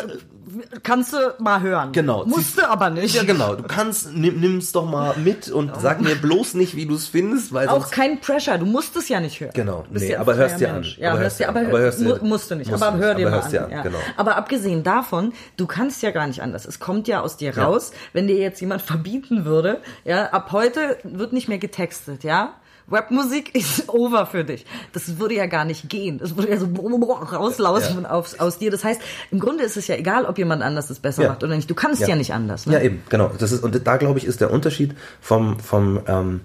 kannst 0.82 1.12
du 1.12 1.16
mal 1.38 1.60
hören. 1.60 1.92
Genau. 1.92 2.24
Musste 2.24 2.68
aber 2.68 2.90
nicht. 2.90 3.14
ja, 3.14 3.22
genau. 3.24 3.54
Du 3.54 3.62
kannst, 3.64 4.12
nimm, 4.12 4.40
nimm's 4.40 4.72
doch 4.72 4.84
mal 4.88 5.14
mit 5.16 5.50
und 5.50 5.72
sag 5.80 6.00
mir 6.00 6.14
bloß 6.16 6.54
nicht, 6.54 6.76
wie 6.76 6.86
du 6.86 6.94
es 6.94 7.06
findest, 7.06 7.52
weil 7.52 7.68
Auch 7.68 7.90
kein 7.90 8.20
Pressure, 8.20 8.58
du 8.58 8.66
musst 8.66 8.96
es 8.96 9.08
ja 9.08 9.20
nicht 9.20 9.40
hören. 9.40 9.52
Genau. 9.54 9.84
Du 9.90 9.98
Nee, 9.98 10.12
ja 10.12 10.20
aber 10.20 10.34
hörst 10.36 10.60
dir 10.60 10.72
an. 10.72 10.84
Ja, 10.98 11.10
Aber 11.12 11.20
hörst 11.20 11.38
dir, 11.40 11.48
an. 11.48 11.56
Aber 11.56 11.78
hörst 11.78 12.00
dir- 12.00 12.18
musst 12.22 12.50
du 12.50 12.54
nicht. 12.56 12.70
musst 12.70 12.82
aber 12.82 12.92
du 12.92 12.98
nicht, 12.98 13.06
hör 13.06 13.14
dir 13.14 13.26
aber 13.28 13.36
mal 13.38 13.42
an. 13.44 13.50
dir 13.50 13.64
an, 13.64 13.70
ja. 13.70 13.82
genau. 13.82 13.98
Aber 14.16 14.36
abgesehen 14.36 14.82
davon, 14.82 15.32
du 15.56 15.66
kannst 15.66 16.02
ja 16.02 16.10
gar 16.10 16.26
nicht 16.26 16.42
anders. 16.42 16.64
Es 16.66 16.80
kommt 16.80 17.08
ja 17.08 17.20
aus 17.20 17.36
dir 17.36 17.56
raus, 17.56 17.92
wenn 18.12 18.26
dir 18.26 18.36
jetzt 18.36 18.60
jemand 18.60 18.82
verbieten 18.94 19.44
würde, 19.44 19.80
ja, 20.04 20.26
ab 20.26 20.50
heute 20.52 20.98
wird 21.04 21.32
nicht 21.32 21.48
mehr 21.48 21.58
getextet, 21.58 22.24
ja. 22.24 22.54
Rapmusik 22.90 23.54
ist 23.54 23.88
over 23.92 24.26
für 24.26 24.44
dich. 24.44 24.66
Das 24.92 25.18
würde 25.18 25.34
ja 25.34 25.46
gar 25.46 25.64
nicht 25.64 25.88
gehen. 25.88 26.18
Das 26.18 26.36
würde 26.36 26.50
ja 26.50 26.58
so 26.58 26.66
rauslaufen 27.32 28.02
Ja. 28.02 28.10
aufs, 28.10 28.38
aus 28.38 28.58
dir. 28.58 28.70
Das 28.70 28.84
heißt, 28.84 29.00
im 29.30 29.40
Grunde 29.40 29.64
ist 29.64 29.76
es 29.76 29.86
ja 29.88 29.96
egal, 29.96 30.24
ob 30.26 30.38
jemand 30.38 30.62
anders 30.62 30.90
es 30.90 30.98
besser 30.98 31.22
Ja. 31.22 31.28
macht 31.30 31.42
oder 31.44 31.56
nicht. 31.56 31.70
Du 31.70 31.74
kannst 31.74 32.00
ja, 32.02 32.08
Ja. 32.08 32.16
nicht 32.16 32.32
anders. 32.32 32.66
Ne? 32.66 32.74
Ja, 32.74 32.80
eben, 32.80 33.02
genau. 33.08 33.30
Das 33.38 33.52
ist, 33.52 33.62
und 33.62 33.80
da 33.86 33.96
glaube 33.96 34.18
ich, 34.18 34.24
ist 34.26 34.40
der 34.40 34.50
Unterschied 34.50 34.94
vom, 35.20 35.58
vom, 35.58 36.00
ähm, 36.06 36.40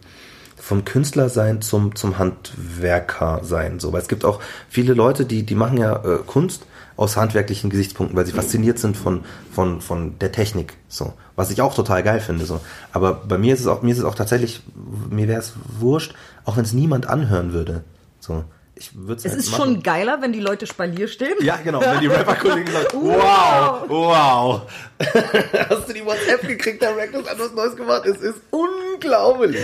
vom 0.56 0.86
Künstler 0.86 1.30
sein 1.30 1.62
zum, 1.62 1.95
zum 1.95 2.17
Handwerker 2.19 3.41
sein. 3.43 3.80
So, 3.80 3.93
weil 3.93 4.02
es 4.02 4.08
gibt 4.08 4.25
auch 4.25 4.39
viele 4.69 4.93
Leute, 4.93 5.25
die, 5.25 5.43
die 5.43 5.56
machen 5.56 5.78
ja 5.78 5.95
äh, 6.04 6.17
Kunst 6.25 6.65
aus 6.97 7.15
handwerklichen 7.15 7.69
Gesichtspunkten, 7.69 8.17
weil 8.17 8.25
sie 8.25 8.34
fasziniert 8.34 8.78
sind 8.78 8.97
von, 8.97 9.23
von, 9.54 9.80
von 9.80 10.19
der 10.19 10.34
Technik. 10.34 10.73
So, 10.89 11.13
was 11.38 11.49
ich 11.49 11.62
auch 11.62 11.73
total 11.73 12.04
geil 12.04 12.19
finde. 12.19 12.45
So. 12.45 12.60
Aber 12.91 13.13
bei 13.13 13.38
mir 13.38 13.54
ist 13.54 13.62
es 13.62 13.67
auch, 13.67 13.82
mir 13.84 13.93
ist 13.93 13.99
es 13.99 14.04
auch 14.04 14.15
tatsächlich, 14.15 14.62
mir 15.10 15.30
wäre 15.30 15.39
es 15.39 15.54
wurscht, 15.80 16.13
auch 16.45 16.58
wenn 16.58 16.63
es 16.65 16.73
niemand 16.73 17.08
anhören 17.08 17.54
würde. 17.54 17.84
So. 18.19 18.43
ich 18.75 18.91
würde 18.95 19.21
Es 19.25 19.34
ist 19.34 19.56
schon 19.56 19.82
geiler, 19.84 20.21
wenn 20.21 20.34
die 20.34 20.39
Leute 20.39 20.65
Spalier 20.67 21.08
stehen. 21.08 21.36
Ja, 21.41 21.58
genau, 21.63 21.80
wenn 21.82 21.99
die 22.02 22.08
Rapper-Kollegen 22.15 22.71
sagen, 22.71 22.88
wow, 22.93 23.84
wow. 23.88 24.62
Hast 25.69 25.88
du 25.89 25.93
die 25.93 26.06
WhatsApp 26.06 26.47
gekriegt, 26.47 26.82
der 26.82 26.95
Reckless 26.95 27.30
hat 27.30 27.39
was 27.39 27.54
Neues 27.54 27.75
gemacht? 27.75 28.06
Es 28.06 28.17
ist 28.21 28.39
unglaublich. 28.52 29.58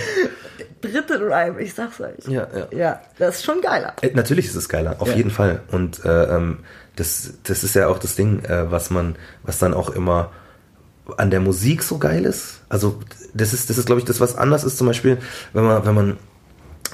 Dritte 0.82 1.20
Rhyme, 1.20 1.60
ich 1.60 1.74
sag's 1.74 2.00
euch. 2.00 2.26
Ja, 2.28 2.48
ja. 2.56 2.68
Ja, 2.78 3.02
das 3.18 3.38
ist 3.38 3.46
schon 3.46 3.62
geiler. 3.62 3.94
Äh, 4.02 4.12
Natürlich 4.14 4.46
ist 4.48 4.56
es 4.56 4.70
geiler, 4.70 4.96
auf 5.00 5.10
Ja. 5.10 5.16
jeden 5.16 5.32
Fall. 5.32 5.62
Und 5.72 6.04
äh, 6.06 6.36
ähm, 6.36 6.60
das, 6.96 7.34
das 7.44 7.64
ist 7.64 7.76
ja 7.76 7.88
auch 7.88 8.00
das 8.00 8.16
Ding, 8.16 8.44
äh, 8.46 8.72
was 8.72 8.90
man, 8.90 9.16
was 9.44 9.60
dann 9.60 9.74
auch 9.74 9.90
immer 9.90 10.32
an 11.18 11.30
der 11.30 11.40
Musik 11.40 11.84
so 11.84 11.98
geil 11.98 12.26
ist. 12.26 12.62
Also 12.70 13.00
das 13.34 13.54
ist, 13.54 13.70
das 13.70 13.78
ist, 13.78 13.86
glaube 13.86 14.00
ich, 14.00 14.06
das, 14.06 14.20
was 14.20 14.36
anders 14.36 14.64
ist, 14.64 14.78
zum 14.78 14.88
Beispiel, 14.88 15.18
wenn 15.54 15.64
man, 15.66 15.86
wenn 15.86 15.94
man, 15.96 16.18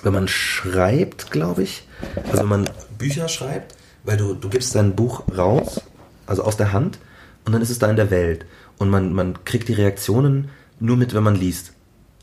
wenn 0.03 0.13
man 0.13 0.27
schreibt, 0.27 1.31
glaube 1.31 1.63
ich, 1.63 1.87
also 2.25 2.39
wenn 2.39 2.47
man 2.49 2.69
Bücher 2.97 3.27
schreibt, 3.27 3.75
weil 4.03 4.17
du, 4.17 4.33
du 4.33 4.49
gibst 4.49 4.73
dein 4.75 4.95
Buch 4.95 5.23
raus, 5.37 5.81
also 6.25 6.43
aus 6.43 6.57
der 6.57 6.73
Hand, 6.73 6.97
und 7.45 7.53
dann 7.53 7.61
ist 7.61 7.69
es 7.69 7.79
da 7.79 7.89
in 7.89 7.95
der 7.95 8.11
Welt. 8.11 8.45
Und 8.77 8.89
man, 8.89 9.13
man 9.13 9.43
kriegt 9.45 9.67
die 9.67 9.73
Reaktionen 9.73 10.49
nur 10.79 10.97
mit, 10.97 11.13
wenn 11.13 11.23
man 11.23 11.35
liest. 11.35 11.73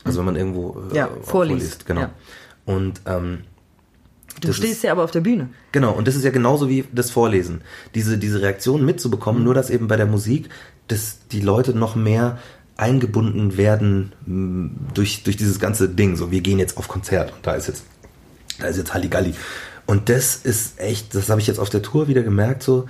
Also 0.03 0.19
wenn 0.19 0.25
man 0.25 0.35
irgendwo 0.35 0.81
äh, 0.91 0.95
Ja, 0.97 1.07
auch 1.07 1.23
vorliest, 1.23 1.85
genau. 1.85 2.01
ja. 2.01 2.09
Und 2.65 3.01
ähm, 3.05 3.39
Du 4.41 4.53
stehst 4.53 4.71
ist- 4.73 4.83
ja 4.83 4.91
aber 4.93 5.03
auf 5.03 5.11
der 5.11 5.19
Bühne. 5.21 5.49
Genau, 5.73 5.91
und 5.91 6.07
das 6.07 6.15
ist 6.15 6.23
ja 6.23 6.31
genauso 6.31 6.69
wie 6.69 6.85
das 6.93 7.11
Vorlesen. 7.11 7.61
Diese, 7.95 8.17
diese 8.17 8.41
Reaktion 8.41 8.85
mitzubekommen, 8.85 9.43
nur 9.43 9.53
dass 9.53 9.69
eben 9.69 9.87
bei 9.87 9.97
der 9.97 10.05
Musik, 10.05 10.49
dass 10.87 11.27
die 11.31 11.41
Leute 11.41 11.73
noch 11.73 11.95
mehr 11.95 12.37
eingebunden 12.79 13.57
werden 13.57 14.13
mh, 14.25 14.69
durch, 14.93 15.23
durch 15.23 15.37
dieses 15.37 15.59
ganze 15.59 15.89
Ding. 15.89 16.15
So, 16.15 16.31
wir 16.31 16.41
gehen 16.41 16.59
jetzt 16.59 16.77
auf 16.77 16.87
Konzert 16.87 17.33
und 17.33 17.45
da 17.45 17.53
ist 17.53 17.67
jetzt, 17.67 17.83
da 18.59 18.67
ist 18.67 18.77
jetzt 18.77 18.93
Halligalli. 18.93 19.33
Und 19.85 20.09
das 20.09 20.35
ist 20.35 20.79
echt, 20.79 21.15
das 21.15 21.29
habe 21.29 21.41
ich 21.41 21.47
jetzt 21.47 21.59
auf 21.59 21.69
der 21.69 21.81
Tour 21.81 22.07
wieder 22.07 22.23
gemerkt, 22.23 22.63
so, 22.63 22.85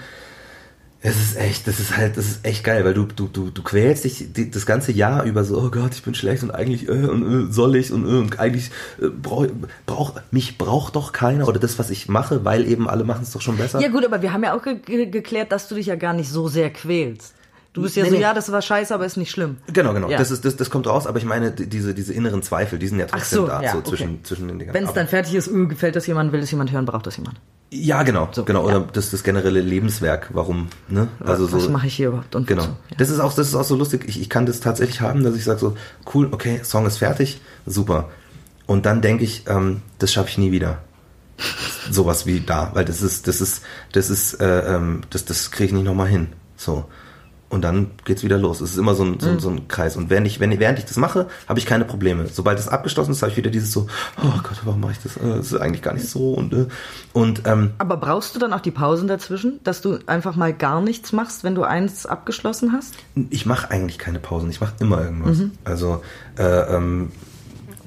es 1.02 1.16
ist 1.16 1.38
echt, 1.38 1.66
das 1.66 1.80
ist 1.80 1.96
halt, 1.96 2.18
das 2.18 2.26
ist 2.26 2.46
echt 2.46 2.66
geil, 2.66 2.84
weil 2.84 2.94
du, 2.94 3.06
du, 3.06 3.28
du, 3.28 3.52
du 3.52 3.64
quälst 3.64 4.04
dich 4.04 4.34
die, 4.34 4.52
das 4.52 4.66
ganze 4.66 4.92
Jahr 4.92 5.24
über 5.24 5.46
so, 5.46 5.58
oh 5.58 5.70
Gott, 5.70 5.94
ich 5.94 6.04
bin 6.04 6.14
schlecht 6.14 6.44
und 6.44 6.52
eigentlich, 6.52 6.90
äh, 6.90 6.92
und 6.92 7.50
äh, 7.50 7.54
soll 7.54 7.78
ich 7.78 7.94
und, 7.94 8.04
äh, 8.06 8.18
und 8.18 8.38
eigentlich 8.38 8.72
äh, 9.02 9.08
brauch, 9.08 9.48
brauch, 9.86 10.16
mich 10.32 10.58
braucht 10.58 10.98
doch 10.98 11.14
keiner 11.14 11.48
oder 11.48 11.58
das, 11.58 11.80
was 11.80 11.90
ich 11.90 12.10
mache, 12.10 12.44
weil 12.44 12.68
eben 12.68 12.90
alle 12.90 13.06
machen 13.06 13.24
es 13.24 13.32
doch 13.32 13.40
schon 13.40 13.56
besser. 13.56 13.80
Ja 13.80 13.88
gut, 13.88 14.04
aber 14.04 14.22
wir 14.22 14.34
haben 14.34 14.44
ja 14.44 14.54
auch 14.54 14.62
ge 14.62 14.76
ge 14.76 15.06
geklärt, 15.06 15.54
dass 15.54 15.70
du 15.70 15.76
dich 15.76 15.86
ja 15.86 15.96
gar 15.96 16.14
nicht 16.14 16.30
so 16.30 16.50
sehr 16.50 16.70
quälst. 16.70 17.34
Du 17.74 17.84
bist 17.84 17.96
ja 17.96 18.04
Nee, 18.04 18.10
so, 18.10 18.16
nee. 18.16 18.22
ja, 18.22 18.34
das 18.34 18.52
war 18.52 18.62
scheiße, 18.64 18.94
aber 18.94 19.06
ist 19.06 19.16
nicht 19.18 19.30
schlimm. 19.30 19.58
Genau, 19.72 19.94
genau. 19.94 20.10
Ja. 20.10 20.18
Das, 20.18 20.32
ist, 20.32 20.44
das, 20.44 20.56
das 20.56 20.72
kommt 20.72 20.88
raus, 20.88 21.06
aber 21.06 21.20
ich 21.20 21.26
meine, 21.26 21.52
die- 21.52 21.68
diese, 21.68 21.94
diese 21.94 22.14
inneren 22.14 22.42
Zweifel, 22.42 22.80
die 22.80 22.88
sind 22.88 22.98
ja 23.00 23.06
trotzdem 23.06 23.40
so, 23.42 23.48
da, 23.48 23.62
ja, 23.62 23.72
so 23.74 23.78
okay. 23.78 23.90
zwischen, 23.90 24.24
zwischen 24.26 24.48
den 24.48 24.58
Dingern. 24.58 24.74
Wenn 24.74 24.86
es 24.86 24.94
dann 24.94 25.08
fertig 25.08 25.36
ist, 25.36 25.48
öh, 25.48 25.68
gefällt 25.68 25.96
das 25.96 26.08
jemand, 26.08 26.32
will 26.32 26.42
das 26.42 26.50
jemand 26.50 26.72
hören, 26.72 26.86
braucht 26.86 27.06
das 27.06 27.18
jemand. 27.18 27.40
Ja, 27.72 28.02
genau, 28.02 28.28
So, 28.32 28.44
genau. 28.44 28.68
ja. 28.68 28.78
Oder 28.78 28.88
das, 28.92 29.12
das 29.12 29.22
generelle 29.24 29.62
Lebenswerk, 29.62 30.30
warum, 30.34 30.70
ne? 30.88 31.10
Also 31.24 31.52
Was 31.52 31.66
so. 31.66 31.70
mache 31.70 31.86
ich 31.86 31.94
hier 31.96 32.08
überhaupt? 32.08 32.36
Und 32.36 32.48
Genau. 32.48 32.64
so, 32.64 32.70
ja. 32.70 32.98
Das 32.98 33.12
ist 33.12 33.20
auch, 33.20 33.32
das 33.36 33.48
ist 33.48 33.54
auch 33.56 33.64
so 33.64 33.76
lustig. 33.76 34.06
Ich, 34.08 34.20
ich 34.20 34.30
kann 34.32 34.48
das 34.48 34.60
tatsächlich 34.62 35.02
haben, 35.02 35.24
dass 35.24 35.36
ich 35.36 35.44
sage 35.44 35.60
so, 35.60 35.76
cool, 36.16 36.30
okay, 36.32 36.62
Song 36.64 36.88
ist 36.88 36.98
fertig, 36.98 37.40
super. 37.68 38.10
Und 38.66 38.88
dann 38.88 39.04
denke 39.04 39.24
ich, 39.24 39.44
ähm, 39.48 39.82
das 40.00 40.12
schaffe 40.12 40.30
ich 40.30 40.40
nie 40.40 40.52
wieder. 40.52 40.80
Sowas 41.92 42.26
wie 42.26 42.40
da, 42.40 42.72
weil 42.74 42.86
das 42.86 43.02
ist, 43.04 43.28
das 43.28 43.40
ist, 43.42 43.62
das 43.92 44.10
ist, 44.10 44.34
äh, 44.42 44.76
ähm, 44.76 45.02
das, 45.12 45.26
das 45.26 45.52
kriege 45.52 45.68
ich 45.68 45.72
nicht 45.74 45.86
nochmal 45.86 46.08
hin. 46.08 46.30
So. 46.58 46.86
Und 47.50 47.64
dann 47.64 47.90
geht's 48.06 48.22
wieder 48.24 48.38
los. 48.38 48.62
Es 48.62 48.72
ist 48.72 48.78
immer 48.78 48.94
so 48.94 49.04
ein, 49.04 49.20
so, 49.20 49.28
ein- 49.30 49.40
so 49.40 49.50
ein 49.50 49.68
Kreis. 49.68 49.98
Und 49.98 50.12
während 50.12 50.28
ich, 50.28 50.40
wenn, 50.40 50.58
während 50.60 50.78
ich 50.78 50.86
das 50.86 50.98
mache, 50.98 51.28
habe 51.48 51.58
ich 51.60 51.66
keine 51.66 51.84
Probleme. 51.84 52.28
Sobald 52.28 52.60
es 52.60 52.68
abgeschlossen 52.68 53.12
ist, 53.12 53.24
habe 53.24 53.32
ich 53.32 53.38
wieder 53.38 53.50
dieses 53.50 53.72
so, 53.72 53.88
oh 54.22 54.30
Gott, 54.44 54.60
warum 54.66 54.82
mache 54.82 54.92
ich 54.92 55.00
das? 55.00 55.18
Äh, 55.18 55.38
Das 55.38 55.48
ist 55.52 55.56
eigentlich 55.60 55.82
gar 55.82 55.96
nicht 55.96 56.08
so. 56.08 56.34
Und, 56.34 56.54
äh, 56.54 56.68
und 57.12 57.42
ähm, 57.48 57.72
Aber 57.80 57.98
brauchst 57.98 58.36
du 58.36 58.40
dann 58.40 58.54
auch 58.54 58.60
die 58.60 58.70
Pausen 58.70 59.08
dazwischen, 59.08 59.60
dass 59.64 59.82
du 59.82 59.98
einfach 60.06 60.36
mal 60.36 60.54
gar 60.54 60.80
nichts 60.82 61.12
machst, 61.12 61.44
wenn 61.44 61.56
du 61.56 61.64
eins 61.64 62.06
abgeschlossen 62.06 62.72
hast? 62.72 62.94
Ich 63.32 63.48
mache 63.48 63.72
eigentlich 63.72 63.98
keine 63.98 64.20
Pausen, 64.20 64.52
ich 64.52 64.62
mache 64.62 64.74
immer 64.80 65.02
irgendwas. 65.04 65.40
Also, 65.64 66.04
äh, 66.38 66.44
ähm, 66.76 67.12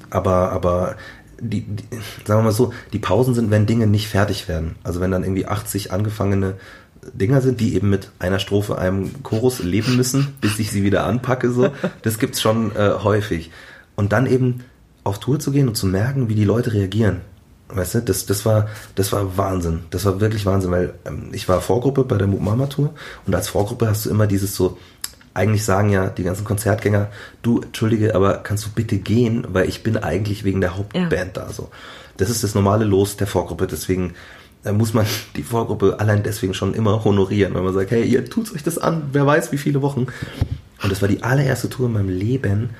aber, 0.09 0.51
aber 0.51 0.95
die, 1.39 1.61
die, 1.61 1.83
sagen 2.25 2.39
wir 2.39 2.43
mal 2.43 2.51
so, 2.51 2.73
die 2.93 2.99
Pausen 2.99 3.33
sind, 3.33 3.49
wenn 3.51 3.65
Dinge 3.65 3.87
nicht 3.87 4.07
fertig 4.07 4.47
werden. 4.47 4.75
Also 4.83 4.99
wenn 5.01 5.11
dann 5.11 5.23
irgendwie 5.23 5.45
80 5.45 5.91
angefangene 5.91 6.55
Dinger 7.13 7.41
sind, 7.41 7.59
die 7.59 7.75
eben 7.75 7.89
mit 7.89 8.09
einer 8.19 8.39
Strophe, 8.39 8.77
einem 8.77 9.23
Chorus 9.23 9.59
leben 9.59 9.95
müssen, 9.95 10.35
bis 10.41 10.59
ich 10.59 10.71
sie 10.71 10.83
wieder 10.83 11.05
anpacke, 11.05 11.51
so. 11.51 11.69
Das 12.01 12.19
gibt's 12.19 12.41
schon 12.41 12.75
äh, 12.75 12.91
häufig. 13.03 13.51
Und 13.95 14.11
dann 14.11 14.25
eben 14.25 14.63
auf 15.03 15.19
Tour 15.19 15.39
zu 15.39 15.51
gehen 15.51 15.67
und 15.67 15.75
zu 15.75 15.87
merken, 15.87 16.29
wie 16.29 16.35
die 16.35 16.45
Leute 16.45 16.73
reagieren. 16.73 17.21
Weißt 17.69 17.95
du, 17.95 18.01
das, 18.01 18.25
das 18.25 18.45
war, 18.45 18.67
das 18.95 19.11
war 19.11 19.37
Wahnsinn. 19.37 19.81
Das 19.89 20.05
war 20.05 20.19
wirklich 20.21 20.45
Wahnsinn, 20.45 20.71
weil 20.71 20.93
ähm, 21.05 21.29
ich 21.31 21.49
war 21.49 21.61
Vorgruppe 21.61 22.03
bei 22.03 22.17
der 22.17 22.27
Mama 22.27 22.67
Tour 22.67 22.93
und 23.25 23.33
als 23.33 23.47
Vorgruppe 23.47 23.87
hast 23.87 24.05
du 24.05 24.09
immer 24.09 24.27
dieses 24.27 24.55
so, 24.55 24.77
eigentlich 25.33 25.65
sagen 25.65 25.89
ja 25.89 26.09
die 26.09 26.23
ganzen 26.23 26.45
Konzertgänger, 26.45 27.09
du, 27.41 27.61
entschuldige, 27.61 28.15
aber 28.15 28.37
kannst 28.37 28.65
du 28.65 28.69
bitte 28.69 28.97
gehen, 28.97 29.47
weil 29.49 29.67
ich 29.67 29.81
bin 29.81 29.97
eigentlich 29.97 30.43
wegen 30.43 30.61
der 30.61 30.77
Hauptband 30.77 31.37
da, 31.37 31.51
so. 31.51 31.69
Das 32.17 32.29
ist 32.29 32.43
das 32.43 32.53
normale 32.53 32.85
Los 32.85 33.17
der 33.17 33.25
Vorgruppe, 33.25 33.65
deswegen 33.65 34.13
äh, 34.63 34.71
muss 34.71 34.93
man 34.93 35.05
die 35.35 35.43
Vorgruppe 35.43 35.99
allein 35.99 36.23
deswegen 36.23 36.53
schon 36.53 36.73
immer 36.73 37.03
honorieren, 37.03 37.53
weil 37.53 37.63
man 37.63 37.73
sagt, 37.73 37.91
hey, 37.91 38.03
ihr 38.03 38.25
tut 38.25 38.53
euch 38.53 38.63
das 38.63 38.77
an, 38.77 39.09
wer 39.11 39.25
weiß 39.25 39.51
wie 39.51 39.57
viele 39.57 39.81
Wochen. 39.81 40.07
Und 40.81 40.91
das 40.91 41.01
war 41.01 41.09
die 41.09 41.23
allererste 41.23 41.69
Tour 41.69 41.87
in 41.87 41.93
meinem 41.93 42.09
Leben, 42.09 42.71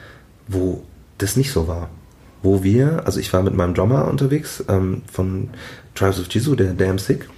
wo 0.48 0.84
das 1.18 1.36
nicht 1.36 1.52
so 1.52 1.68
war. 1.68 1.90
Wo 2.42 2.64
wir, 2.64 3.06
also 3.06 3.20
ich 3.20 3.32
war 3.32 3.44
mit 3.44 3.54
meinem 3.54 3.74
Drummer 3.74 4.08
unterwegs 4.08 4.64
ähm, 4.68 5.04
von 5.12 5.50
Tribes 5.96 6.20
of 6.20 6.28
Jesus, 6.30 6.58
der 6.58 6.74
Damn 6.74 7.00
Sick, 7.00 7.30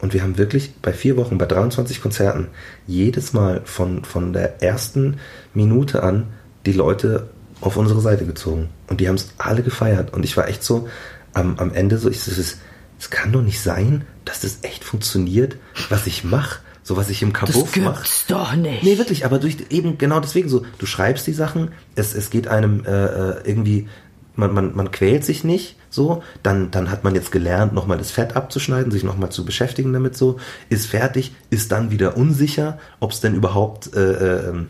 und 0.00 0.12
wir 0.12 0.22
haben 0.22 0.36
wirklich 0.36 0.74
bei 0.82 0.92
vier 0.92 1.16
Wochen, 1.16 1.38
bei 1.38 1.46
23 1.46 2.02
Konzerten, 2.02 2.48
jedes 2.86 3.32
Mal 3.32 3.62
von, 3.64 4.04
von 4.04 4.34
der 4.34 4.62
ersten 4.62 5.16
Minute 5.54 6.02
an 6.02 6.26
die 6.66 6.72
Leute 6.72 7.30
auf 7.62 7.78
unsere 7.78 8.02
Seite 8.02 8.26
gezogen. 8.26 8.68
Und 8.88 9.00
die 9.00 9.08
haben 9.08 9.14
es 9.14 9.32
alle 9.38 9.62
gefeiert. 9.62 10.12
Und 10.12 10.24
ich 10.24 10.36
war 10.36 10.46
echt 10.46 10.62
so 10.62 10.88
am, 11.32 11.58
am 11.58 11.72
Ende 11.72 11.96
so, 11.96 12.10
ich 12.10 12.20
so, 12.20 12.30
es 12.38 12.58
es 12.98 13.10
kann 13.10 13.32
doch 13.32 13.42
nicht 13.42 13.60
sein, 13.60 14.04
dass 14.24 14.40
das 14.40 14.58
echt 14.62 14.84
funktioniert, 14.84 15.56
was 15.88 16.06
ich 16.06 16.24
mache. 16.24 16.60
So 16.82 16.98
was 16.98 17.08
ich 17.08 17.22
im 17.22 17.32
Kabuff 17.32 17.74
mache. 17.76 18.00
gibt's 18.00 18.26
doch 18.26 18.54
nicht. 18.54 18.82
Nee, 18.82 18.98
wirklich, 18.98 19.24
aber 19.24 19.38
durch 19.38 19.56
eben 19.70 19.96
genau 19.96 20.20
deswegen 20.20 20.50
so, 20.50 20.66
du 20.76 20.84
schreibst 20.84 21.26
die 21.26 21.32
Sachen, 21.32 21.70
es, 21.94 22.14
es 22.14 22.28
geht 22.28 22.46
einem 22.46 22.84
äh, 22.84 22.90
äh, 22.90 23.36
irgendwie, 23.44 23.88
man, 24.36 24.52
man, 24.52 24.76
man 24.76 24.90
quält 24.90 25.24
sich 25.24 25.44
nicht 25.44 25.76
so, 25.88 26.22
dann, 26.42 26.70
dann 26.70 26.90
hat 26.90 27.02
man 27.02 27.14
jetzt 27.14 27.32
gelernt, 27.32 27.72
nochmal 27.72 27.96
das 27.96 28.10
Fett 28.10 28.36
abzuschneiden, 28.36 28.92
sich 28.92 29.02
nochmal 29.02 29.30
zu 29.30 29.46
beschäftigen 29.46 29.94
damit 29.94 30.14
so, 30.14 30.38
ist 30.68 30.84
fertig, 30.84 31.34
ist 31.48 31.72
dann 31.72 31.90
wieder 31.90 32.18
unsicher, 32.18 32.78
ob 33.00 33.12
es 33.12 33.20
denn 33.20 33.34
überhaupt 33.34 33.96
äh, 33.96 34.50
äh, 34.50 34.66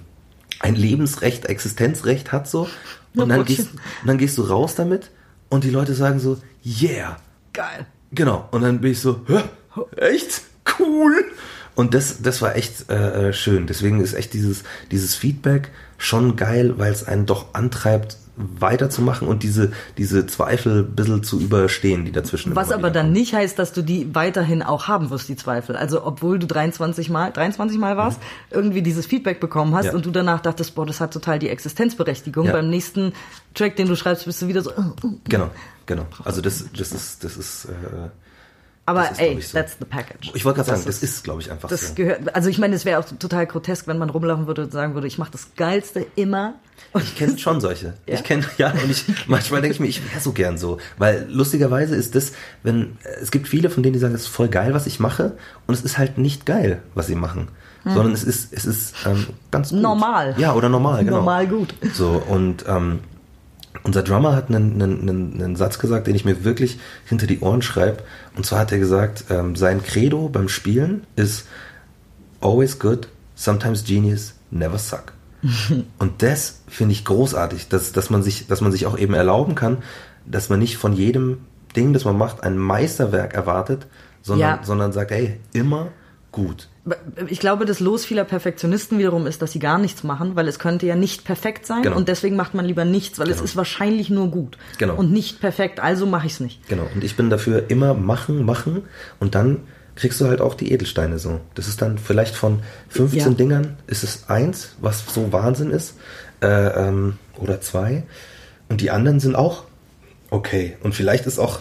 ein 0.61 0.77
Lebensrecht, 0.77 1.47
Existenzrecht 1.47 2.31
hat 2.31 2.47
so. 2.47 2.69
Und 3.17 3.29
dann 3.29 3.45
gehst, 3.45 3.73
und 3.73 4.07
dann 4.07 4.19
gehst 4.19 4.39
du 4.39 4.43
raus 4.43 4.77
damit 4.77 5.11
und 5.49 5.65
die 5.65 5.71
Leute 5.71 5.95
sagen 5.95 6.21
so, 6.21 6.39
yeah, 6.65 7.17
Geil. 7.55 7.87
Genau. 8.15 8.49
Und 8.51 8.63
dann 8.63 8.81
bin 8.81 8.93
ich 8.93 9.01
so, 9.01 9.21
Hä? 9.27 9.43
echt? 9.97 10.43
Cool. 10.79 11.25
Und 11.75 11.95
das, 11.95 12.23
das 12.23 12.41
war 12.41 12.57
echt 12.57 12.89
äh, 12.91 13.29
äh, 13.29 13.33
schön. 13.33 13.67
Deswegen 13.67 14.01
ist 14.01 14.15
echt 14.15 14.33
dieses, 14.33 14.63
dieses 14.91 15.15
Feedback 15.15 15.71
schon 15.99 16.37
geil, 16.37 16.75
weil 16.79 16.93
es 16.93 17.05
einen 17.05 17.27
doch 17.27 17.55
antreibt, 17.55 18.17
weiterzumachen 18.37 19.29
und 19.29 19.43
diese, 19.43 19.71
diese 19.97 20.27
Zweifel 20.27 20.81
ein 20.85 20.95
bisschen 20.97 21.23
zu 21.23 21.41
überstehen, 21.41 22.05
die 22.05 22.13
dazwischen 22.13 22.55
Was 22.57 22.73
aber 22.73 22.91
dann 22.91 23.07
kommen. 23.07 23.13
nicht 23.13 23.35
heißt, 23.35 23.59
dass 23.59 23.73
du 23.73 23.83
die 23.83 24.15
weiterhin 24.15 24.63
auch 24.63 24.89
haben 24.89 25.11
wirst, 25.11 25.29
die 25.29 25.37
Zweifel. 25.37 25.77
Also 25.77 26.05
obwohl 26.05 26.39
du 26.39 26.47
23 26.47 27.11
Mal, 27.11 27.33
23 27.33 27.79
Mal 27.79 27.97
warst, 27.97 28.21
irgendwie 28.51 28.83
dieses 28.83 29.07
Feedback 29.07 29.41
bekommen 29.41 29.75
hast 29.75 29.85
Mhm. 29.85 29.91
Ja. 29.91 29.95
und 29.97 30.07
du 30.07 30.11
danach 30.11 30.41
dachtest, 30.41 30.75
boah, 30.75 30.85
das 30.87 31.01
hat 31.01 31.13
total 31.13 31.39
die 31.39 31.49
Existenzberechtigung. 31.49 32.47
Ja. 32.47 32.53
Beim 32.53 32.71
nächsten 32.71 33.13
Track, 33.55 33.77
den 33.77 33.87
du 33.89 33.97
schreibst, 33.97 34.25
bist 34.25 34.43
du 34.43 34.49
wieder 34.49 34.63
so. 34.63 34.71
äh, 34.71 34.75
äh. 34.81 35.09
Genau, 35.29 35.51
genau. 35.87 36.07
Also 36.25 36.41
das, 36.41 36.65
das 36.77 36.93
ist, 36.93 37.23
das 37.23 37.37
ist, 37.37 37.67
äh, 37.67 38.09
Aber 38.87 39.11
ist, 39.11 39.19
ey, 39.21 39.41
so. 39.41 39.57
that's 39.57 39.77
the 39.79 39.85
package. 39.87 40.31
ich 40.35 40.45
wollte 40.45 40.59
gerade 40.59 40.71
sagen, 40.71 40.83
Das 40.85 41.03
ist, 41.03 41.25
glaube 41.25 41.41
ich, 41.41 41.51
einfach 41.51 41.69
Das 41.71 41.89
so. 41.89 41.95
gehört, 41.95 42.35
also 42.35 42.51
ich 42.51 42.59
meine, 42.59 42.75
es 42.77 42.85
wäre 42.85 43.01
auch 43.01 43.05
total 43.19 43.47
grotesk, 43.47 43.87
wenn 43.87 43.97
man 43.97 44.11
rumlaufen 44.11 44.47
würde 44.47 44.65
und 44.65 44.73
sagen 44.73 44.95
würde, 44.95 45.07
ich 45.07 45.17
mache 45.17 45.31
das 45.33 45.49
Geilste 45.57 46.07
immer. 46.17 46.55
Und 46.93 47.03
Ich 47.03 47.17
kenne 47.17 47.39
schon 47.39 47.61
solche. 47.61 47.95
Ja? 48.07 48.15
Ich 48.15 48.25
kenne, 48.25 48.45
ja, 48.59 48.73
und 48.73 48.91
ich, 48.91 49.05
manchmal 49.27 49.63
denke 49.63 49.75
ich 49.75 49.81
mir, 49.81 49.87
ich 49.87 50.03
wäre 50.11 50.21
so 50.21 50.33
gern 50.33 50.59
so. 50.59 50.79
Weil 50.99 51.27
lustigerweise 51.31 51.97
ist 51.97 52.15
das, 52.15 52.33
wenn, 52.63 52.99
es 53.23 53.31
gibt 53.31 53.49
viele 53.49 53.71
von 53.71 53.83
denen, 53.83 53.95
die 53.95 53.99
sagen, 53.99 54.15
es 54.15 54.23
ist 54.23 54.29
voll 54.29 54.49
geil, 54.49 54.75
was 54.75 54.87
ich 54.87 55.01
mache, 55.01 55.33
und 55.67 55.75
es 55.75 55.83
ist 55.83 55.97
halt 55.97 56.19
nicht 56.19 56.45
geil, 56.45 56.83
was 56.95 57.07
sie 57.07 57.15
machen. 57.15 57.49
Sondern 57.87 58.13
es 58.13 58.25
ist, 58.25 58.51
es 58.55 58.65
ist 58.65 58.95
ähm, 59.05 59.27
ganz 59.51 59.69
gut. 59.69 59.77
Hm. 59.77 59.83
Normal. 59.83 60.35
Ja, 60.39 60.55
oder 60.55 60.71
normal, 60.71 61.05
genau. 61.05 61.19
Normal 61.19 61.47
gut. 61.47 61.75
So, 61.93 62.23
und 62.27 62.65
ähm, 62.67 63.01
unser 63.85 64.03
Drummer 64.03 64.35
hat 64.35 64.49
einen, 64.49 64.83
einen, 64.83 65.41
einen, 65.41 65.57
Satz 65.57 65.79
gesagt, 65.79 66.07
den 66.07 66.15
ich 66.15 66.25
mir 66.25 66.43
wirklich 66.43 66.79
hinter 67.05 67.27
die 67.27 67.41
Ohren 67.41 67.63
schreibe. 67.63 67.99
Und 68.35 68.45
zwar 68.45 68.61
hat 68.61 68.73
er 68.73 68.79
gesagt, 68.79 69.27
ähm, 69.31 69.55
sein 69.57 69.83
Credo 69.83 70.29
beim 70.29 70.49
Spielen 70.49 71.07
ist 71.17 71.47
always 72.41 72.79
good, 72.79 73.09
sometimes 73.35 73.85
genius, 73.85 74.35
never 74.51 74.79
suck. 74.79 75.13
Und 75.99 76.23
das 76.23 76.63
finde 76.67 76.93
ich 76.93 77.05
großartig, 77.05 77.69
dass, 77.69 77.93
dass, 77.93 78.09
man 78.09 78.23
sich, 78.23 78.47
dass 78.47 78.63
man 78.63 78.73
sich 78.73 78.87
auch 78.87 78.99
eben 78.99 79.13
erlauben 79.13 79.55
kann, 79.55 79.79
dass 80.25 80.49
man 80.49 80.59
nicht 80.59 80.79
von 80.79 80.95
jedem 80.95 81.39
Ding, 81.77 81.93
das 81.93 82.07
man 82.07 82.17
macht, 82.17 82.43
ein 82.43 82.57
Meisterwerk 82.57 83.35
erwartet, 83.35 83.87
sondern, 84.23 84.59
Ja. 84.59 84.65
sondern 84.65 84.93
sagt, 84.93 85.11
hey, 85.11 85.39
immer 85.53 85.89
gut. 86.33 86.69
Ich 87.29 87.41
glaube, 87.41 87.65
das 87.65 87.81
Los 87.81 88.05
vieler 88.05 88.25
Perfektionisten 88.25 88.99
wiederum 88.99 89.27
ist, 89.27 89.41
dass 89.41 89.53
sie 89.53 89.59
gar 89.59 89.79
nichts 89.79 90.03
machen, 90.03 90.37
weil 90.37 90.47
es 90.49 90.59
könnte 90.59 90.85
ja 90.87 90.97
nicht 90.97 91.25
perfekt 91.25 91.65
sein 91.67 91.83
Genau. 91.83 91.97
und 91.97 92.09
deswegen 92.09 92.37
macht 92.37 92.53
man 92.55 92.67
lieber 92.67 92.85
nichts, 92.85 93.19
weil 93.19 93.31
es 93.31 93.41
ist 93.41 93.57
wahrscheinlich 93.57 94.11
nur 94.11 94.29
gut 94.29 94.59
Genau. 94.77 94.95
und 94.95 95.11
nicht 95.11 95.41
perfekt, 95.41 95.81
also 95.81 96.05
mache 96.07 96.27
ich 96.27 96.35
es 96.35 96.41
nicht. 96.41 96.69
Genau. 96.69 96.87
Und 96.95 97.03
ich 97.03 97.17
bin 97.17 97.31
dafür 97.31 97.71
immer 97.71 97.95
machen, 97.95 98.45
machen 98.45 98.83
und 99.19 99.35
dann 99.35 99.61
kriegst 99.97 100.21
du 100.21 100.27
halt 100.27 100.43
auch 100.43 100.55
die 100.55 100.73
Edelsteine 100.73 101.19
so. 101.19 101.41
Das 101.55 101.69
ist 101.69 101.81
dann 101.81 101.97
vielleicht 101.97 102.35
von 102.35 102.61
15 102.91 103.21
Ja. 103.21 103.31
Dingern 103.31 103.77
ist 103.87 104.05
es 104.05 104.29
eins, 104.29 104.75
was 104.81 105.05
so 105.07 105.33
Wahnsinn 105.33 105.71
ist, 105.71 105.97
äh, 106.43 106.47
ähm, 106.47 107.17
oder 107.39 107.61
zwei. 107.63 108.03
Und 108.69 108.81
die 108.83 108.91
anderen 108.91 109.21
sind 109.21 109.37
auch 109.37 109.65
okay. 110.31 110.77
Und 110.83 110.95
vielleicht 110.95 111.27
ist 111.27 111.39
auch, 111.39 111.61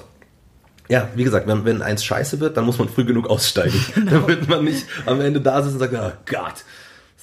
ja, 0.90 1.10
wie 1.16 1.24
gesagt, 1.24 1.48
wenn, 1.48 1.66
wenn 1.66 1.82
eins 1.82 2.04
scheiße 2.04 2.40
wird, 2.40 2.58
dann 2.58 2.66
muss 2.66 2.78
man 2.78 2.90
früh 2.90 3.06
genug 3.06 3.30
aussteigen. 3.30 3.80
Genau. 3.96 4.12
Damit 4.22 4.48
man 4.50 4.64
nicht 4.66 4.86
am 5.06 5.22
Ende 5.22 5.40
da 5.42 5.62
sitzt 5.62 5.76
und 5.76 5.80
sagt, 5.80 5.94
oh 5.94 6.12
Gott. 6.32 6.64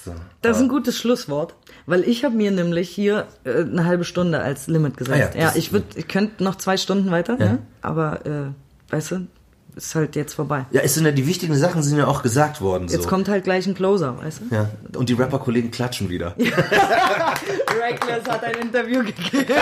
So. 0.03 0.13
Das 0.41 0.57
ist 0.57 0.63
ein 0.63 0.69
gutes 0.69 0.97
Schlusswort, 0.97 1.53
weil 1.85 2.03
ich 2.03 2.25
habe 2.25 2.35
mir 2.35 2.49
nämlich 2.49 2.89
hier 2.89 3.27
äh, 3.43 3.59
eine 3.61 3.85
halbe 3.85 4.03
Stunde 4.03 4.39
als 4.41 4.65
Limit 4.67 4.97
gesetzt. 4.97 5.33
Ah 5.35 5.37
ja, 5.37 5.43
ja, 5.49 5.53
ich 5.55 5.71
würde, 5.73 5.85
ich 5.95 6.07
könnte 6.07 6.43
noch 6.43 6.55
zwei 6.55 6.77
Stunden 6.77 7.11
weiter, 7.11 7.37
Ja. 7.39 7.45
ne? 7.45 7.59
aber 7.83 8.25
äh, 8.25 8.91
weißt 8.91 9.11
du, 9.11 9.27
ist 9.75 9.95
halt 9.95 10.15
jetzt 10.15 10.33
vorbei. 10.33 10.65
Ja, 10.71 10.81
es 10.81 10.93
sind 10.95 11.05
ja 11.05 11.11
die 11.11 11.25
wichtigen 11.27 11.55
Sachen 11.55 11.81
sind 11.83 11.97
ja 11.97 12.07
auch 12.07 12.23
gesagt 12.23 12.61
worden. 12.61 12.87
Jetzt 12.89 13.03
so. 13.03 13.09
kommt 13.09 13.29
halt 13.29 13.43
gleich 13.45 13.65
ein 13.67 13.73
Closer, 13.75 14.17
weißt 14.21 14.41
du? 14.49 14.55
ja. 14.55 14.69
Und 14.97 15.09
die 15.09 15.13
Rapper-Kollegen 15.13 15.71
klatschen 15.71 16.09
wieder. 16.09 16.35
Reckless 16.37 18.27
hat 18.29 18.43
ein 18.43 18.55
Interview 18.61 18.99
gegeben. 19.03 19.53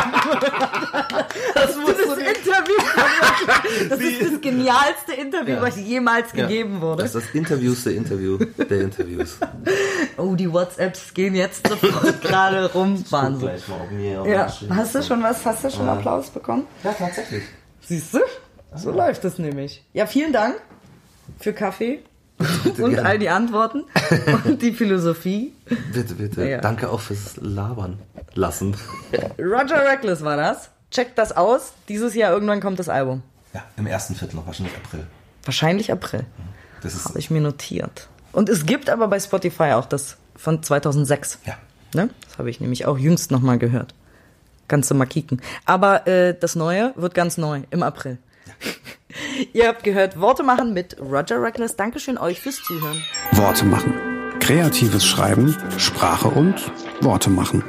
Das, 1.53 1.75
muss 1.77 1.93
das 1.95 2.17
Interview. 2.17 2.75
Das 3.89 3.99
ist 3.99 4.21
das 4.21 4.41
genialste 4.41 5.13
Interview, 5.17 5.55
Ja. 5.55 5.61
was 5.61 5.77
jemals 5.77 6.27
Ja. 6.33 6.47
gegeben 6.47 6.81
wurde. 6.81 7.03
Das 7.03 7.15
ist 7.15 7.25
das 7.27 7.35
interviewste 7.35 7.91
Interview 7.91 8.37
der 8.37 8.81
Interviews. 8.81 9.37
Oh, 10.17 10.35
die 10.35 10.51
WhatsApps 10.51 11.13
gehen 11.13 11.35
jetzt 11.35 11.67
sofort 11.67 12.21
gerade 12.21 12.71
rum. 12.73 13.03
Wahnsinn. 13.09 13.51
Ja, 14.25 14.51
hast 14.69 14.95
du 14.95 15.03
schon 15.03 15.23
was? 15.23 15.45
Hast 15.45 15.63
du 15.63 15.69
schon 15.69 15.87
Applaus 15.87 16.29
bekommen? 16.29 16.65
Ja, 16.83 16.93
tatsächlich. 16.93 17.43
Siehst 17.81 18.13
du? 18.13 18.19
So 18.75 18.91
läuft 18.91 19.25
es 19.25 19.37
nämlich. 19.39 19.83
Ja, 19.93 20.05
vielen 20.05 20.33
Dank 20.33 20.55
für 21.39 21.53
Kaffee 21.53 21.99
und 22.63 22.75
gerne. 22.75 23.05
all 23.05 23.19
die 23.19 23.29
Antworten 23.29 23.83
und 24.45 24.61
die 24.61 24.71
Philosophie. 24.73 25.53
Bitte, 25.93 26.15
bitte. 26.15 26.47
Ja. 26.47 26.61
Danke 26.61 26.89
auch 26.89 26.99
fürs 27.01 27.35
Labern 27.37 27.99
lassen. 28.33 28.75
Roger 29.37 29.85
Reckless 29.85 30.23
war 30.23 30.37
das. 30.37 30.69
Checkt 30.91 31.17
das 31.17 31.35
aus. 31.35 31.73
Dieses 31.87 32.15
Jahr 32.15 32.31
irgendwann 32.31 32.61
kommt 32.61 32.79
das 32.79 32.89
Album. 32.89 33.21
Ja, 33.53 33.63
im 33.77 33.87
ersten 33.87 34.15
Viertel 34.15 34.35
noch, 34.37 34.47
wahrscheinlich 34.47 34.75
April. 34.75 35.07
Wahrscheinlich 35.43 35.91
April. 35.91 36.25
Das 36.81 36.93
ist, 36.93 37.05
Habe 37.05 37.19
ich 37.19 37.29
mir 37.29 37.41
notiert. 37.41 38.07
Und 38.31 38.47
es 38.47 38.65
gibt 38.65 38.89
aber 38.89 39.07
bei 39.07 39.19
Spotify 39.19 39.73
auch 39.73 39.85
das 39.85 40.17
von 40.35 40.63
2006. 40.63 41.39
ja. 41.45 41.55
Ne? 41.95 42.11
Das 42.27 42.37
habe 42.37 42.51
ich 42.51 42.59
nämlich 42.61 42.85
auch 42.85 42.99
jüngst 42.99 43.31
nochmal 43.31 43.57
gehört. 43.57 43.95
Ganze 44.67 44.93
Makiken. 44.93 45.41
Aber 45.65 46.05
äh, 46.07 46.35
das 46.39 46.55
Neue 46.55 46.93
wird 46.95 47.15
ganz 47.15 47.37
neu 47.39 47.61
im 47.71 47.81
April. 47.81 48.19
Ihr 49.53 49.67
habt 49.67 49.83
gehört 49.83 50.19
Worte 50.19 50.43
machen 50.43 50.73
mit 50.73 50.97
Roger 50.99 51.41
Reckless. 51.41 51.75
Dankeschön 51.75 52.17
euch 52.17 52.39
fürs 52.39 52.61
Zuhören. 52.63 53.03
Worte 53.31 53.65
machen. 53.65 53.93
Kreatives 54.39 55.05
Schreiben, 55.05 55.55
Sprache 55.77 56.27
und 56.27 56.71
Worte 57.01 57.29
machen. 57.29 57.63